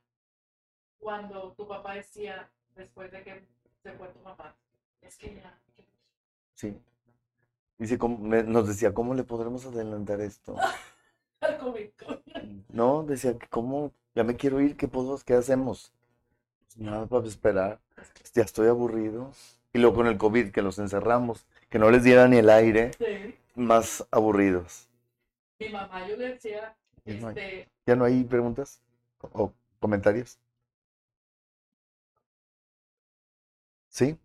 [0.99, 3.47] cuando tu papá decía, después de que
[3.83, 4.55] se fue tu mamá,
[5.01, 5.59] es que ya,
[6.55, 6.75] sí.
[7.77, 10.55] Dice, ¿cómo- me- nos decía, ¿cómo le podremos adelantar esto?
[11.41, 11.89] al COVID,
[12.69, 13.91] No, decía, que ¿cómo?
[14.15, 15.93] Ya me quiero ir, ¿qué podemos, qué hacemos?
[16.65, 17.79] Pues nada, para esperar.
[18.33, 19.31] Ya estoy aburrido.
[19.73, 22.91] Y luego con el COVID, que los encerramos, que no les diera ni el aire,
[22.97, 23.35] Sí.
[23.53, 24.87] más aburridos.
[25.59, 26.73] Mi mamá, yo le decía,
[27.03, 27.35] Ya no hay.
[27.37, 28.81] este, ¿Ya no hay preguntas
[29.19, 30.39] o comentarios?
[33.89, 34.17] ¿Sí?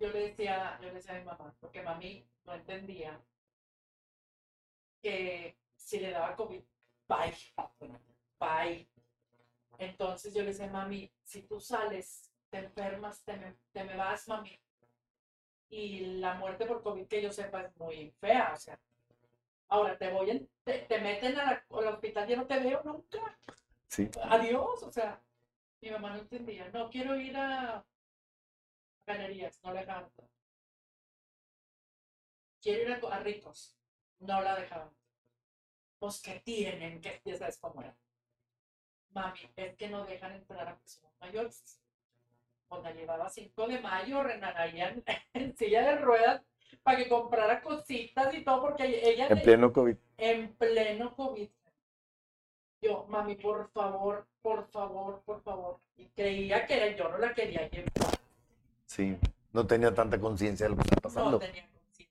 [0.00, 3.16] yo le decía, yo le decía a mi mamá, porque mami no entendía
[5.00, 6.62] que si le daba COVID,
[7.06, 7.32] bye,
[8.40, 8.88] bye.
[9.78, 14.26] Entonces yo le decía, mami, si tú sales, te enfermas, te me, te me vas,
[14.26, 14.58] mami.
[15.68, 18.78] Y la muerte por COVID, que yo sepa, es muy fea, o sea.
[19.68, 23.38] Ahora te voy, en- te, te meten la- al hospital, ya no te veo nunca.
[23.88, 24.08] Sí.
[24.24, 25.20] Adiós, o sea.
[25.82, 27.84] Mi mamá no entendía, no quiero ir a
[29.06, 30.10] galerías, no le dejaban.
[32.62, 33.76] Quiero ir a ricos,
[34.20, 34.90] no la dejaban.
[35.98, 37.96] Pues que tienen, que ya sabes cómo era.
[39.10, 41.80] Mami, es que no dejan entrar a personas mayores.
[42.68, 44.80] Cuando llevaba 5 de mayo, Renan, ahí
[45.34, 46.42] en, silla de ruedas,
[46.82, 49.96] para que comprara cositas y todo, porque ella En le- pleno COVID.
[50.18, 51.48] en pleno COVID.
[52.82, 55.80] Yo, mami, por favor, por favor, por favor.
[55.96, 58.18] Y creía que era yo, no la quería llevar.
[58.86, 59.16] Sí.
[59.52, 61.38] No tenía tanta conciencia de lo que está No pasando.
[61.38, 62.10] tenía conciencia.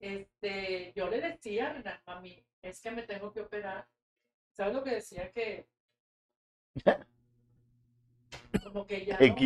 [0.00, 3.88] Este, yo le decía, Renan, mami, es que me tengo que operar.
[4.52, 5.32] ¿Sabes lo que decía?
[5.32, 5.66] Que
[8.64, 9.36] como que ya no,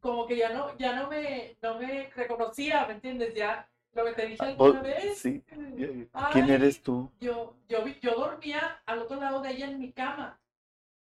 [0.00, 3.34] como que ya no, ya no me, no me reconocía, ¿me entiendes?
[3.34, 5.18] Ya lo que te dije Ah, alguna vos- vez.
[5.18, 5.42] sí.
[6.32, 7.10] ¿Quién eres tú?
[7.20, 10.38] yo, yo, yo dormía al otro lado de ella en mi cama.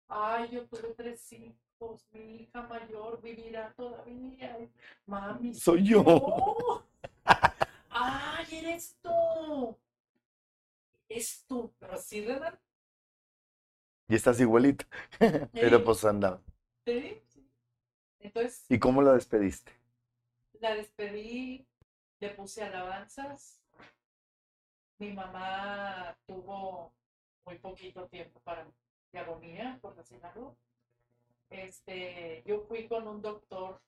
[0.07, 2.05] Ay, yo tuve tres hijos.
[2.13, 4.57] mi hija mayor vivirá todavía.
[5.05, 5.53] Mami.
[5.53, 6.03] Soy yo.
[6.03, 6.83] no.
[7.89, 9.77] ¡Ay, eres tú!
[11.09, 12.57] Es tú, pero sí, ¿verdad?
[14.07, 14.85] Y estás igualita.
[15.53, 16.39] Pero pues anda.
[16.85, 17.21] Sí.
[18.23, 19.71] Entonces ¿Y cómo la despediste?
[20.59, 21.67] la despedí,
[22.19, 23.59] le puse alabanzas.
[24.97, 26.93] Mi mamá tuvo
[27.45, 28.65] muy poquito tiempo para
[29.11, 30.55] de agonía, por decir algo.
[31.49, 33.79] Este, yo fui con un doctor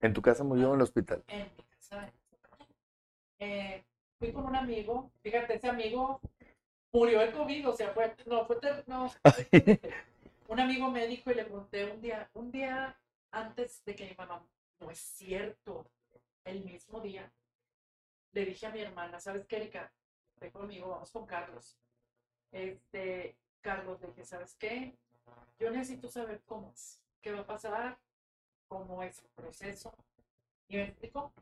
[0.00, 1.22] ¿En tu casa murió en el hospital?
[1.28, 2.12] en mi casa.
[3.38, 3.84] Eh,
[4.18, 6.20] fui con un amigo, fíjate, ese amigo
[6.92, 9.10] murió de COVID, o sea, fue, no, fue, no,
[10.48, 12.98] un amigo médico y le pregunté un día, un día
[13.36, 14.46] antes de que mi mamá,
[14.80, 15.86] no es cierto,
[16.44, 17.30] el mismo día,
[18.32, 19.92] le dije a mi hermana, ¿sabes qué, Erika?
[20.40, 21.76] Ven conmigo, vamos con Carlos.
[22.50, 24.96] Este, Carlos, le dije, ¿sabes qué?
[25.58, 27.98] Yo necesito saber cómo es, qué va a pasar,
[28.68, 29.94] cómo es el proceso.
[30.68, 31.32] Y me explicó.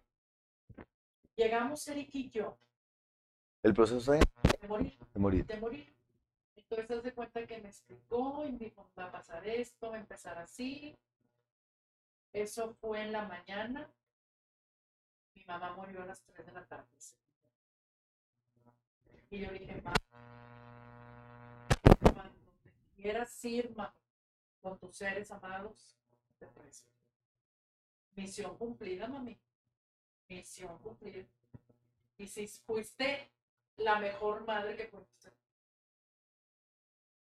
[1.37, 2.57] Llegamos Eric y yo
[3.62, 4.19] El proceso de,
[4.61, 5.47] de morir de morir.
[5.47, 5.95] de morir.
[6.57, 9.97] Entonces, haz de cuenta que me explicó y me dijo, va a pasar esto, va
[9.97, 10.97] a empezar así.
[12.35, 13.89] Eso fue en la mañana.
[15.35, 16.89] Mi mamá murió a las 3 de la tarde.
[19.31, 19.94] Y yo dije, mamá,
[22.02, 22.24] cuando
[22.65, 23.94] te quieras ir, mamá,
[24.61, 25.97] con tus seres amados,
[26.40, 26.85] te ir.
[28.16, 29.39] Misión cumplida, mami.
[30.28, 31.27] Misión cumplida.
[32.19, 33.31] Y si fuiste
[33.77, 35.32] la mejor madre que pudiste.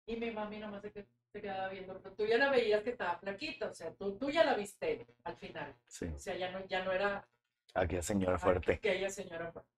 [0.05, 2.89] Y mi mami nomás se, que- se quedaba viendo, pero tú ya la veías que
[2.91, 5.75] estaba flaquita, o sea, tú, tú ya la viste al final.
[5.87, 6.05] Sí.
[6.05, 7.27] O sea, ya no, ya no era
[7.75, 8.73] Aquella señora fuerte.
[8.73, 9.69] aquella señora fuerte.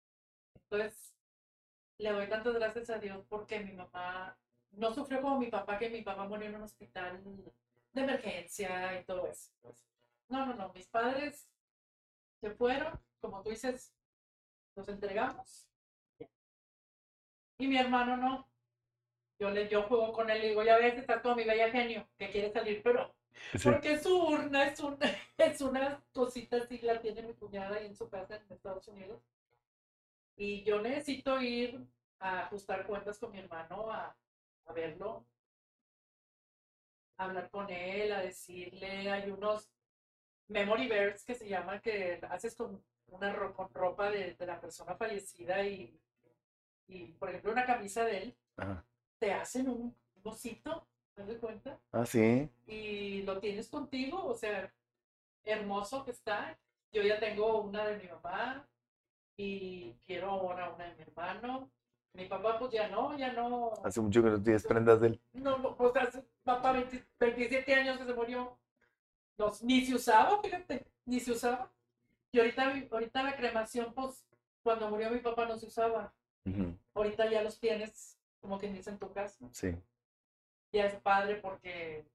[0.55, 1.13] Entonces,
[1.97, 4.37] le doy tantas gracias a Dios porque mi mamá
[4.71, 7.21] no sufrió como mi papá, que mi papá murió en un hospital
[7.91, 9.51] de emergencia y todo eso.
[9.61, 9.85] pues.
[10.29, 11.49] No, no, no, mis padres
[12.39, 13.93] se fueron, como tú dices,
[14.75, 15.67] los entregamos.
[17.57, 18.50] Y mi hermano no.
[19.41, 22.07] Yo, le, yo juego con él y digo, ya ves, estás como mi bella genio,
[22.19, 23.11] que quiere salir, pero
[23.55, 23.63] Sí.
[23.63, 24.99] porque su urna es una,
[25.37, 29.19] es una cosita así, la tiene mi cuñada ahí en su casa en Estados Unidos.
[30.35, 31.79] Y yo necesito ir
[32.19, 34.15] a ajustar cuentas con mi hermano, a,
[34.67, 35.25] a verlo,
[37.17, 39.69] a hablar con él, a decirle, hay unos
[40.49, 44.59] memory bears que se llaman, que haces con una ro- con ropa de, de la
[44.61, 45.99] persona fallecida y,
[46.87, 48.85] y, por ejemplo, una camisa de él, Ajá.
[49.21, 51.79] Te hacen un osito, ¿te das cuenta?
[51.91, 52.49] Ah, sí.
[52.65, 54.73] y lo tienes contigo, o sea,
[55.43, 56.57] hermoso que está.
[56.91, 58.67] Yo ya tengo una de mi mamá
[59.37, 61.69] y quiero ahora una de mi hermano.
[62.13, 65.21] Mi papá pues ya no, ya no, Hace mucho que no tienes prendas de él.
[65.33, 68.57] no, pues hace papá 20 27 años que se murió.
[69.37, 71.71] No, ni se usaba, fíjate, ni se usaba.
[72.31, 74.25] Y ahorita, ahorita la cremación, pues
[74.63, 76.11] cuando murió mi papá no se usaba.
[76.45, 79.47] Ujú, Ahorita ya los tienes, como quien dice, en tu casa.
[79.51, 79.75] Sí.
[80.73, 82.05] ya es padre porque,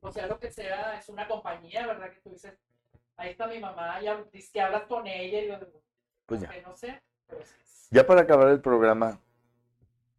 [0.00, 2.10] o sea, lo que sea, es una compañía, ¿verdad?
[2.12, 2.58] Que tú dices,
[3.16, 5.82] ahí está mi mamá, ya dices que hablas con ella y yo digo,
[6.26, 6.50] Pues ya.
[6.50, 9.18] que no sé, pero es- Ya para acabar el programa,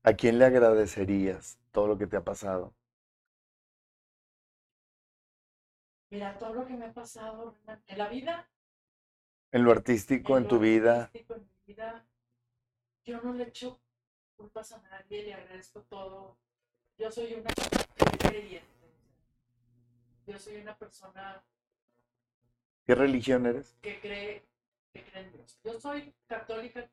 [0.03, 2.73] ¿a quién le agradecerías todo lo que te ha pasado?
[6.09, 7.55] Mira, todo lo que me ha pasado
[7.87, 8.49] en la vida,
[9.51, 11.03] En lo artístico, en lo tu vida.
[11.03, 12.05] artístico, en mi vida,
[13.05, 13.79] yo no le echo
[14.41, 16.35] culpas a nadie, le agradezco todo.
[16.97, 17.51] Yo soy una
[18.17, 18.67] creyente.
[20.25, 21.43] Yo soy una persona
[22.87, 23.77] ¿Qué religión eres?
[23.81, 24.43] que cree,
[24.93, 25.59] que cree en Dios.
[25.63, 26.89] Yo soy católica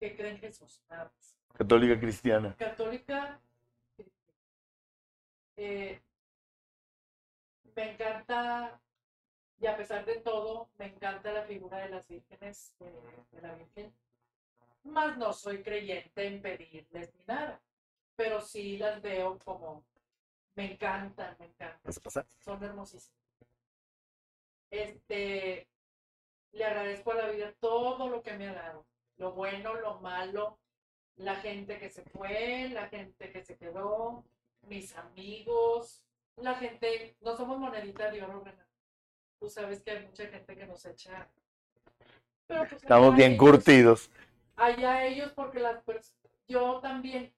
[0.00, 1.36] que cree en Jesús, nada más.
[1.52, 2.56] Católica cristiana.
[2.56, 3.40] Católica,
[5.56, 6.00] eh,
[7.76, 8.80] me encanta,
[9.60, 12.90] y a pesar de todo, me encanta la figura de las vírgenes, de,
[13.32, 13.94] de la Virgen.
[14.84, 17.60] Más no soy creyente en pedirles ni nada,
[18.16, 19.84] pero sí las veo como,
[20.54, 21.92] me encantan, me encantan
[22.38, 23.20] son hermosísimas.
[24.70, 25.68] Este,
[26.52, 28.86] le agradezco a la vida todo lo que me ha dado,
[29.16, 30.58] lo bueno, lo malo,
[31.16, 34.24] la gente que se fue, la gente que se quedó,
[34.62, 36.02] mis amigos,
[36.36, 38.66] la gente, no somos monedita de oro, Renan.
[39.38, 41.28] Tú sabes que hay mucha gente que nos echa.
[42.46, 44.10] Pero pues Estamos bien ellos, curtidos.
[44.56, 45.82] Allá ellos, porque las
[46.46, 47.32] yo también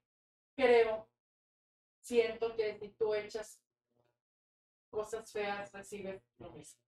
[0.56, 1.08] creo,
[2.00, 3.60] siento que si tú echas
[4.90, 6.80] cosas feas, recibes lo mismo.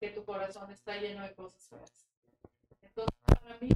[0.00, 2.08] Que tu corazón está lleno de cosas feas.
[2.82, 3.68] Entonces, para mí,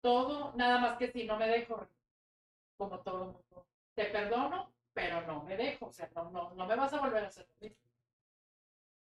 [0.00, 1.86] todo, nada más que si no me dejo,
[2.76, 3.66] como todo mundo.
[3.94, 7.24] Te perdono, pero no me dejo, o sea, no, no, no me vas a volver
[7.24, 7.82] a hacer lo mismo.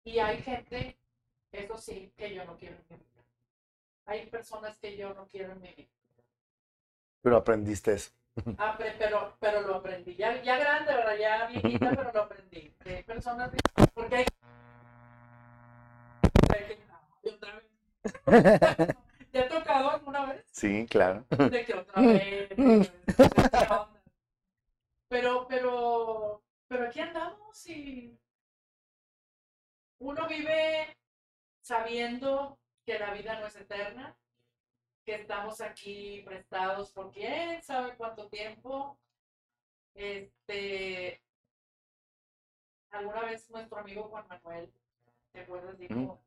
[0.04, 0.98] Y hay gente,
[1.52, 2.78] eso sí, que yo no quiero.
[4.08, 5.88] Hay personas que yo no quiero en mi vida.
[7.20, 8.10] Pero aprendiste eso.
[8.98, 10.16] Pero, pero lo aprendí.
[10.16, 11.16] Ya, ya grande, ¿verdad?
[11.18, 12.72] Ya viejita, pero lo aprendí.
[12.82, 13.50] Que hay personas,
[13.92, 14.24] porque hay...
[16.54, 16.78] hay que-
[17.24, 17.66] y otra vez.
[19.32, 20.42] ¿Te ha tocado alguna vez?
[20.52, 21.26] Sí, claro.
[21.28, 22.48] de que otra vez.
[25.08, 28.18] Pero, pero, pero aquí andamos y
[29.98, 30.96] uno vive
[31.60, 32.58] sabiendo
[32.88, 34.16] que la vida no es eterna,
[35.04, 38.98] que estamos aquí prestados por quién sabe cuánto tiempo.
[39.92, 41.22] Este,
[42.88, 44.72] alguna vez nuestro amigo Juan Manuel,
[45.32, 45.78] ¿te acuerdas?
[45.78, 46.18] Dijo.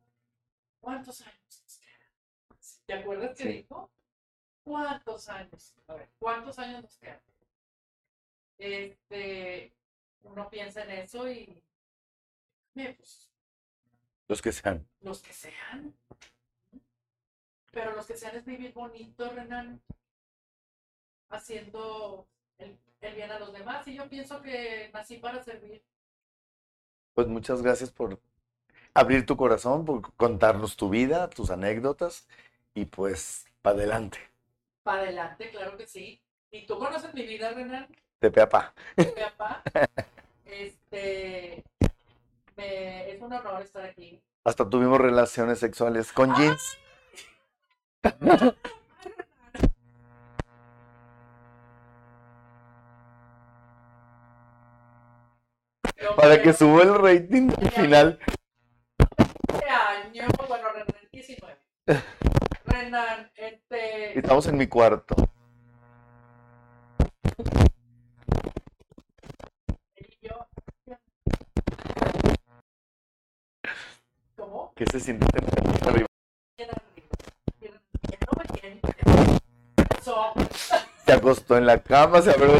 [0.79, 2.85] ¿cuántos años nos quedan?
[2.85, 3.49] ¿Te acuerdas que Sí.
[3.53, 3.89] dijo?
[4.63, 5.75] ¿Cuántos años?
[5.87, 7.21] A ver, ¿cuántos años nos quedan?
[8.59, 9.73] Este,
[10.21, 11.63] uno piensa en eso y,
[12.75, 13.31] pues,
[14.27, 14.87] Los que sean.
[14.99, 15.95] los que sean.
[17.71, 19.81] Pero los que sean es vivir bonito, Renan,
[21.29, 22.27] haciendo
[22.57, 23.87] el, el bien a los demás.
[23.87, 25.83] Y yo pienso que nací para servir.
[27.13, 28.19] Pues muchas gracias por
[28.93, 32.27] abrir tu corazón, por contarnos tu vida, tus anécdotas
[32.73, 34.19] y pues para adelante.
[34.83, 36.21] Para adelante, claro que sí.
[36.51, 37.87] Y tú conoces mi vida, Renan,
[38.19, 38.73] De pe a pa.
[38.97, 39.63] mi papá.
[40.45, 41.63] Este,
[42.57, 44.21] me- es un honor estar aquí.
[44.43, 46.77] Hasta tuvimos relaciones sexuales con jeans.
[56.15, 58.19] Para que suba el rating al final.
[59.53, 61.57] este año, bueno, Renan 19.
[62.65, 65.15] Renan, este, Estamos en mi cuarto.
[74.35, 74.73] ¿Cómo?
[74.75, 76.07] ¿Qué se siente tener arriba?
[76.57, 77.07] Bien arriba.
[77.59, 77.73] Bien,
[78.61, 79.39] bien, bien.
[79.99, 80.33] Eso.
[81.11, 82.53] Se acostó en la cama, se abrió.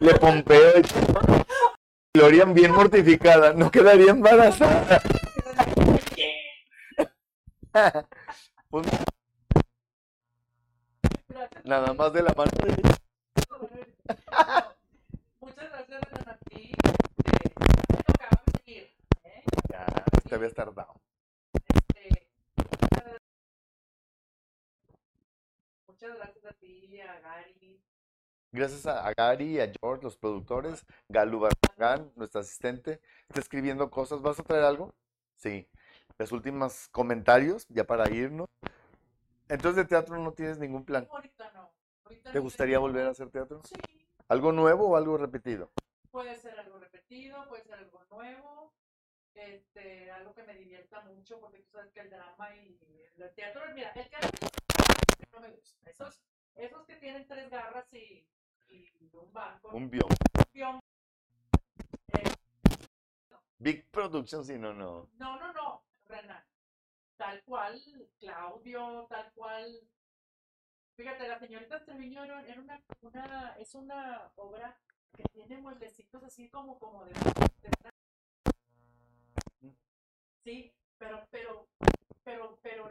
[0.00, 0.80] Le pompeo.
[0.80, 0.82] y-
[2.18, 3.52] Glorian bien mortificada.
[3.52, 5.00] No quedaría embarazada.
[8.70, 8.86] Pues,
[11.62, 12.96] nada más de la mano derecha.
[15.40, 16.72] Muchas gracias, Renan, a ti.
[16.82, 17.54] Este,
[17.92, 18.90] me tocaba venir,
[19.22, 19.42] ¿eh?
[19.70, 19.86] Ya,
[20.28, 20.94] te habías tardado.
[21.54, 22.26] Este,
[25.86, 27.80] muchas gracias a ti, a Gary.
[28.50, 30.84] Gracias a Gary y a George, los productores.
[31.08, 34.22] Galu Barragán, nuestra asistente, está escribiendo cosas.
[34.22, 34.94] ¿Vas a traer algo?
[35.36, 35.68] Sí.
[36.18, 38.48] Los últimos comentarios, ya para irnos.
[39.48, 41.06] Entonces de teatro no tienes ningún plan.
[41.10, 41.70] Ahorita no.
[42.04, 43.60] Ahorita ¿Te no gustaría tengo volver a hacer teatro?
[43.64, 43.74] Sí,
[44.28, 45.70] ¿Algo nuevo o algo repetido?
[46.10, 48.72] puede ser algo repetido, puede ser algo nuevo,
[49.34, 52.78] este, algo que me divierta mucho, porque tú sabes que el drama y
[53.16, 54.30] el teatro, mira, el teatro
[55.32, 55.90] no me gusta.
[55.90, 56.20] Esos,
[56.56, 58.26] esos que tienen tres garras y
[58.70, 60.80] un banco, Un guion.
[63.60, 65.08] Big Production, sí, no, no.
[65.18, 66.44] No, no, no, Renan.
[67.16, 67.82] Tal cual,
[68.20, 69.80] Claudio, tal cual.
[70.96, 74.78] Fíjate, la señorita Treviño era, una, una, es una obra
[75.16, 77.92] que tiene mueblecitos así como, como de, de-
[80.44, 81.66] Sí, pero, pero,
[82.24, 82.88] pero, pero.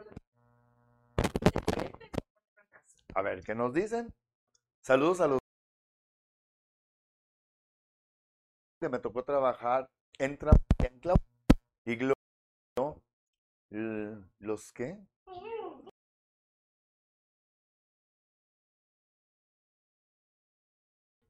[3.14, 4.12] A ver, ¿qué nos dicen?
[4.82, 5.28] Saludos a
[8.80, 9.88] que me tocó trabajar
[10.18, 11.16] en, Tra- en Clau-
[11.86, 12.14] y Glo-
[12.78, 13.02] ¿no?
[13.70, 14.98] L- ¿Los qué?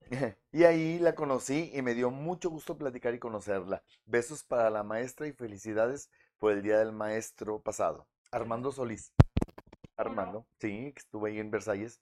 [0.53, 3.83] Y ahí la conocí y me dio mucho gusto platicar y conocerla.
[4.07, 8.07] Besos para la maestra y felicidades por el Día del Maestro pasado.
[8.31, 9.13] Armando Solís.
[9.97, 12.01] Armando, sí, que estuve ahí en Versalles.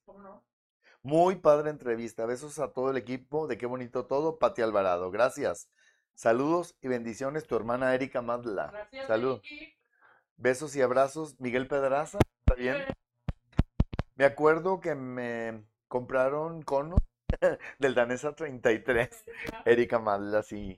[1.06, 2.26] Muy padre entrevista.
[2.26, 4.40] Besos a todo el equipo de Qué Bonito Todo.
[4.40, 5.12] Pati Alvarado.
[5.12, 5.70] Gracias.
[6.16, 7.46] Saludos y bendiciones.
[7.46, 8.72] Tu hermana Erika Madla.
[8.72, 9.40] Gracias, Salud.
[10.36, 11.38] Besos y abrazos.
[11.38, 12.18] Miguel Pedraza.
[12.40, 12.78] ¿Está bien?
[14.16, 16.98] Me acuerdo que me compraron conos
[17.78, 19.08] del Danesa 33.
[19.64, 20.76] Erika Madla, sí.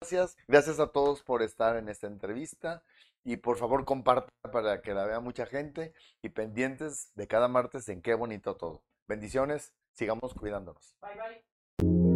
[0.00, 0.36] Gracias.
[0.46, 2.84] Gracias a todos por estar en esta entrevista.
[3.24, 5.92] Y por favor, compartan para que la vea mucha gente.
[6.22, 8.82] Y pendientes de cada martes en Qué Bonito Todo.
[9.06, 9.72] Bendiciones.
[9.92, 10.96] Sigamos cuidándonos.
[11.00, 12.11] Bye, bye.